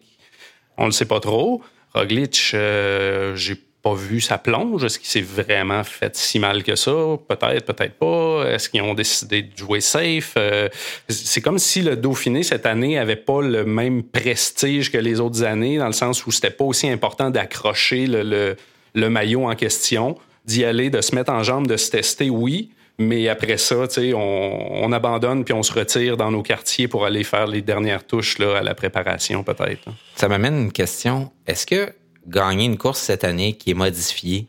On 0.78 0.86
le 0.86 0.92
sait 0.92 1.06
pas 1.06 1.20
trop. 1.20 1.62
Roglic, 1.94 2.52
euh, 2.54 3.36
j'ai 3.36 3.56
pas 3.84 3.94
vu 3.96 4.22
sa 4.22 4.38
plonge. 4.38 4.84
Est-ce 4.84 5.00
qu'il 5.00 5.08
s'est 5.10 5.22
vraiment 5.22 5.84
fait 5.84 6.16
si 6.16 6.40
mal 6.40 6.64
que 6.64 6.76
ça? 6.76 6.92
Peut-être, 7.28 7.66
peut-être 7.74 7.96
pas. 7.96 8.46
Est-ce 8.48 8.70
qu'ils 8.70 8.82
ont 8.84 8.94
décidé 8.94 9.42
de 9.42 9.58
jouer 9.58 9.82
safe? 9.82 10.34
Euh, 10.38 10.70
c'est 11.10 11.42
comme 11.42 11.60
si 11.60 11.82
le 11.82 11.96
Dauphiné 11.96 12.44
cette 12.44 12.66
année 12.66 12.98
avait 12.98 13.16
pas 13.16 13.42
le 13.42 13.66
même 13.66 14.04
prestige 14.04 14.92
que 14.92 14.98
les 15.00 15.20
autres 15.20 15.44
années, 15.44 15.78
dans 15.80 15.88
le 15.88 15.94
sens 15.94 16.26
où 16.26 16.32
c'était 16.32 16.52
pas 16.52 16.64
aussi 16.64 16.88
important 16.90 17.30
d'accrocher 17.32 18.06
le, 18.08 18.22
le- 18.24 18.56
le 18.94 19.10
maillot 19.10 19.50
en 19.50 19.56
question, 19.56 20.18
d'y 20.46 20.64
aller, 20.64 20.90
de 20.90 21.02
se 21.02 21.16
mettre 21.16 21.32
en 21.32 21.44
jambe, 21.44 21.66
de 21.68 21.78
se 21.78 21.90
tester, 21.92 22.30
oui. 22.30 22.72
Mais 22.98 23.28
après 23.30 23.58
ça, 23.58 23.88
tu 23.88 23.94
sais, 23.94 24.14
on, 24.14 24.84
on 24.84 24.92
abandonne 24.92 25.44
puis 25.44 25.54
on 25.54 25.64
se 25.64 25.74
retire 25.74 26.18
dans 26.18 26.30
nos 26.32 26.44
quartiers 26.44 26.88
pour 26.88 27.06
aller 27.06 27.24
faire 27.24 27.48
les 27.48 27.62
dernières 27.62 28.06
touches 28.06 28.38
là, 28.38 28.58
à 28.58 28.62
la 28.62 28.76
préparation, 28.76 29.44
peut-être. 29.44 29.88
hein. 29.88 29.94
Ça 30.16 30.28
m'amène 30.28 30.56
une 30.58 30.72
question. 30.72 31.32
Est-ce 31.48 31.66
que 31.66 31.94
gagner 32.28 32.66
une 32.66 32.78
course 32.78 33.00
cette 33.00 33.24
année 33.24 33.54
qui 33.54 33.72
est 33.72 33.76
modifiée, 33.76 34.48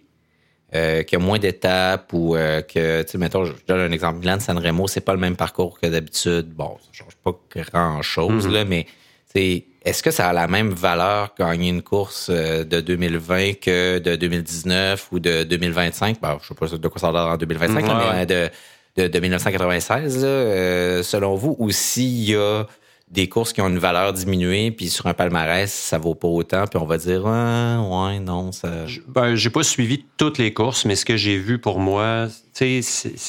euh, 0.75 1.03
qui 1.03 1.17
a 1.17 1.19
moins 1.19 1.39
d'étapes 1.39 2.13
ou 2.13 2.37
euh, 2.37 2.61
que, 2.61 3.03
tu 3.03 3.13
sais, 3.13 3.19
mettons, 3.19 3.45
je 3.45 3.53
donne 3.67 3.81
un 3.81 3.93
exemple, 3.93 4.19
Milan 4.19 4.39
San 4.41 4.59
Remo, 4.59 4.87
c'est 4.87 5.01
pas 5.01 5.15
le 5.15 5.21
même 5.21 5.37
parcours 5.37 5.79
que 5.81 5.87
d'habitude. 5.87 6.51
Bon, 6.51 6.77
ça 6.83 6.89
change 6.93 7.17
pas 7.17 7.33
grand-chose, 7.55 8.47
là, 8.49 8.65
mais 8.65 8.87
sais, 9.27 9.65
est-ce 9.85 10.03
que 10.03 10.11
ça 10.11 10.29
a 10.29 10.33
la 10.33 10.47
même 10.49 10.71
valeur 10.71 11.31
gagner 11.39 11.69
une 11.71 11.83
course 11.83 12.29
euh, 12.31 12.65
de 12.65 12.81
2020 12.81 13.55
que 13.61 13.99
de 13.99 14.17
2019 14.17 15.09
ou 15.13 15.19
de 15.19 15.43
2025? 15.45 16.21
Bon, 16.21 16.39
je 16.43 16.49
sais 16.49 16.55
pas 16.55 16.67
de 16.67 16.89
quoi 16.89 17.01
ça 17.01 17.09
a 17.09 17.13
l'air 17.13 17.27
en 17.27 17.37
2025, 17.37 17.87
là, 17.87 17.97
Ouais. 17.97 18.05
mais 18.27 18.33
euh, 18.33 18.49
de, 18.97 19.03
de, 19.03 19.09
de 19.09 19.19
1996, 19.21 20.23
là, 20.23 20.29
euh, 20.29 21.03
selon 21.03 21.35
vous, 21.35 21.57
ou 21.59 21.71
s'il 21.71 22.31
y 22.31 22.35
a 22.37 22.65
des 23.11 23.29
courses 23.29 23.53
qui 23.53 23.61
ont 23.61 23.69
une 23.69 23.79
valeur 23.79 24.13
diminuée, 24.15 24.71
puis 24.71 24.89
sur 24.89 25.07
un 25.07 25.13
palmarès, 25.13 25.71
ça 25.71 25.99
vaut 25.99 26.15
pas 26.15 26.29
autant, 26.29 26.65
puis 26.67 26.79
on 26.81 26.87
va 26.87 26.97
dire, 26.97 27.27
ah, 27.27 27.81
ouais, 27.83 28.21
non, 28.21 28.53
ça... 28.53 28.71
Ben, 29.09 29.35
j'ai 29.35 29.51
pas 29.51 29.63
suivi 29.63 30.07
toutes 30.17 30.39
les 30.39 30.55
courses, 30.55 30.87
mais 30.87 30.97
ce 30.97 31.05
que 31.05 31.17
j'ai 31.19 31.37
vu 31.37 31.59
pour 31.59 31.79
moi, 31.79 32.29
c'est 32.55 32.81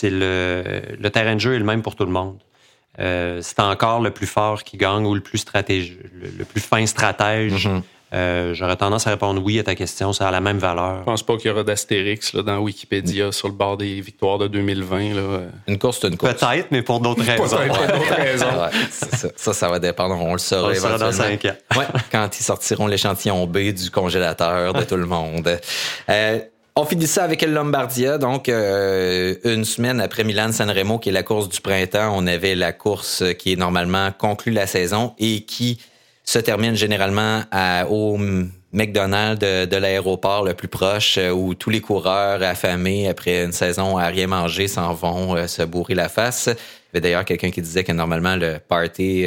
le, 0.04 0.82
le 0.98 1.10
terrain 1.10 1.36
de 1.36 1.40
jeu 1.42 1.54
est 1.56 1.60
le 1.60 1.66
même 1.66 1.82
pour 1.82 1.96
tout 1.98 2.06
le 2.06 2.12
monde. 2.12 2.38
Euh, 3.00 3.40
c'est 3.42 3.60
encore 3.60 4.02
le 4.02 4.12
plus 4.12 4.28
fort 4.28 4.64
qui 4.64 4.78
gagne 4.78 5.06
ou 5.06 5.16
le 5.16 5.22
plus 5.22 5.40
stratège, 5.40 5.98
le, 6.14 6.30
le 6.38 6.46
plus 6.46 6.62
fin 6.62 6.86
stratège 6.86 7.68
Mhm. 7.68 7.82
Euh, 8.16 8.54
J'aurais 8.54 8.76
tendance 8.76 9.08
à 9.08 9.10
répondre 9.10 9.42
oui 9.44 9.58
à 9.58 9.64
ta 9.64 9.74
question. 9.74 10.14
Ça 10.14 10.28
a 10.28 10.32
la 10.32 10.40
même 10.40 10.60
valeur. 10.60 11.00
Je 11.00 11.04
pense 11.06 11.24
pas 11.24 11.36
qu'il 11.36 11.48
y 11.50 11.52
aura 11.52 11.64
d'astérix 11.64 12.36
dans 12.36 12.60
Wikipédia 12.60 13.32
sur 13.32 13.48
le 13.48 13.56
bord 13.56 13.76
des 13.76 14.02
victoires 14.02 14.38
de 14.38 14.46
2020. 14.48 15.16
Là. 15.16 15.22
Une 15.68 15.80
course, 15.80 15.98
c'est 16.00 16.10
une 16.10 16.18
course. 16.18 16.36
Peut-être, 16.36 16.68
mais 16.70 16.84
pour 16.84 17.00
d'autres 17.00 17.24
raisons. 17.24 17.38
Pour 17.44 17.78
d'autres 17.88 18.16
raisons. 18.16 18.46
Ouais, 18.46 18.70
ça, 18.92 19.30
ça, 19.36 19.54
ça 19.54 19.68
va 19.68 19.80
dépendre. 19.80 20.14
On 20.22 20.34
le 20.34 20.38
saura 20.38 20.68
On 20.68 20.70
le 20.70 20.76
saura 20.76 21.00
dans 21.00 21.12
cinq 21.12 21.44
ans. 21.46 21.56
Ouais, 21.76 21.86
quand 22.12 22.40
ils 22.40 22.44
sortiront 22.44 22.86
l'échantillon 22.86 23.48
B 23.48 23.72
du 23.74 23.90
congélateur 23.90 24.74
de 24.74 24.84
tout 24.84 24.98
le 24.98 25.08
monde. 25.08 25.60
Euh, 26.10 26.40
on 26.76 26.86
finit 26.86 27.08
ça 27.08 27.24
avec 27.24 27.42
le 27.42 27.52
Lombardia. 27.52 28.18
Donc, 28.18 28.50
euh, 28.50 29.36
une 29.44 29.66
semaine 29.66 30.02
après 30.02 30.24
Milan-San 30.24 30.70
Remo, 30.70 31.00
qui 31.00 31.10
est 31.10 31.14
la 31.14 31.24
course 31.24 31.50
du 31.50 31.62
printemps, 31.62 32.14
on 32.16 32.26
avait 32.26 32.56
la 32.56 32.74
course 32.74 33.24
qui 33.38 33.54
est 33.54 33.56
normalement 33.56 34.12
conclut 34.12 34.52
la 34.52 34.68
saison 34.68 35.14
et 35.20 35.42
qui 35.42 35.80
se 36.24 36.40
termine 36.40 36.76
généralement 36.76 37.44
à, 37.52 37.86
au 37.90 38.18
McDonald's 38.72 39.40
de, 39.40 39.66
de 39.66 39.78
l'aéroport 39.78 40.44
le 40.44 40.54
plus 40.54 40.68
proche, 40.68 41.18
euh, 41.18 41.32
où 41.32 41.54
tous 41.54 41.70
les 41.70 41.82
coureurs 41.82 42.42
affamés 42.42 43.08
après 43.08 43.44
une 43.44 43.52
saison 43.52 43.98
à 43.98 44.08
rien 44.08 44.28
manger 44.28 44.68
s'en 44.68 44.94
vont 44.94 45.36
euh, 45.36 45.48
se 45.48 45.62
bourrer 45.62 45.96
la 45.96 46.10
face. 46.10 46.48
Il 46.48 46.50
y 46.50 46.98
avait 46.98 47.02
d'ailleurs 47.02 47.26
quelqu'un 47.26 47.52
qui 47.52 47.62
disait 47.62 47.84
que 47.84 47.92
normalement 47.92 48.36
le 48.36 48.58
party 48.60 49.26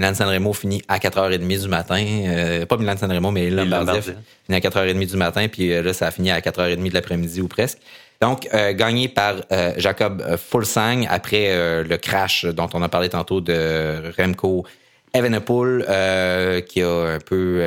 Milan 0.00 0.14
San 0.14 0.28
Remo 0.28 0.54
finit 0.54 0.82
à 0.88 0.98
4h30 0.98 1.60
du 1.60 1.68
matin. 1.68 2.02
Euh, 2.02 2.64
pas 2.64 2.78
Milan 2.78 2.96
San 2.96 3.12
Remo, 3.12 3.30
mais 3.30 3.50
Lombardia 3.50 3.78
Lombardia. 3.78 4.14
finit 4.46 4.56
à 4.56 4.60
4h30 4.60 5.06
du 5.06 5.16
matin, 5.18 5.46
puis 5.48 5.72
euh, 5.72 5.82
là, 5.82 5.92
ça 5.92 6.06
a 6.06 6.10
fini 6.10 6.30
à 6.30 6.40
4h30 6.40 6.88
de 6.88 6.94
l'après-midi 6.94 7.42
ou 7.42 7.48
presque. 7.48 7.78
Donc, 8.22 8.48
euh, 8.54 8.72
gagné 8.72 9.08
par 9.08 9.36
euh, 9.52 9.74
Jacob 9.76 10.24
Fulsang 10.38 11.04
après 11.08 11.84
le 11.84 11.96
crash 11.98 12.46
dont 12.46 12.68
on 12.72 12.82
a 12.82 12.88
parlé 12.88 13.10
tantôt 13.10 13.42
de 13.42 14.10
Remco 14.16 14.64
Evenepoel, 15.12 15.84
euh, 15.88 16.60
qui 16.62 16.82
a 16.82 16.90
un 16.90 17.18
peu 17.18 17.62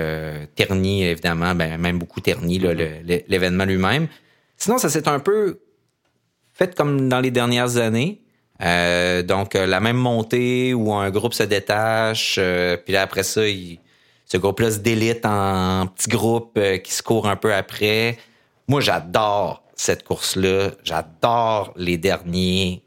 terni, 0.55 1.03
évidemment, 1.03 1.53
ben, 1.53 1.77
même 1.77 1.99
beaucoup 1.99 2.19
terni 2.19 2.57
l'événement 3.27 3.65
lui-même. 3.65 4.07
Sinon, 4.57 4.79
ça 4.79 4.89
s'est 4.89 5.07
un 5.07 5.19
peu 5.19 5.59
fait 6.53 6.73
comme 6.73 7.09
dans 7.09 7.19
les 7.19 7.31
dernières 7.31 7.77
années. 7.77 8.22
Euh, 8.61 9.23
donc, 9.23 9.55
euh, 9.55 9.65
la 9.65 9.79
même 9.79 9.97
montée 9.97 10.73
où 10.73 10.93
un 10.93 11.09
groupe 11.09 11.33
se 11.33 11.43
détache, 11.43 12.35
euh, 12.39 12.77
puis 12.77 12.93
là, 12.93 13.01
après 13.01 13.23
ça, 13.23 13.47
il- 13.47 13.79
ce 14.25 14.37
groupe-là 14.37 14.71
se 14.71 14.77
délite 14.79 15.25
en 15.25 15.87
petits 15.87 16.09
groupes 16.09 16.57
euh, 16.57 16.77
qui 16.77 16.93
se 16.93 17.03
courent 17.03 17.27
un 17.27 17.35
peu 17.35 17.53
après. 17.53 18.17
Moi, 18.67 18.79
j'adore 18.81 19.63
cette 19.75 20.03
course-là. 20.03 20.71
J'adore 20.83 21.73
les 21.75 21.97
derniers 21.97 22.83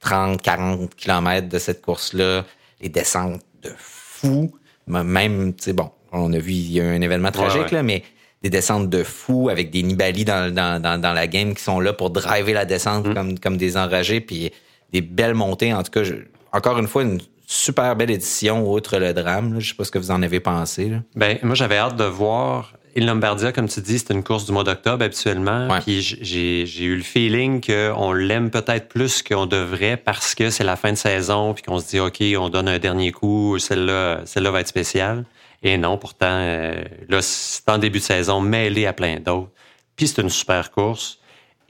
30, 0.00 0.42
40 0.42 0.94
kilomètres 0.94 1.48
de 1.48 1.58
cette 1.58 1.80
course-là. 1.82 2.44
Les 2.80 2.88
descentes 2.88 3.40
de 3.62 3.70
fou. 3.76 4.52
Même, 4.86 5.54
tu 5.54 5.64
sais, 5.64 5.72
bon, 5.72 5.90
on 6.12 6.32
a 6.32 6.38
vu, 6.38 6.52
il 6.52 6.72
y 6.72 6.80
a 6.80 6.84
eu 6.84 6.96
un 6.96 7.00
événement 7.00 7.30
tragique, 7.30 7.62
ouais. 7.62 7.72
là, 7.72 7.82
mais 7.82 8.02
des 8.42 8.50
descentes 8.50 8.88
de 8.88 9.02
fou 9.02 9.48
avec 9.48 9.70
des 9.70 9.82
Nibali 9.82 10.24
dans, 10.24 10.52
dans, 10.54 10.80
dans, 10.80 11.00
dans 11.00 11.12
la 11.12 11.26
game 11.26 11.54
qui 11.54 11.62
sont 11.62 11.80
là 11.80 11.92
pour 11.92 12.10
driver 12.10 12.52
la 12.54 12.64
descente 12.64 13.12
comme, 13.14 13.38
comme 13.38 13.56
des 13.56 13.76
enragés, 13.76 14.20
puis 14.20 14.52
des 14.92 15.00
belles 15.00 15.34
montées. 15.34 15.72
En 15.74 15.82
tout 15.82 15.90
cas, 15.90 16.02
je- 16.04 16.14
encore 16.52 16.78
une 16.78 16.86
fois, 16.88 17.02
une 17.02 17.20
super 17.46 17.96
belle 17.96 18.10
édition, 18.10 18.70
outre 18.70 18.98
le 18.98 19.12
drame. 19.14 19.54
là. 19.54 19.60
Je 19.60 19.68
sais 19.70 19.74
pas 19.74 19.84
ce 19.84 19.90
que 19.90 19.98
vous 19.98 20.10
en 20.10 20.22
avez 20.22 20.40
pensé. 20.40 20.88
là. 20.88 20.98
Ben, 21.14 21.38
moi, 21.42 21.54
j'avais 21.54 21.76
hâte 21.78 21.96
de 21.96 22.04
voir. 22.04 22.72
Il 22.96 23.06
Lombardia, 23.06 23.52
comme 23.52 23.68
tu 23.68 23.80
dis, 23.80 23.98
c'est 23.98 24.12
une 24.12 24.24
course 24.24 24.44
du 24.46 24.50
mois 24.52 24.64
d'octobre 24.64 25.04
habituellement. 25.04 25.68
Ouais. 25.68 25.78
Puis 25.80 26.00
j'ai 26.02 26.66
j'ai 26.66 26.84
eu 26.84 26.96
le 26.96 27.02
feeling 27.02 27.60
qu'on 27.64 28.12
l'aime 28.12 28.50
peut-être 28.50 28.88
plus 28.88 29.22
qu'on 29.22 29.46
devrait 29.46 29.96
parce 29.96 30.34
que 30.34 30.50
c'est 30.50 30.64
la 30.64 30.74
fin 30.74 30.90
de 30.90 30.96
saison, 30.96 31.54
puis 31.54 31.62
qu'on 31.62 31.78
se 31.78 31.86
dit, 31.90 32.00
OK, 32.00 32.20
on 32.38 32.48
donne 32.48 32.66
un 32.66 32.78
dernier 32.80 33.12
coup, 33.12 33.58
celle-là 33.58 34.22
celle 34.24 34.48
va 34.48 34.60
être 34.60 34.68
spéciale. 34.68 35.24
Et 35.62 35.76
non, 35.76 35.96
pourtant, 35.96 36.26
euh, 36.28 36.82
là, 37.08 37.20
c'est 37.22 37.68
en 37.68 37.78
début 37.78 37.98
de 37.98 38.04
saison, 38.04 38.40
mêlé 38.40 38.86
à 38.86 38.92
plein 38.92 39.20
d'autres. 39.20 39.50
Puis 39.94 40.08
c'est 40.08 40.22
une 40.22 40.30
super 40.30 40.70
course. 40.72 41.18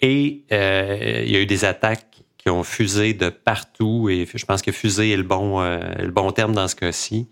Et 0.00 0.44
euh, 0.52 1.22
il 1.26 1.30
y 1.30 1.36
a 1.36 1.40
eu 1.40 1.46
des 1.46 1.64
attaques 1.64 2.17
qui 2.48 2.50
ont 2.50 2.64
fusé 2.64 3.12
de 3.12 3.28
partout. 3.28 4.08
Et 4.08 4.26
je 4.32 4.46
pense 4.46 4.62
que 4.62 4.72
fusé 4.72 5.12
est 5.12 5.16
le 5.18 5.22
bon, 5.22 5.60
euh, 5.60 5.78
le 5.98 6.10
bon 6.10 6.32
terme 6.32 6.54
dans 6.54 6.66
ce 6.66 6.74
cas-ci. 6.76 7.28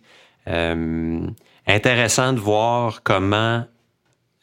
Euh, 0.46 1.26
intéressant 1.66 2.32
de 2.34 2.38
voir 2.38 3.02
comment 3.02 3.64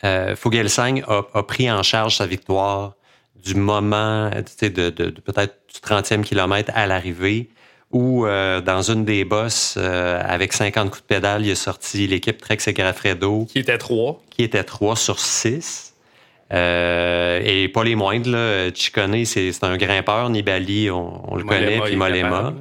euh, 0.03 0.35
Fogelsang 0.35 1.03
a, 1.07 1.21
a 1.33 1.43
pris 1.43 1.71
en 1.71 1.83
charge 1.83 2.17
sa 2.17 2.25
victoire 2.25 2.95
du 3.35 3.53
moment, 3.55 4.31
tu 4.31 4.51
sais, 4.57 4.69
de, 4.69 4.89
de- 4.89 5.11
de 5.11 5.21
peut-être 5.21 5.55
du 5.73 5.79
30e 5.79 6.23
kilomètre 6.23 6.71
à 6.75 6.87
l'arrivée, 6.87 7.49
où 7.91 8.25
euh, 8.25 8.59
dans 8.61 8.81
une 8.81 9.05
des 9.05 9.23
bosses, 9.25 9.75
euh, 9.77 10.19
avec 10.25 10.53
50 10.53 10.89
coups 10.89 11.03
de 11.03 11.07
pédale, 11.07 11.45
il 11.45 11.51
a 11.51 11.55
sorti 11.55 12.07
l'équipe 12.07 12.41
Trek 12.41 12.57
Segafredo, 12.59 13.45
Qui 13.45 13.59
était 13.59 13.77
trois. 13.77 14.21
qui 14.31 14.43
était 14.43 14.63
3 14.63 14.95
sur 14.95 15.19
6. 15.19 15.92
Euh, 16.53 17.41
et 17.43 17.67
pas 17.69 17.83
les 17.83 17.95
moindres, 17.95 18.29
là. 18.29 18.69
Ciccone, 18.73 19.25
c'est 19.25 19.51
un 19.63 19.75
grimpeur. 19.77 20.29
Nibali, 20.29 20.89
on, 20.91 21.31
on 21.33 21.35
le 21.35 21.43
connaît, 21.43 21.81
puis 21.81 21.95
Molema. 21.95 22.53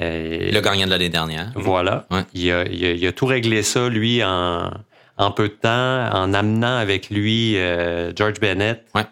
Euh, 0.00 0.50
Le 0.52 0.60
gagnant 0.60 0.86
de 0.86 0.90
l'année 0.90 1.08
dernière. 1.08 1.50
voilà. 1.56 2.06
Ouais. 2.10 2.22
Il, 2.32 2.50
a, 2.52 2.64
il 2.70 2.84
a- 2.86 2.92
il 2.92 3.06
a 3.06 3.12
tout 3.12 3.26
réglé 3.26 3.62
ça, 3.62 3.88
lui, 3.88 4.22
en, 4.24 4.70
en 5.16 5.30
peu 5.32 5.48
de 5.48 5.54
temps, 5.54 6.08
en 6.12 6.32
amenant 6.32 6.76
avec 6.78 7.10
lui 7.10 7.56
euh, 7.56 8.12
George 8.16 8.38
Bennett, 8.40 8.84
Ouais. 8.94 9.02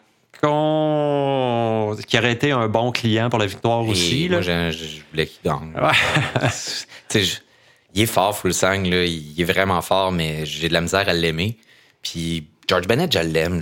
qui 2.07 2.19
aurait 2.19 2.33
été 2.33 2.53
un 2.53 2.69
bon 2.69 2.93
client 2.93 3.29
pour 3.31 3.39
la 3.41 3.47
victoire 3.47 3.85
Et 3.85 3.89
aussi. 3.91 4.29
moi, 4.31 4.41
là. 4.41 4.71
je, 4.71 4.77
je 4.79 5.01
voulais 5.11 5.27
qu'il 5.27 5.41
gagne. 5.45 5.73
Ouais. 5.75 6.51
Il 7.95 8.03
est 8.03 8.07
fort, 8.07 8.37
Fulsang, 8.39 8.83
là. 8.85 9.05
Il 9.05 9.35
est 9.41 9.45
vraiment 9.45 9.81
fort, 9.81 10.12
mais 10.12 10.45
j'ai 10.45 10.69
de 10.69 10.73
la 10.75 10.83
misère 10.83 11.09
à 11.09 11.14
l'aimer. 11.14 11.57
Puis 12.03 12.47
George 12.69 12.87
Bennett, 12.89 13.12
je 13.12 13.19
l'aime. 13.21 13.61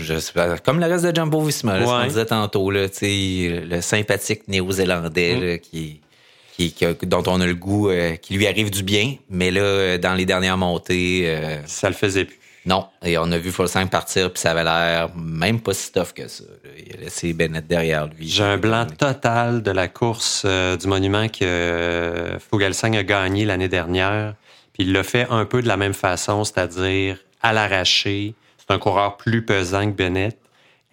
Comme 0.65 0.81
le 0.81 0.87
reste 0.87 1.05
de 1.05 1.15
Jumbo 1.15 1.41
Visma, 1.43 1.79
là, 1.79 1.85
ce 1.87 1.91
Ouais. 1.91 2.01
qu'on 2.03 2.07
disait 2.09 2.27
tantôt, 2.27 2.71
là, 2.71 2.87
le 3.03 3.81
sympathique 3.81 4.49
néo-zélandais 4.49 5.57
Mm. 5.57 5.59
qui, 5.61 6.01
qui, 6.57 6.73
qui 6.73 6.85
a- 6.87 6.95
dont 7.03 7.23
on 7.27 7.41
a 7.41 7.47
le 7.47 7.55
goût, 7.55 7.91
euh, 7.91 8.17
qui 8.17 8.35
lui 8.35 8.47
arrive 8.47 8.71
du 8.71 8.83
bien. 8.83 9.17
Mais 9.29 9.51
là, 9.51 9.61
euh, 9.61 9.99
dans 9.99 10.15
les 10.15 10.25
dernières 10.25 10.57
montées, 10.57 11.25
euh, 11.27 11.59
Ça 11.67 11.89
le 11.89 11.95
faisait 11.95 12.25
plus. 12.25 12.39
non. 12.65 12.87
Et 13.05 13.19
on 13.19 13.31
a 13.33 13.37
vu 13.39 13.51
Fulsang 13.51 13.87
partir, 13.89 14.33
puis 14.33 14.41
ça 14.41 14.53
avait 14.53 14.65
l'air 14.65 15.11
même 15.17 15.61
pas 15.61 15.75
si 15.75 15.93
tough 15.93 16.13
que 16.15 16.27
ça. 16.29 16.45
Il 16.79 16.95
a 16.97 17.01
laissé 17.05 17.33
Bennett 17.35 17.67
derrière 17.67 18.07
lui. 18.07 18.29
J'ai 18.29 18.45
un 18.45 18.57
blanc 18.57 18.87
total 18.87 19.63
de 19.63 19.71
la 19.71 19.89
course 19.89 20.45
euh, 20.47 20.77
du 20.79 20.87
monument 20.87 21.29
que 21.29 22.39
Fogelsang 22.51 22.97
a 22.97 23.03
gagné 23.03 23.45
l'année 23.45 23.69
dernière. 23.69 24.35
Puis 24.73 24.85
il 24.85 24.93
l'a 24.93 25.03
fait 25.03 25.27
un 25.31 25.45
peu 25.45 25.61
de 25.61 25.69
la 25.69 25.77
même 25.77 25.93
façon, 25.95 26.43
c'est-à-dire 26.45 27.19
à 27.43 27.53
l'arraché. 27.53 28.35
C'est 28.67 28.75
un 28.75 28.79
coureur 28.79 29.17
plus 29.17 29.45
pesant 29.45 29.91
que 29.91 29.97
Bennett. 29.97 30.39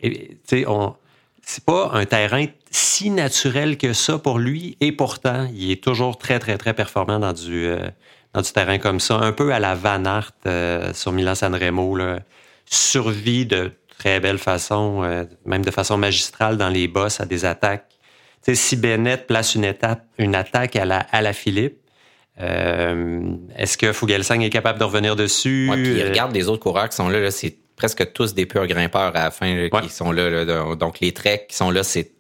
Et 0.02 0.38
on 0.68 0.96
c'est 1.44 1.66
pas 1.66 1.92
un 1.94 2.06
terrain 2.06 2.46
si 2.70 3.10
naturel 3.10 3.78
que 3.78 3.94
ça 3.94 4.18
pour 4.18 4.40
lui, 4.40 4.78
et 4.80 4.92
pourtant, 4.92 5.50
il 5.54 5.72
est 5.72 5.84
toujours 5.84 6.18
très, 6.18 6.40
très, 6.40 6.58
très 6.58 6.74
performant 6.74 7.20
dans 7.20 7.34
du, 7.34 7.66
euh, 7.66 7.90
dans 8.34 8.42
du 8.42 8.52
terrain 8.52 8.78
comme 8.78 9.00
ça. 9.00 9.16
Un 9.16 9.34
peu 9.34 9.54
à 9.54 9.60
la 9.60 9.76
Van 9.76 10.06
Aert 10.06 10.32
euh, 10.46 10.94
sur 10.94 11.12
Milan-San 11.12 11.54
Remo. 11.54 11.96
Là. 11.96 12.20
Survie 12.66 13.46
de 13.46 13.72
très 13.98 14.20
belle 14.20 14.38
façon, 14.38 15.04
euh, 15.04 15.26
même 15.46 15.66
de 15.66 15.72
façon 15.72 15.98
magistrale 15.98 16.58
dans 16.58 16.70
les 16.70 16.88
bosses 16.88 17.20
à 17.20 17.26
des 17.26 17.44
attaques. 17.44 17.88
Tu 18.44 18.54
sais, 18.54 18.56
si 18.56 18.76
Bennett 18.78 19.28
place 19.28 19.56
une, 19.56 19.66
étape, 19.66 20.06
une 20.18 20.36
attaque 20.36 20.76
à 20.76 20.86
la, 20.86 21.00
à 21.00 21.22
la 21.22 21.34
Philippe, 21.34 21.81
est-ce 23.58 23.78
que 23.78 23.94
Fugelsang 23.94 24.42
est 24.42 24.50
capable 24.50 24.80
de 24.80 24.84
revenir 24.84 25.16
dessus? 25.16 25.68
Ouais, 25.70 25.78
puis 25.82 26.02
Euh, 26.02 26.10
regarde 26.10 26.34
les 26.34 26.48
autres 26.48 26.62
coureurs 26.64 26.90
qui 26.90 26.96
sont 26.96 27.10
là, 27.10 27.20
là, 27.20 27.32
c'est 27.32 27.56
presque 27.76 28.12
tous 28.14 28.34
des 28.34 28.46
purs 28.46 28.68
grimpeurs 28.68 29.16
à 29.16 29.24
la 29.26 29.32
fin 29.32 29.54
là, 29.56 29.68
Ouais. 29.72 29.82
qui 29.82 29.90
sont 29.90 30.12
là, 30.12 30.30
là. 30.30 30.76
Donc 30.76 31.00
les 31.00 31.12
treks 31.14 31.48
qui 31.48 31.56
sont 31.56 31.72
là, 31.72 31.84
c'est 31.84 32.12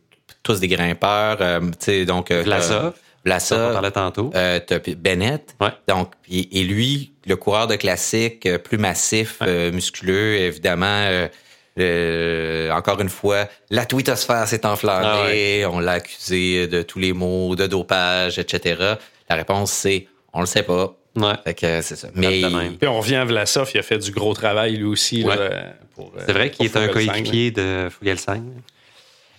tous 0.43 0.59
des 0.59 0.67
grimpeurs. 0.67 1.37
euh, 1.41 1.59
donc 2.05 2.31
euh, 2.31 2.41
Vlasov, 2.43 2.85
euh, 2.85 2.89
ça, 2.91 2.95
on 2.95 3.21
Vlasov, 3.25 3.73
parlait 3.73 3.91
tantôt. 3.91 4.31
euh, 4.35 4.59
Bennett. 4.97 5.55
Ouais. 5.59 5.69
Donc 5.87 6.11
puis- 6.23 6.49
et 6.51 6.63
lui, 6.63 7.11
le 7.27 7.35
coureur 7.35 7.67
de 7.67 7.75
classique, 7.75 8.45
euh, 8.47 8.57
plus 8.57 8.77
massif, 8.79 9.37
euh, 9.43 9.71
musculeux, 9.71 10.35
évidemment. 10.37 10.85
euh, 10.87 11.27
euh, 11.79 12.69
encore 12.71 12.99
une 12.99 13.09
fois, 13.09 13.47
la 13.69 13.85
twittosphère 13.85 14.47
s'est 14.47 14.65
enflammée. 14.65 15.63
Ah 15.63 15.69
On 15.71 15.79
l'a 15.79 15.93
accusé 15.93 16.67
de 16.67 16.81
tous 16.81 16.99
les 16.99 17.13
mots, 17.13 17.55
de 17.55 17.65
dopage, 17.67 18.39
etc. 18.39 18.95
La 19.29 19.35
réponse, 19.37 19.71
c'est 19.71 20.07
on 20.33 20.39
le 20.41 20.45
sait 20.45 20.63
pas. 20.63 20.95
Ouais. 21.15 21.33
Fait 21.43 21.53
que 21.53 21.81
c'est 21.81 21.95
ça. 21.97 22.07
Mais 22.15 22.41
de 22.41 22.47
même. 22.47 22.77
Puis 22.77 22.87
on 22.87 22.99
revient 22.99 23.15
à 23.17 23.25
Vlasov, 23.25 23.69
il 23.73 23.79
a 23.79 23.83
fait 23.83 23.97
du 23.97 24.11
gros 24.11 24.33
travail 24.33 24.77
lui 24.77 24.85
aussi. 24.85 25.23
Ouais. 25.25 25.35
là, 25.35 25.49
pour, 25.95 26.11
euh, 26.17 26.21
C'est 26.25 26.31
vrai 26.31 26.49
qu'il 26.51 26.65
est 26.65 26.77
un 26.77 26.87
coéquipier 26.87 27.51
de 27.51 27.89
Fugelsang. 27.89 28.41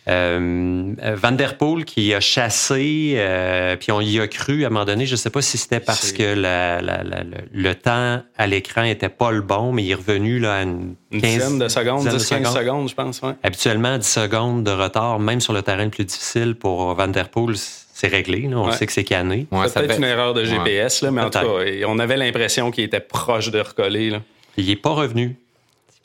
Euh, 0.09 0.95
Van 1.15 1.31
der 1.31 1.57
Poel 1.57 1.85
qui 1.85 2.13
a 2.13 2.19
chassé, 2.19 3.15
euh, 3.17 3.77
puis 3.77 3.93
on 3.93 4.01
y 4.01 4.19
a 4.19 4.27
cru 4.27 4.65
à 4.65 4.67
un 4.67 4.71
moment 4.71 4.85
donné. 4.85 5.07
Je 5.07 5.13
ne 5.13 5.17
sais 5.17 5.31
pas 5.31 5.43
si 5.43 5.57
c'était 5.59 5.79
parce 5.79 6.01
C'est- 6.09 6.17
que 6.17 6.25
la- 6.35 6.81
la- 6.83 7.05
la- 7.05 7.23
le, 7.23 7.37
le 7.53 7.75
temps 7.77 8.21
à 8.37 8.47
l'écran 8.49 8.83
était 8.83 9.09
pas 9.09 9.31
le 9.31 9.43
bon, 9.43 9.71
mais 9.73 9.85
il 9.85 9.91
est 9.93 9.95
revenu 9.95 10.41
là, 10.41 10.57
à 10.57 10.63
une, 10.63 10.97
Une 11.13 11.21
15 11.21 11.31
dizaine 11.35 11.59
de 11.61 11.69
secondes, 11.69 11.99
dizaine 12.01 12.15
de 12.15 12.19
10-15 12.19 12.39
secondes. 12.49 12.57
secondes, 12.57 12.89
je 12.89 12.95
pense. 12.97 13.23
Ouais. 13.23 13.35
Habituellement, 13.45 13.97
10 13.97 14.09
secondes 14.09 14.65
de 14.65 14.73
retard, 14.73 15.21
même 15.21 15.41
sur 15.41 15.53
le 15.53 15.63
terrain 15.63 15.85
le 15.85 15.91
plus 15.91 16.05
difficile 16.05 16.57
pour 16.57 16.93
Van 16.95 17.07
der 17.07 17.29
Poel, 17.29 17.55
c'est 18.03 18.09
réglé. 18.09 18.41
là. 18.49 18.57
On 18.59 18.67
Ouais. 18.67 18.73
sait 18.77 18.87
que 18.87 18.93
c'est 18.93 19.05
cané. 19.05 19.47
Ouais, 19.53 19.69
C'est 19.69 19.75
peut-être 19.75 19.89
devait- 19.89 19.97
une 19.99 20.05
erreur 20.05 20.35
de 20.35 20.41
Ouais. 20.41 20.47
GPS, 20.47 21.03
là, 21.03 21.11
mais 21.13 21.21
en 21.23 21.31
tout 21.31 21.39
cas, 21.39 21.47
on 21.87 21.99
avait 22.01 22.17
l'impression 22.17 22.71
qu'il 22.71 22.85
était 22.85 23.01
proche 23.01 23.51
de 23.51 23.61
recoller. 23.61 24.11
Là. 24.11 24.23
il 24.59 24.67
n'est 24.67 24.77
pas 24.77 24.91
revenu. 24.91 25.37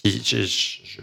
Puis 0.04 0.22
je, 0.26 0.44
je- 0.44 1.02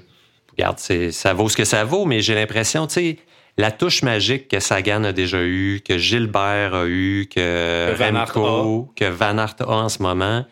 regarde, 0.56 0.78
c'est- 0.78 1.10
ça 1.12 1.34
vaut 1.34 1.48
ce 1.50 1.56
que 1.56 1.64
ça 1.64 1.84
vaut, 1.84 2.04
mais 2.06 2.20
j'ai 2.20 2.34
l'impression, 2.34 2.86
tu 2.86 2.94
sais, 2.94 3.16
la 3.58 3.70
touche 3.70 4.02
magique 4.02 4.48
que 4.48 4.60
Sagan 4.60 5.04
a 5.04 5.12
déjà 5.12 5.42
eue, 5.42 5.82
que 5.86 5.98
Gilbert 5.98 6.74
a 6.74 6.86
eu, 6.86 7.28
que, 7.28 7.90
Que 7.92 7.96
Van 7.98 8.14
Aert 8.16 8.32
Remco, 8.34 8.92
que 8.96 9.04
Van 9.04 9.36
Aert 9.38 9.56
a 9.60 9.66
en 9.68 9.88
ce 9.90 10.00
moment, 10.02 10.46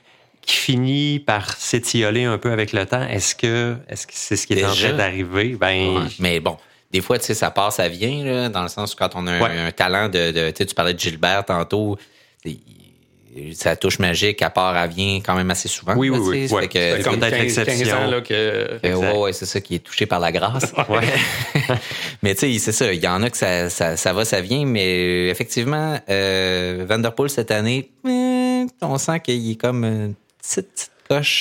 qui 0.45 0.57
finit 0.57 1.19
par 1.21 1.57
s'étioler 1.57 2.25
un 2.25 2.37
peu 2.37 2.51
avec 2.53 2.73
le 2.73 2.85
temps. 2.85 3.03
Est-ce 3.09 3.35
que 3.37 3.77
est-ce 3.89 4.07
que 4.07 4.13
c'est 4.15 4.37
ce 4.37 4.47
qui 4.47 4.55
est 4.55 4.65
en 4.65 4.75
train 4.75 4.93
d'arriver? 4.93 5.57
Ben, 5.59 5.97
Ouais. 5.97 6.03
Mais 6.19 6.41
bon, 6.41 6.57
des 6.93 7.01
fois, 7.01 7.19
tu 7.19 7.25
sais, 7.27 7.35
ça 7.35 7.51
part, 7.51 7.73
ça 7.73 7.89
vient, 7.89 8.25
là, 8.25 8.49
dans 8.49 8.63
le 8.63 8.69
sens 8.69 8.93
où 8.95 8.97
quand 8.97 9.11
on 9.15 9.27
a 9.27 9.33
un, 9.33 9.41
Ouais. 9.41 9.59
un 9.59 9.73
talent 9.73 10.09
de, 10.09 10.31
de- 10.31 10.51
tu 10.51 10.59
sais, 10.59 10.67
tu 10.67 10.75
parlais 10.75 10.95
de 10.95 10.99
Gilbert 11.01 11.45
tantôt, 11.45 11.97
sa 13.55 13.77
touche 13.77 13.99
magique, 13.99 14.43
à 14.43 14.51
part, 14.51 14.77
elle 14.77 14.91
vient 14.91 15.17
quand 15.25 15.35
même 15.35 15.51
assez 15.51 15.67
souvent. 15.69 15.95
Oui, 15.97 16.11
là, 16.11 16.19
oui, 16.19 16.47
oui. 16.51 16.53
Ouais. 16.55 16.69
C'est 16.71 17.03
comme 17.03 17.19
peut-être 17.19 17.31
15, 17.39 17.55
15 17.55 17.67
l'exception. 17.67 18.11
là, 18.11 18.21
que 18.21 18.35
Euh, 18.35 18.95
ouais, 18.95 19.17
ouais, 19.19 19.33
c'est 19.33 19.47
ça 19.47 19.59
qui 19.63 19.77
est 19.77 19.79
touché 19.79 20.05
par 20.05 20.21
la 20.21 20.31
grâce. 20.31 20.71
mais 22.23 22.35
tu 22.35 22.41
sais, 22.53 22.59
c'est 22.59 22.73
ça. 22.73 22.93
Il 22.93 23.03
y 23.03 23.09
en 23.09 23.23
a 23.23 23.31
que 23.31 23.37
ça, 23.39 23.71
ça, 23.71 23.97
ça 23.97 24.13
va, 24.13 24.27
ça 24.27 24.43
vient, 24.43 24.67
mais 24.67 25.29
effectivement, 25.29 25.99
euh, 26.11 26.85
Vanderpool 26.87 27.31
cette 27.31 27.51
année, 27.51 27.91
eh, 28.07 28.67
on 28.83 28.99
sent 28.99 29.21
qu'il 29.21 29.51
est 29.51 29.55
comme 29.55 29.85
une 29.85 30.15
petite, 30.43 30.69
petite 30.75 30.91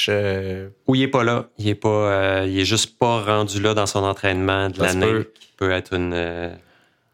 euh, 0.10 0.70
Ou 0.88 0.96
il 0.96 1.04
est 1.04 1.08
pas 1.08 1.24
là. 1.24 1.48
Il 1.58 1.68
est 1.70 1.76
pas, 1.76 1.90
euh, 1.90 2.46
il 2.48 2.60
est 2.60 2.66
juste 2.66 2.98
pas 3.00 3.22
rendu 3.22 3.62
là 3.62 3.74
dans 3.74 3.86
son 3.86 4.04
entraînement 4.04 4.70
de 4.70 4.82
l'année. 4.82 5.06
peut. 5.06 5.32
Qui 5.40 5.50
peut 5.58 5.72
être 5.72 5.94
une. 5.94 6.14
euh, 6.14 6.50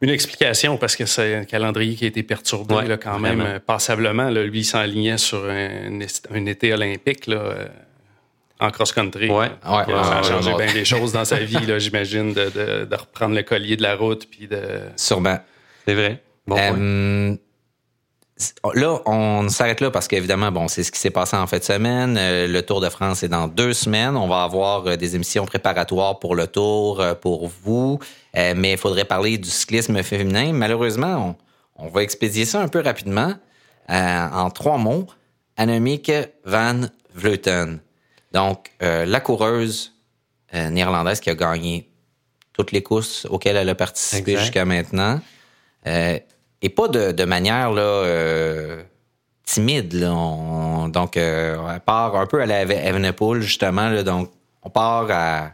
Une 0.02 0.10
explication, 0.10 0.78
parce 0.78 0.96
que 0.96 1.06
c'est 1.06 1.36
un 1.36 1.44
calendrier 1.46 1.96
qui 1.96 2.06
a 2.06 2.08
été 2.08 2.24
perturbé 2.24 2.76
Ouais, 2.76 2.88
là, 2.88 2.98
quand 2.98 3.20
même 3.20 3.40
vraiment. 3.42 3.60
passablement. 3.66 4.30
Là, 4.30 4.44
lui, 4.44 4.60
il 4.60 4.66
s'enlignait 4.66 5.18
sur 5.18 5.44
un, 5.46 6.00
un 6.34 6.46
été 6.46 6.74
olympique 6.74 7.28
là, 7.28 7.68
en 8.60 8.70
cross-country. 8.72 9.30
Ouais. 9.30 9.36
Ouais, 9.36 9.50
ça 9.64 9.72
a 9.72 10.22
ouais, 10.22 10.24
changé 10.28 10.52
ouais. 10.54 10.66
bien 10.66 10.74
des 10.74 10.86
choses 10.86 11.12
dans 11.14 11.26
sa 11.26 11.38
vie, 11.52 11.66
là, 11.66 11.80
j'imagine, 11.80 12.34
de, 12.34 12.46
de- 12.50 12.86
de 12.86 12.96
reprendre 12.96 13.36
le 13.36 13.44
collier 13.44 13.76
de 13.76 13.84
la 13.84 13.96
route. 13.96 14.28
Puis 14.30 14.48
de... 14.48 14.60
sûrement. 14.96 15.40
C'est 15.86 15.94
vrai. 15.96 16.22
Bon. 16.46 16.56
Euh, 16.58 17.34
c- 17.34 17.40
là, 18.74 19.02
on 19.06 19.50
s'arrête 19.50 19.82
là 19.82 19.92
parce 19.92 20.08
qu'évidemment, 20.08 20.52
bon, 20.52 20.68
c'est 20.68 20.84
ce 20.84 20.92
qui 20.92 21.00
s'est 21.00 21.10
passé 21.10 21.36
en 21.36 21.48
fin 21.48 21.58
de 21.58 21.64
semaine. 21.64 22.18
Euh, 22.18 22.48
le 22.48 22.62
Tour 22.62 22.82
de 22.82 22.90
France 22.90 23.24
est 23.24 23.30
dans 23.30 23.48
deux 23.48 23.74
semaines. 23.74 24.16
On 24.16 24.28
va 24.28 24.44
avoir 24.44 24.86
euh, 24.86 24.96
des 24.96 25.16
émissions 25.16 25.46
préparatoires 25.46 26.20
pour 26.20 26.36
le 26.36 26.48
Tour 26.48 27.02
euh, 27.02 27.14
pour 27.16 27.48
vous. 27.64 28.00
Mais 28.36 28.74
il 28.74 28.78
faudrait 28.78 29.06
parler 29.06 29.40
du 29.40 29.50
cyclisme 29.50 30.04
féminin. 30.04 30.54
Malheureusement, 30.54 31.36
on, 31.78 31.86
on 31.86 31.90
va 31.90 32.04
expédier 32.04 32.46
ça 32.46 32.62
un 32.62 32.68
peu 32.68 32.82
rapidement 32.82 33.34
euh, 33.90 34.28
en 34.32 34.50
trois 34.50 34.78
mots. 34.78 35.08
Annemiek 35.56 36.12
van 36.46 36.82
Vleuten. 37.16 37.80
Donc, 38.32 38.72
euh, 38.84 39.06
la 39.06 39.20
coureuse 39.20 39.94
euh, 40.54 40.70
néerlandaise 40.70 41.20
qui 41.20 41.30
a 41.30 41.36
gagné 41.36 41.90
toutes 42.54 42.72
les 42.72 42.84
courses 42.84 43.26
auxquelles 43.30 43.56
elle 43.56 43.70
a 43.70 43.76
participé 43.76 44.38
jusqu'à 44.38 44.66
maintenant. 44.66 45.20
Euh, 46.64 46.66
et 46.66 46.70
pas 46.70 46.88
de, 46.88 47.12
de 47.12 47.24
manière 47.26 47.72
là, 47.72 47.82
euh, 47.82 48.82
timide. 49.46 49.94
Là. 49.94 50.12
On- 50.14 50.88
donc, 50.90 51.18
euh, 51.18 51.58
on 51.60 51.80
part 51.80 52.16
un 52.16 52.26
peu 52.26 52.42
à 52.42 52.46
la 52.46 52.64
Eve- 52.64 52.72
Evenepoel, 52.72 53.42
justement. 53.42 53.90
Là, 53.90 54.04
donc, 54.04 54.30
on 54.64 54.70
part 54.70 55.08
à 55.12 55.52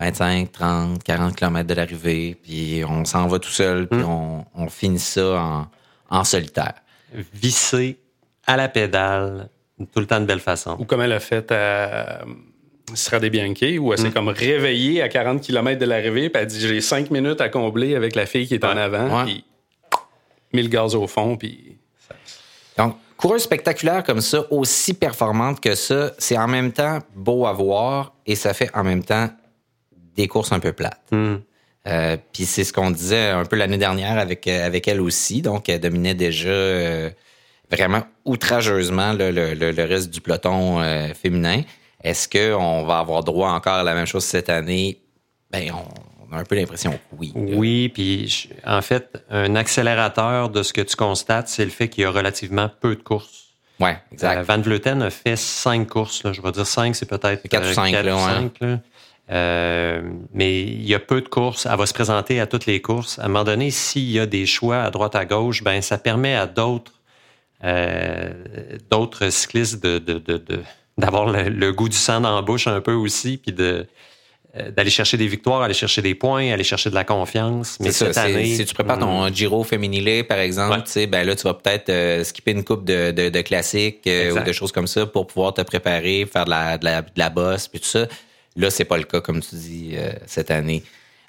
25, 0.00 0.50
30, 0.50 1.02
40 1.04 1.36
km 1.36 1.66
de 1.68 1.74
l'arrivée, 1.74 2.36
puis 2.42 2.82
on 2.88 3.04
s'en 3.04 3.26
va 3.28 3.38
tout 3.38 3.50
seul, 3.50 3.86
puis 3.86 4.00
on, 4.02 4.44
on 4.54 4.68
finit 4.68 4.98
ça 4.98 5.40
en, 5.40 5.66
en 6.10 6.24
solitaire. 6.24 6.74
Visser 7.34 7.98
à 8.46 8.56
la 8.56 8.68
pédale, 8.68 9.48
tout 9.92 10.00
le 10.00 10.06
temps 10.06 10.20
de 10.20 10.24
belle 10.26 10.40
façon. 10.40 10.76
Ou 10.80 10.84
comme 10.84 11.02
elle 11.02 11.12
a 11.12 11.20
fait 11.20 11.52
à 11.52 12.22
Strade 12.94 13.24
Bianchi, 13.26 13.78
où 13.78 13.92
elle 13.92 14.00
Mm. 14.00 14.02
s'est 14.02 14.10
comme 14.10 14.28
réveillée 14.28 15.02
à 15.02 15.08
40 15.08 15.40
km 15.40 15.78
de 15.78 15.86
l'arrivée, 15.86 16.30
puis 16.30 16.42
elle 16.42 16.48
dit 16.48 16.58
J'ai 16.60 16.80
5 16.80 17.10
minutes 17.10 17.40
à 17.40 17.48
combler 17.48 17.94
avec 17.94 18.16
la 18.16 18.26
fille 18.26 18.46
qui 18.48 18.54
est 18.54 18.64
en 18.64 18.76
avant, 18.76 19.18
Ouais. 19.18 19.24
puis 19.24 19.44
mis 20.52 20.62
le 20.62 20.68
gaz 20.68 20.94
au 20.94 21.06
fond, 21.06 21.36
puis. 21.36 21.76
Donc, 22.78 22.96
coureuse 23.16 23.42
spectaculaire 23.42 24.02
comme 24.02 24.20
ça, 24.20 24.44
aussi 24.50 24.94
performante 24.94 25.60
que 25.60 25.74
ça, 25.74 26.12
c'est 26.18 26.38
en 26.38 26.48
même 26.48 26.72
temps 26.72 26.98
beau 27.14 27.46
à 27.46 27.52
voir 27.52 28.14
et 28.26 28.34
ça 28.34 28.54
fait 28.54 28.70
en 28.74 28.82
même 28.82 29.04
temps 29.04 29.28
des 30.16 30.26
courses 30.28 30.52
un 30.52 30.60
peu 30.60 30.72
plates. 30.72 31.00
Hmm. 31.10 31.36
Euh, 31.88 32.16
Puis 32.32 32.44
c'est 32.44 32.64
ce 32.64 32.72
qu'on 32.72 32.90
disait 32.90 33.30
un 33.30 33.44
peu 33.44 33.56
l'année 33.56 33.78
dernière 33.78 34.18
avec, 34.18 34.46
euh, 34.46 34.64
avec 34.66 34.86
elle 34.88 35.00
aussi. 35.00 35.42
Donc, 35.42 35.68
elle 35.68 35.80
dominait 35.80 36.14
déjà 36.14 36.48
euh, 36.48 37.10
vraiment 37.70 38.02
outrageusement 38.24 39.12
le, 39.12 39.30
le- 39.30 39.54
le 39.54 39.84
reste 39.84 40.10
du 40.10 40.20
peloton 40.20 40.80
euh, 40.80 41.12
féminin. 41.14 41.62
Est-ce 42.04 42.28
qu'on 42.28 42.84
va 42.84 42.98
avoir 42.98 43.22
droit 43.24 43.50
encore 43.50 43.74
à 43.74 43.82
la 43.82 43.94
même 43.94 44.06
chose 44.06 44.24
cette 44.24 44.48
année? 44.48 45.00
Ben, 45.50 45.72
on, 45.72 45.84
on 46.32 46.36
a 46.36 46.40
un 46.40 46.44
peu 46.44 46.54
l'impression 46.56 46.92
que 46.92 47.16
oui. 47.18 47.32
là. 47.34 47.56
Oui, 47.56 47.88
puis 47.90 48.48
en 48.66 48.80
fait, 48.80 49.22
un 49.30 49.54
accélérateur 49.54 50.48
de 50.48 50.62
ce 50.62 50.72
que 50.72 50.80
tu 50.80 50.96
constates, 50.96 51.48
c'est 51.48 51.64
le 51.64 51.70
fait 51.70 51.88
qu'il 51.88 52.02
y 52.02 52.06
a 52.06 52.10
relativement 52.10 52.70
peu 52.80 52.96
de 52.96 53.02
courses. 53.02 53.48
Ouais, 53.78 53.98
exact. 54.12 54.38
Euh, 54.38 54.42
Van 54.42 54.60
Vleuten 54.60 55.02
a 55.02 55.10
fait 55.10 55.36
cinq 55.36 55.88
courses. 55.88 56.24
Là. 56.24 56.32
Je 56.32 56.40
vais 56.40 56.52
dire 56.52 56.66
cinq, 56.66 56.96
c'est 56.96 57.08
peut-être 57.08 57.46
Quatre 57.48 57.64
ou 57.64 57.68
euh, 57.68 57.74
cinq, 57.74 57.90
quatre 57.90 58.06
là, 58.06 58.14
ou 58.16 58.18
ouais. 58.18 58.32
cinq, 58.32 58.52
là. 58.60 58.78
Euh, 59.30 60.02
mais 60.34 60.62
il 60.62 60.86
y 60.86 60.94
a 60.94 60.98
peu 60.98 61.20
de 61.20 61.28
courses. 61.28 61.66
Elle 61.66 61.78
va 61.78 61.86
se 61.86 61.94
présenter 61.94 62.40
à 62.40 62.46
toutes 62.46 62.66
les 62.66 62.82
courses. 62.82 63.18
À 63.18 63.24
un 63.24 63.28
moment 63.28 63.44
donné, 63.44 63.70
s'il 63.70 64.10
y 64.10 64.18
a 64.18 64.26
des 64.26 64.46
choix 64.46 64.82
à 64.82 64.90
droite 64.90 65.14
à 65.14 65.24
gauche, 65.24 65.62
ben 65.62 65.80
ça 65.80 65.96
permet 65.96 66.34
à 66.34 66.46
d'autres 66.46 66.92
euh, 67.64 68.32
d'autres 68.90 69.30
cyclistes 69.30 69.82
de, 69.82 69.98
d'avoir 70.98 71.26
le, 71.26 71.48
le 71.48 71.72
goût 71.72 71.88
du 71.88 71.96
sang 71.96 72.20
dans 72.20 72.34
la 72.34 72.42
bouche 72.42 72.66
un 72.66 72.80
peu 72.80 72.92
aussi, 72.92 73.36
puis 73.38 73.52
de 73.52 73.86
d'aller 74.76 74.90
chercher 74.90 75.16
des 75.16 75.26
victoires, 75.28 75.62
aller 75.62 75.72
chercher 75.72 76.02
des 76.02 76.14
points, 76.14 76.52
aller 76.52 76.64
chercher 76.64 76.90
de 76.90 76.94
la 76.94 77.04
confiance. 77.04 77.78
Mais 77.80 77.90
cette 77.90 78.12
ça, 78.14 78.22
année, 78.24 78.54
si 78.56 78.64
tu 78.66 78.74
prépares 78.74 78.98
ton 78.98 79.32
Giro 79.32 79.64
Feminile, 79.64 80.24
par 80.24 80.38
exemple, 80.38 80.74
Ouais. 80.76 80.82
tu 80.84 80.90
sais, 80.90 81.06
ben 81.06 81.26
là, 81.26 81.34
tu 81.34 81.44
vas 81.44 81.54
peut-être 81.54 81.88
euh, 81.88 82.22
skipper 82.22 82.50
une 82.50 82.62
coupe 82.62 82.84
de, 82.84 83.12
de, 83.12 83.30
de 83.30 83.40
classiques 83.40 84.06
euh, 84.06 84.32
ou 84.34 84.44
de 84.44 84.52
choses 84.52 84.70
comme 84.72 84.86
ça 84.86 85.06
pour 85.06 85.26
pouvoir 85.26 85.54
te 85.54 85.62
préparer, 85.62 86.26
faire 86.30 86.44
de 86.44 86.50
la, 86.50 86.76
de 86.76 86.84
la, 86.84 87.00
de 87.02 87.08
la 87.16 87.30
bosse, 87.30 87.66
puis 87.68 87.80
tout 87.80 87.86
ça. 87.86 88.06
Là, 88.56 88.68
c'est 88.70 88.84
pas 88.84 88.98
le 88.98 89.04
cas, 89.04 89.22
comme 89.22 89.40
tu 89.40 89.54
dis, 89.56 89.92
euh, 89.94 90.12
cette 90.26 90.50
année. 90.50 90.82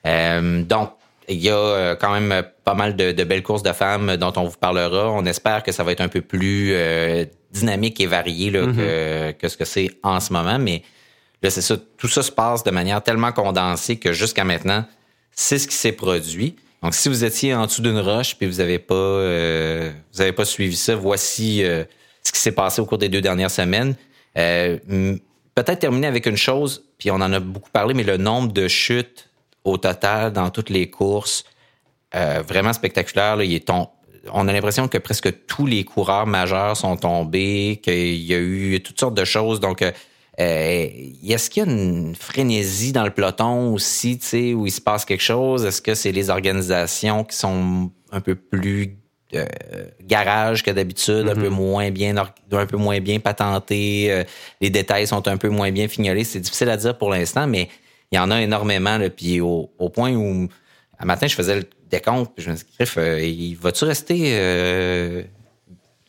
Euh, 0.05 0.61
donc, 0.63 0.91
il 1.29 1.37
y 1.41 1.49
a 1.49 1.55
euh, 1.55 1.95
quand 1.95 2.11
même 2.19 2.43
pas 2.65 2.73
mal 2.73 2.97
de, 2.97 3.13
de 3.13 3.23
belles 3.23 3.43
courses 3.43 3.63
de 3.63 3.71
femmes 3.71 4.17
dont 4.17 4.33
on 4.35 4.43
vous 4.43 4.57
parlera. 4.57 5.09
On 5.09 5.23
espère 5.25 5.63
que 5.63 5.71
ça 5.71 5.85
va 5.85 5.93
être 5.93 6.01
un 6.01 6.09
peu 6.09 6.19
plus 6.19 6.71
euh, 6.73 7.23
dynamique 7.53 8.01
et 8.01 8.05
varié 8.07 8.51
là, 8.51 8.65
que, 8.65 9.31
que 9.31 9.47
ce 9.47 9.55
que 9.55 9.63
c'est 9.63 9.91
en 10.03 10.19
ce 10.19 10.33
moment, 10.33 10.59
mais 10.59 10.83
C'est 11.49 11.61
ça. 11.61 11.75
Tout 11.97 12.07
ça 12.07 12.23
se 12.23 12.31
passe 12.31 12.63
de 12.63 12.71
manière 12.71 13.03
tellement 13.03 13.31
condensée 13.31 13.97
que 13.97 14.13
jusqu'à 14.13 14.43
maintenant, 14.43 14.85
c'est 15.31 15.57
ce 15.57 15.67
qui 15.67 15.75
s'est 15.75 15.91
produit. 15.91 16.55
Donc, 16.81 16.93
si 16.93 17.09
vous 17.09 17.23
étiez 17.23 17.53
en 17.53 17.65
dessous 17.65 17.81
d'une 17.81 17.99
roche 17.99 18.35
puis 18.35 18.47
vous 18.47 18.57
n'avez 18.57 18.79
pas, 18.79 18.93
euh, 18.93 19.91
vous 20.13 20.21
avez 20.21 20.33
pas 20.33 20.45
suivi 20.45 20.75
ça, 20.75 20.95
voici 20.95 21.63
euh, 21.63 21.83
ce 22.23 22.31
qui 22.31 22.39
s'est 22.39 22.51
passé 22.51 22.81
au 22.81 22.85
cours 22.85 22.97
des 22.97 23.09
deux 23.09 23.21
dernières 23.21 23.51
semaines. 23.51 23.95
Euh, 24.37 24.77
Peut-être 25.55 25.79
terminer 25.79 26.07
avec 26.07 26.25
une 26.25 26.35
chose, 26.35 26.83
puis 26.97 27.11
on 27.11 27.15
en 27.15 27.31
a 27.31 27.39
beaucoup 27.39 27.69
parlé, 27.69 27.93
mais 27.93 28.01
le 28.01 28.17
nombre 28.17 28.51
de 28.51 28.67
chutes 28.67 29.29
au 29.63 29.77
total 29.77 30.33
dans 30.33 30.49
toutes 30.49 30.71
les 30.71 30.89
courses, 30.89 31.43
vraiment 32.11 32.73
spectaculaire. 32.73 33.39
Il 33.43 33.53
est 33.53 33.69
On 33.69 34.47
a 34.47 34.51
l'impression 34.51 34.87
que 34.87 34.97
presque 34.97 35.45
tous 35.45 35.67
les 35.67 35.83
coureurs 35.83 36.25
majeurs 36.25 36.75
sont 36.75 36.97
tombés, 36.97 37.79
qu'il 37.83 38.15
y 38.15 38.33
a 38.33 38.39
eu 38.39 38.81
toutes 38.81 38.99
sortes 38.99 39.13
de 39.13 39.25
choses. 39.25 39.59
Donc, 39.59 39.83
euh, 40.39 40.43
euh, 40.43 40.87
est-ce 41.27 41.49
qu'il 41.49 41.63
y 41.65 41.69
a 41.69 41.71
une 41.71 42.15
frénésie 42.15 42.91
dans 42.91 43.03
le 43.03 43.11
peloton 43.11 43.73
aussi, 43.73 44.17
tu 44.17 44.25
sais, 44.25 44.53
où 44.53 44.65
il 44.65 44.71
se 44.71 44.81
passe 44.81 45.05
quelque 45.05 45.21
chose? 45.23 45.65
Est-ce 45.65 45.81
que 45.81 45.93
c'est 45.95 46.11
les 46.11 46.29
organisations 46.29 47.23
qui 47.23 47.35
sont 47.37 47.91
un 48.11 48.21
peu 48.21 48.35
plus 48.35 48.97
euh, 49.35 49.45
garage 50.01 50.63
que 50.63 50.71
d'habitude, 50.71 51.27
un 51.29 51.35
peu 51.35 51.49
moins 51.49 51.89
bien 51.91 52.15
un 52.17 52.65
peu 52.65 52.77
moins 52.77 52.99
bien 52.99 53.19
patenté, 53.19 54.11
euh, 54.11 54.23
les 54.61 54.69
détails 54.69 55.07
sont 55.07 55.27
un 55.27 55.37
peu 55.37 55.49
moins 55.49 55.71
bien 55.71 55.87
fignolés? 55.87 56.23
C'est 56.23 56.39
difficile 56.39 56.69
à 56.69 56.77
dire 56.77 56.97
pour 56.97 57.09
l'instant, 57.09 57.47
mais 57.47 57.69
il 58.11 58.15
y 58.15 58.19
en 58.19 58.29
a 58.31 58.41
énormément. 58.41 58.97
Là, 58.97 59.09
puis 59.09 59.39
au, 59.41 59.71
au 59.79 59.89
point 59.89 60.13
où 60.13 60.47
un 60.99 61.05
matin, 61.05 61.27
je 61.27 61.35
faisais 61.35 61.55
le 61.55 61.65
décompte, 61.89 62.31
puis 62.35 62.45
je 62.45 62.51
me 62.51 62.55
dis, 62.55 62.63
Griff, 62.77 62.95
euh, 62.97 63.19
il- 63.21 63.55
vas-tu 63.55 63.85
rester 63.85 64.33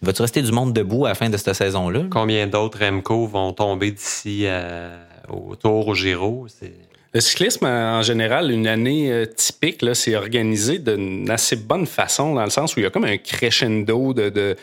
euh, 0.05 0.07
vas-tu 0.07 0.23
rester 0.23 0.43
du 0.43 0.53
monde 0.53 0.73
debout 0.73 1.07
à 1.07 1.11
la 1.11 1.15
fin 1.15 1.31
de 1.31 1.37
cette 1.37 1.55
saison-là? 1.55 2.03
Combien 2.11 2.47
d'autres 2.47 2.79
Remco 2.85 3.27
vont 3.27 3.53
tomber 3.53 3.91
d'ici 3.91 4.47
à- 4.47 4.91
au 5.29 5.57
Tour, 5.57 5.89
au 5.89 5.95
Giro? 5.95 6.47
C'est... 6.49 6.73
Le 7.13 7.21
cyclisme, 7.21 7.65
en 7.67 8.03
général, 8.03 8.51
une 8.51 8.67
année 8.67 9.11
euh, 9.13 9.25
typique, 9.25 9.85
c'est 9.95 10.17
organisé 10.17 10.79
d'une 10.79 11.31
assez 11.31 11.57
bonne 11.57 11.87
façon, 11.87 12.35
dans 12.35 12.43
le 12.45 12.51
sens 12.51 12.75
où 12.75 12.81
il 12.81 12.83
y 12.83 12.87
a 12.87 12.91
comme 12.91 13.05
un 13.05 13.19
crescendo 13.19 14.13
de, 14.13 14.31
de, 14.31 14.57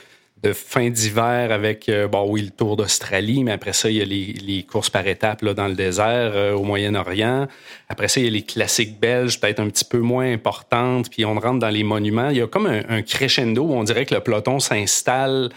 de 0.44 0.54
fin 0.54 0.90
d'hiver 0.90 1.52
avec, 1.52 1.88
euh, 1.88 2.08
oui, 2.26 2.42
le 2.42 2.50
Tour 2.50 2.76
d'Australie, 2.76 3.44
mais 3.44 3.52
après 3.52 3.74
ça, 3.74 3.90
il 3.92 3.98
y 3.98 4.02
a 4.02 4.06
les, 4.06 4.64
courses 4.64 4.90
par 4.90 5.06
étapes 5.06 5.46
dans 5.46 5.68
le 5.68 5.76
désert, 5.76 6.32
euh, 6.34 6.54
au 6.54 6.64
Moyen-Orient. 6.64 7.48
Après 7.90 8.08
ça, 8.08 8.20
il 8.20 8.26
y 8.26 8.28
a 8.28 8.32
les 8.32 8.42
classiques 8.42 9.00
belges, 9.00 9.40
peut-être 9.40 9.60
un 9.60 9.70
petit 9.70 9.86
peu 9.86 10.00
moins 10.00 10.32
importantes, 10.32 11.12
puis 11.12 11.26
on 11.26 11.36
rentre 11.40 11.60
dans 11.60 11.70
les 11.70 11.84
monuments. 11.84 12.30
Il 12.30 12.38
y 12.38 12.42
a 12.42 12.48
comme 12.48 12.66
un, 12.66 12.82
un 12.90 13.02
crescendo 13.04 13.64
où 13.64 13.74
on 13.74 13.84
dirait 13.84 14.06
que 14.06 14.16
le 14.16 14.22
peloton 14.22 14.60
s'installe 14.60 15.50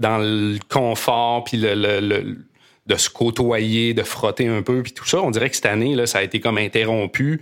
dans 0.00 0.18
le 0.18 0.58
confort, 0.68 1.44
puis 1.44 1.56
le, 1.58 1.74
le- 1.74 2.00
le- 2.00 2.38
de 2.86 2.96
se 2.96 3.08
côtoyer, 3.08 3.94
de 3.94 4.02
frotter 4.02 4.48
un 4.48 4.62
peu, 4.62 4.82
puis 4.82 4.90
tout 4.92 5.06
ça. 5.06 5.22
On 5.22 5.30
dirait 5.30 5.48
que 5.50 5.54
cette 5.54 5.66
année, 5.66 5.94
là, 5.94 6.06
ça 6.08 6.18
a 6.18 6.22
été 6.24 6.40
comme 6.40 6.58
interrompu. 6.58 7.40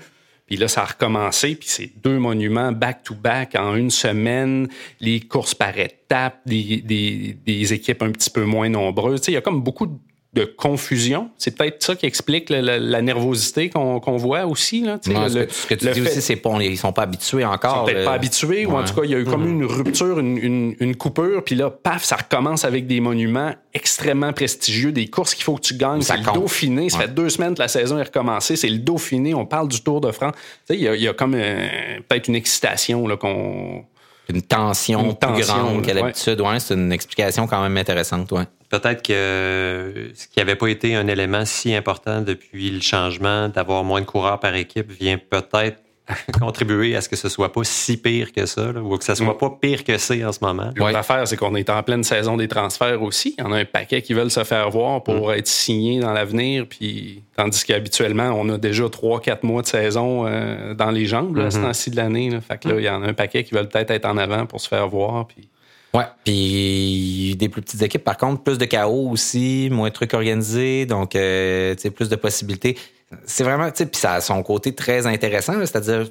Puis 0.50 0.58
là, 0.58 0.66
ça 0.66 0.82
a 0.82 0.84
recommencé, 0.86 1.54
puis 1.54 1.68
c'est 1.68 1.92
deux 2.02 2.18
monuments 2.18 2.72
back-to-back 2.72 3.54
en 3.54 3.76
une 3.76 3.88
semaine, 3.88 4.66
les 4.98 5.20
courses 5.20 5.54
par 5.54 5.78
étapes, 5.78 6.40
des, 6.44 6.82
des, 6.84 7.38
des 7.46 7.72
équipes 7.72 8.02
un 8.02 8.10
petit 8.10 8.30
peu 8.30 8.44
moins 8.44 8.68
nombreuses. 8.68 9.20
Tu 9.20 9.26
sais, 9.26 9.30
il 9.30 9.34
y 9.36 9.38
a 9.38 9.42
comme 9.42 9.62
beaucoup 9.62 10.00
de 10.32 10.44
confusion. 10.44 11.30
C'est 11.38 11.56
peut-être 11.56 11.82
ça 11.82 11.96
qui 11.96 12.06
explique 12.06 12.50
la, 12.50 12.78
la, 12.78 13.02
nervosité 13.02 13.68
qu'on 13.68 14.16
voit 14.16 14.46
aussi. 14.46 14.82
Là, 14.82 14.98
non, 15.08 15.24
le, 15.24 15.48
ce 15.48 15.66
que, 15.66 15.74
tu 15.74 15.90
dis 15.90 16.00
aussi, 16.02 16.22
c'est 16.22 16.36
pas, 16.36 16.50
ils 16.60 16.78
sont 16.78 16.92
pas 16.92 17.02
habitués 17.02 17.44
encore. 17.44 17.72
Ils 17.74 17.78
sont 17.78 17.84
peut-être 17.86 18.04
pas 18.04 18.12
habitués, 18.12 18.66
ou 18.66 18.76
en 18.76 18.84
tout 18.84 18.94
cas, 18.94 19.00
il 19.04 19.10
y 19.10 19.14
a 19.14 19.18
eu 19.18 19.24
comme 19.24 19.44
mm-hmm. 19.44 19.50
une 19.50 19.64
rupture, 19.64 20.18
une, 20.20 20.38
une, 20.38 20.76
une, 20.78 20.94
coupure, 20.94 21.42
puis 21.42 21.56
là, 21.56 21.68
paf, 21.70 22.04
ça 22.04 22.16
recommence 22.16 22.64
avec 22.64 22.86
des 22.86 23.00
monuments 23.00 23.52
extrêmement 23.74 24.32
prestigieux, 24.32 24.92
des 24.92 25.08
courses 25.08 25.34
qu'il 25.34 25.42
faut 25.42 25.56
que 25.56 25.62
tu 25.62 25.74
gagnes. 25.74 26.02
C'est 26.02 26.16
le 26.16 26.32
Dauphiné. 26.32 26.90
Ça 26.90 26.98
fait 26.98 27.14
deux 27.14 27.28
semaines 27.28 27.54
que 27.54 27.62
la 27.62 27.68
saison 27.68 27.98
est 27.98 28.04
recommencée. 28.04 28.54
C'est 28.54 28.68
le 28.68 28.78
Dauphiné. 28.78 29.34
On 29.34 29.46
parle 29.46 29.66
du 29.66 29.82
Tour 29.82 30.00
de 30.00 30.12
France. 30.12 30.34
Tu 30.34 30.74
sais, 30.74 30.74
il 30.76 30.82
y 30.82 30.88
a, 30.88 30.94
il 30.94 31.02
y 31.02 31.08
a 31.08 31.12
comme 31.12 31.34
euh, 31.34 31.98
peut-être 32.08 32.28
une 32.28 32.36
excitation 32.36 33.08
là, 33.08 33.16
qu'on 33.16 33.84
une 34.28 34.42
tension, 34.42 35.12
plus 35.14 35.42
grande 35.42 35.82
qu'à 35.82 35.92
l'habitude. 35.92 36.40
Ouais. 36.40 36.60
c'est 36.60 36.74
une 36.74 36.92
explication 36.92 37.48
quand 37.48 37.60
même 37.60 37.76
intéressante. 37.76 38.30
Ouais 38.30 38.44
peut-être 38.70 39.02
que 39.02 40.10
ce 40.14 40.26
qui 40.28 40.38
n'avait 40.38 40.56
pas 40.56 40.68
été 40.68 40.94
un 40.94 41.06
élément 41.08 41.44
si 41.44 41.74
important 41.74 42.22
depuis 42.22 42.70
le 42.70 42.80
changement 42.80 43.48
d'avoir 43.48 43.84
moins 43.84 44.00
de 44.00 44.06
coureurs 44.06 44.40
par 44.40 44.54
équipe 44.54 44.90
vient 44.90 45.18
peut-être 45.18 45.82
contribuer 46.40 46.96
à 46.96 47.00
ce 47.00 47.08
que 47.08 47.16
ce 47.16 47.28
soit 47.28 47.52
pas 47.52 47.62
si 47.62 47.96
pire 47.96 48.32
que 48.32 48.46
ça, 48.46 48.70
ou 48.70 48.96
que 48.96 49.04
ce 49.04 49.14
soit 49.14 49.34
mm. 49.34 49.38
pas 49.38 49.58
pire 49.60 49.84
que 49.84 49.96
c'est 49.98 50.24
en 50.24 50.32
ce 50.32 50.40
moment. 50.42 50.70
L'affaire, 50.76 51.26
c'est 51.28 51.36
qu'on 51.36 51.54
est 51.54 51.70
en 51.70 51.82
pleine 51.82 52.02
saison 52.02 52.36
des 52.36 52.48
transferts 52.48 53.02
aussi. 53.02 53.34
Il 53.38 53.44
y 53.44 53.46
en 53.46 53.52
a 53.52 53.58
un 53.58 53.64
paquet 53.64 54.02
qui 54.02 54.14
veulent 54.14 54.30
se 54.30 54.42
faire 54.42 54.70
voir 54.70 55.02
pour 55.02 55.28
mm. 55.28 55.34
être 55.34 55.46
signés 55.46 56.00
dans 56.00 56.12
l'avenir, 56.12 56.66
puis 56.68 57.22
tandis 57.36 57.64
qu'habituellement, 57.64 58.32
on 58.34 58.48
a 58.48 58.58
déjà 58.58 58.88
trois, 58.88 59.20
quatre 59.20 59.44
mois 59.44 59.62
de 59.62 59.68
saison 59.68 60.26
euh, 60.26 60.74
dans 60.74 60.90
les 60.90 61.06
jambes, 61.06 61.36
là, 61.36 61.48
mm-hmm. 61.48 61.72
ce 61.72 61.84
temps 61.84 61.90
de 61.92 61.96
l'année. 61.96 62.38
Fait 62.40 62.58
que 62.58 62.68
là, 62.68 62.74
il 62.78 62.84
y 62.84 62.90
en 62.90 63.02
a 63.02 63.06
un 63.06 63.14
paquet 63.14 63.44
qui 63.44 63.54
veulent 63.54 63.68
peut-être 63.68 63.90
être 63.90 64.06
en 64.06 64.16
avant 64.16 64.46
pour 64.46 64.60
se 64.60 64.68
faire 64.68 64.88
voir, 64.88 65.26
puis 65.26 65.48
Ouais, 65.92 66.04
puis 66.24 67.34
des 67.36 67.48
plus 67.48 67.62
petites 67.62 67.82
équipes, 67.82 68.04
par 68.04 68.16
contre, 68.16 68.42
plus 68.42 68.58
de 68.58 68.64
chaos 68.64 69.10
aussi, 69.10 69.68
moins 69.72 69.88
de 69.88 69.94
trucs 69.94 70.14
organisés, 70.14 70.86
donc 70.86 71.16
euh, 71.16 71.74
plus 71.94 72.08
de 72.08 72.16
possibilités. 72.16 72.78
C'est 73.24 73.42
vraiment, 73.42 73.68
tu 73.70 73.78
sais, 73.78 73.86
puis 73.86 74.00
ça 74.00 74.14
a 74.14 74.20
son 74.20 74.40
côté 74.44 74.72
très 74.72 75.06
intéressant, 75.06 75.54
c'est-à-dire 75.58 76.08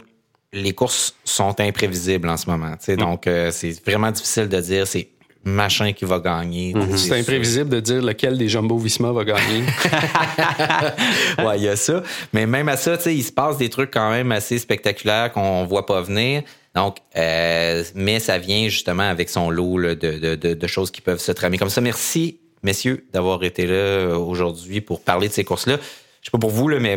les 0.51 0.73
courses 0.73 1.15
sont 1.23 1.55
imprévisibles 1.61 2.27
en 2.27 2.35
ce 2.35 2.49
moment, 2.49 2.71
tu 2.71 2.85
sais, 2.85 2.93
mm. 2.95 2.99
donc 2.99 3.27
euh, 3.27 3.51
c'est 3.51 3.81
vraiment 3.85 4.11
difficile 4.11 4.49
de 4.49 4.59
dire 4.59 4.85
c'est 4.85 5.07
machin 5.45 5.93
qui 5.93 6.05
va 6.05 6.19
gagner. 6.19 6.73
Mm-hmm. 6.73 6.97
C'est 6.97 7.19
imprévisible 7.19 7.69
de 7.69 7.79
dire 7.79 8.01
lequel 8.01 8.37
des 8.37 8.49
Jumbo 8.49 8.77
Visma 8.77 9.11
va 9.11 9.23
gagner. 9.23 9.63
ouais, 11.39 11.57
il 11.57 11.63
y 11.63 11.67
a 11.69 11.75
ça. 11.75 12.03
Mais 12.33 12.45
même 12.45 12.67
à 12.67 12.77
ça, 12.77 12.97
tu 12.97 13.03
sais, 13.03 13.15
il 13.15 13.23
se 13.23 13.31
passe 13.31 13.57
des 13.57 13.69
trucs 13.69 13.91
quand 13.91 14.11
même 14.11 14.31
assez 14.31 14.57
spectaculaires 14.59 15.31
qu'on 15.31 15.65
voit 15.65 15.85
pas 15.85 16.01
venir. 16.01 16.43
Donc, 16.79 16.99
euh, 17.17 17.83
mais 17.93 18.21
ça 18.21 18.37
vient 18.37 18.69
justement 18.69 19.03
avec 19.03 19.27
son 19.27 19.49
lot 19.49 19.95
de, 19.95 20.67
choses 20.67 20.91
qui 20.91 21.01
peuvent 21.01 21.19
se 21.19 21.33
tramer 21.33 21.57
comme 21.57 21.69
ça. 21.69 21.81
Merci, 21.81 22.39
messieurs, 22.63 23.05
d'avoir 23.11 23.43
été 23.43 23.67
là 23.67 23.73
euh, 23.73 24.15
aujourd'hui 24.15 24.79
pour 24.79 25.01
parler 25.01 25.27
de 25.27 25.33
ces 25.33 25.43
courses-là. 25.43 25.75
Je 26.21 26.25
sais 26.25 26.31
pas 26.31 26.37
pour 26.37 26.51
vous, 26.51 26.69
mais 26.69 26.95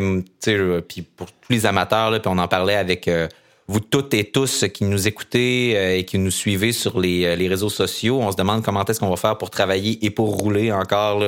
puis 0.88 1.02
pour 1.02 1.26
tous 1.32 1.52
les 1.52 1.66
amateurs, 1.66 2.12
puis 2.12 2.30
on 2.32 2.38
en 2.38 2.46
parlait 2.46 2.76
avec 2.76 3.08
euh, 3.08 3.26
vous 3.66 3.80
toutes 3.80 4.14
et 4.14 4.22
tous 4.22 4.66
qui 4.72 4.84
nous 4.84 5.08
écoutez 5.08 5.98
et 5.98 6.04
qui 6.04 6.18
nous 6.18 6.30
suivez 6.30 6.70
sur 6.70 7.00
les, 7.00 7.48
réseaux 7.48 7.68
sociaux. 7.68 8.20
On 8.20 8.30
se 8.30 8.36
demande 8.36 8.62
comment 8.62 8.84
est-ce 8.84 9.00
qu'on 9.00 9.10
va 9.10 9.16
faire 9.16 9.36
pour 9.36 9.50
travailler 9.50 9.98
et 10.04 10.10
pour 10.10 10.36
rouler 10.36 10.70
encore 10.70 11.24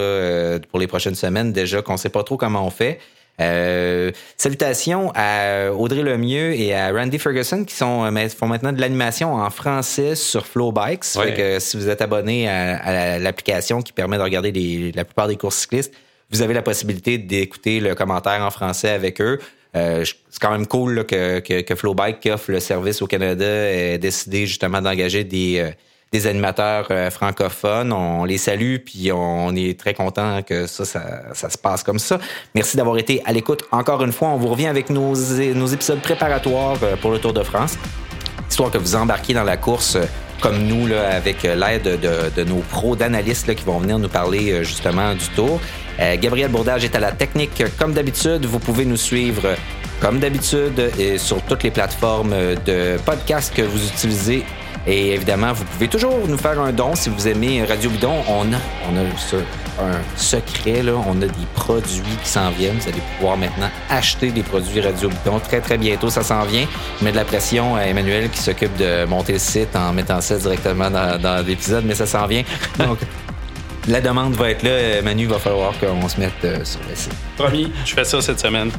pour 0.70 0.78
les 0.78 0.86
prochaines 0.86 1.14
semaines. 1.16 1.52
Déjà 1.52 1.82
qu'on 1.82 1.96
sait 1.96 2.08
pas 2.08 2.22
trop 2.22 2.36
comment 2.36 2.64
on 2.64 2.70
fait. 2.70 3.00
Euh, 3.40 4.12
salutations 4.36 5.10
à 5.14 5.72
Audrey 5.72 6.02
Lemieux 6.02 6.52
et 6.52 6.72
à 6.72 6.92
Randy 6.92 7.18
Ferguson 7.18 7.64
qui 7.64 7.74
sont, 7.74 8.04
euh, 8.04 8.28
font 8.28 8.46
maintenant 8.46 8.72
de 8.72 8.80
l'animation 8.80 9.34
en 9.34 9.50
français 9.50 10.14
sur 10.14 10.46
Flowbikes. 10.46 11.04
que 11.36 11.58
si 11.58 11.76
vous 11.76 11.88
êtes 11.88 12.00
abonné 12.00 12.48
à, 12.48 13.18
l'application 13.18 13.82
qui 13.82 13.92
permet 13.92 14.18
de 14.18 14.22
regarder 14.22 14.92
la 14.94 15.04
plupart 15.04 15.26
des 15.26 15.36
courses 15.36 15.58
cyclistes, 15.58 15.92
vous 16.30 16.42
avez 16.42 16.54
la 16.54 16.62
possibilité 16.62 17.18
d'écouter 17.18 17.80
le 17.80 17.94
commentaire 17.94 18.42
en 18.42 18.50
français 18.50 18.90
avec 18.90 19.20
eux. 19.20 19.38
Euh, 19.76 20.04
c'est 20.04 20.40
quand 20.40 20.52
même 20.52 20.66
cool 20.66 21.04
que, 21.04 21.40
que, 21.40 21.62
que 21.62 21.74
Flowbike, 21.74 22.20
qui 22.20 22.30
offre 22.30 22.52
le 22.52 22.60
service 22.60 23.02
au 23.02 23.08
Canada, 23.08 23.44
ait 23.44 23.98
décidé 23.98 24.46
justement 24.46 24.80
d'engager 24.80 25.24
des 25.24 25.72
des 26.14 26.28
animateurs 26.28 26.86
euh, 26.92 27.10
francophones. 27.10 27.92
On 27.92 28.24
les 28.24 28.38
salue, 28.38 28.76
puis 28.76 29.10
on 29.10 29.52
est 29.56 29.76
très 29.76 29.94
content 29.94 30.42
que 30.42 30.68
ça, 30.68 30.84
ça, 30.84 31.50
se 31.50 31.58
passe 31.58 31.82
comme 31.82 31.98
ça. 31.98 32.20
Merci 32.54 32.76
d'avoir 32.76 32.98
été 32.98 33.20
à 33.24 33.32
l'écoute. 33.32 33.64
Encore 33.72 34.00
une 34.04 34.12
fois, 34.12 34.28
on 34.28 34.36
vous 34.36 34.46
revient 34.46 34.68
avec 34.68 34.90
nos, 34.90 35.12
épisodes 35.14 36.00
préparatoires 36.00 36.76
euh, 36.84 36.94
pour 36.94 37.10
le 37.10 37.18
Tour 37.18 37.32
de 37.32 37.42
France, 37.42 37.76
histoire 38.48 38.70
que 38.70 38.78
vous 38.78 38.94
embarquiez 38.94 39.34
dans 39.34 39.42
la 39.42 39.56
course 39.56 39.96
euh, 39.96 40.04
comme 40.40 40.58
nous, 40.58 40.92
avec 40.92 41.42
l'aide 41.42 42.00
de, 42.00 42.30
de, 42.36 42.44
nos 42.44 42.58
pros 42.58 42.94
d'analystes 42.94 43.52
qui 43.54 43.64
vont 43.64 43.78
venir 43.78 43.98
nous 43.98 44.10
parler 44.10 44.62
justement 44.62 45.14
du 45.14 45.26
tour. 45.28 45.58
Gabriel 46.20 46.50
Bourdage 46.50 46.84
est 46.84 46.94
à 46.94 47.00
la 47.00 47.12
technique 47.12 47.62
comme 47.78 47.94
d'habitude. 47.94 48.44
Vous 48.44 48.58
pouvez 48.58 48.84
nous 48.84 48.98
suivre 48.98 49.54
comme 50.02 50.18
d'habitude 50.18 50.90
sur 51.16 51.40
toutes 51.42 51.62
les 51.62 51.70
plateformes 51.70 52.34
de 52.66 52.98
podcast 53.06 53.54
que 53.56 53.62
vous 53.62 53.86
utilisez 53.86 54.44
et 54.86 55.14
évidemment, 55.14 55.52
vous 55.52 55.64
pouvez 55.64 55.88
toujours 55.88 56.28
nous 56.28 56.36
faire 56.36 56.60
un 56.60 56.72
don 56.72 56.94
si 56.94 57.08
vous 57.08 57.26
aimez 57.26 57.64
Radio 57.64 57.88
Bidon. 57.88 58.16
On 58.28 58.52
a, 58.52 58.58
on 58.90 58.96
a 58.96 59.82
un 59.82 60.16
secret, 60.16 60.82
là. 60.82 60.92
on 61.06 61.16
a 61.22 61.26
des 61.26 61.46
produits 61.54 62.02
qui 62.22 62.28
s'en 62.28 62.50
viennent. 62.50 62.76
Vous 62.76 62.88
allez 62.88 63.02
pouvoir 63.16 63.36
maintenant 63.36 63.70
acheter 63.88 64.30
des 64.30 64.42
produits 64.42 64.80
Radio 64.80 65.08
Bidon. 65.08 65.40
Très, 65.40 65.60
très 65.60 65.78
bientôt, 65.78 66.10
ça 66.10 66.22
s'en 66.22 66.42
vient. 66.44 66.66
Je 67.00 67.04
mets 67.04 67.12
de 67.12 67.16
la 67.16 67.24
pression 67.24 67.76
à 67.76 67.82
Emmanuel 67.82 68.28
qui 68.28 68.40
s'occupe 68.40 68.76
de 68.76 69.06
monter 69.06 69.34
le 69.34 69.38
site 69.38 69.74
en 69.74 69.92
mettant 69.92 70.20
ça 70.20 70.36
directement 70.36 70.90
dans, 70.90 71.46
l'épisode, 71.46 71.84
mais 71.86 71.94
ça 71.94 72.06
s'en 72.06 72.26
vient. 72.26 72.44
La 73.88 74.00
demande 74.00 74.34
va 74.34 74.50
être 74.50 74.62
là. 74.62 75.02
Manu, 75.02 75.26
va 75.26 75.38
falloir 75.38 75.72
qu'on 75.78 76.08
se 76.08 76.18
mette 76.18 76.32
euh, 76.44 76.64
sur 76.64 76.80
le 76.88 76.94
site. 76.94 77.12
Promis, 77.36 77.72
je 77.84 77.94
fais 77.94 78.04
ça 78.04 78.20
cette 78.20 78.40
semaine. 78.40 78.70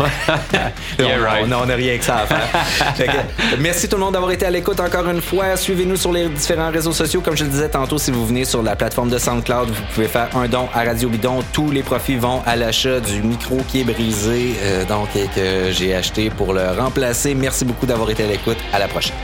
on 0.99 1.65
n'a 1.65 1.75
rien 1.75 1.97
que 1.97 2.03
ça 2.03 2.17
à 2.17 2.25
faire. 2.25 3.25
merci 3.59 3.87
tout 3.87 3.95
le 3.97 4.03
monde 4.03 4.13
d'avoir 4.13 4.31
été 4.31 4.45
à 4.45 4.49
l'écoute 4.49 4.79
encore 4.79 5.07
une 5.09 5.21
fois. 5.21 5.55
Suivez-nous 5.55 5.97
sur 5.97 6.11
les 6.11 6.27
différents 6.29 6.71
réseaux 6.71 6.93
sociaux. 6.93 7.21
Comme 7.21 7.37
je 7.37 7.43
le 7.43 7.49
disais 7.49 7.69
tantôt, 7.69 7.97
si 7.97 8.11
vous 8.11 8.25
venez 8.25 8.45
sur 8.45 8.63
la 8.63 8.75
plateforme 8.75 9.09
de 9.09 9.17
SoundCloud, 9.17 9.69
vous 9.69 9.83
pouvez 9.93 10.07
faire 10.07 10.29
un 10.35 10.47
don 10.47 10.67
à 10.73 10.83
Radio 10.83 11.09
Bidon. 11.09 11.43
Tous 11.53 11.71
les 11.71 11.83
profits 11.83 12.17
vont 12.17 12.41
à 12.45 12.55
l'achat 12.55 12.99
du 12.99 13.21
micro 13.21 13.57
qui 13.67 13.81
est 13.81 13.83
brisé, 13.83 14.55
euh, 14.61 14.85
donc 14.85 15.09
que 15.13 15.71
j'ai 15.71 15.93
acheté 15.93 16.29
pour 16.29 16.53
le 16.53 16.71
remplacer. 16.79 17.35
Merci 17.35 17.65
beaucoup 17.65 17.85
d'avoir 17.85 18.09
été 18.09 18.23
à 18.23 18.27
l'écoute. 18.27 18.57
À 18.73 18.79
la 18.79 18.87
prochaine. 18.87 19.15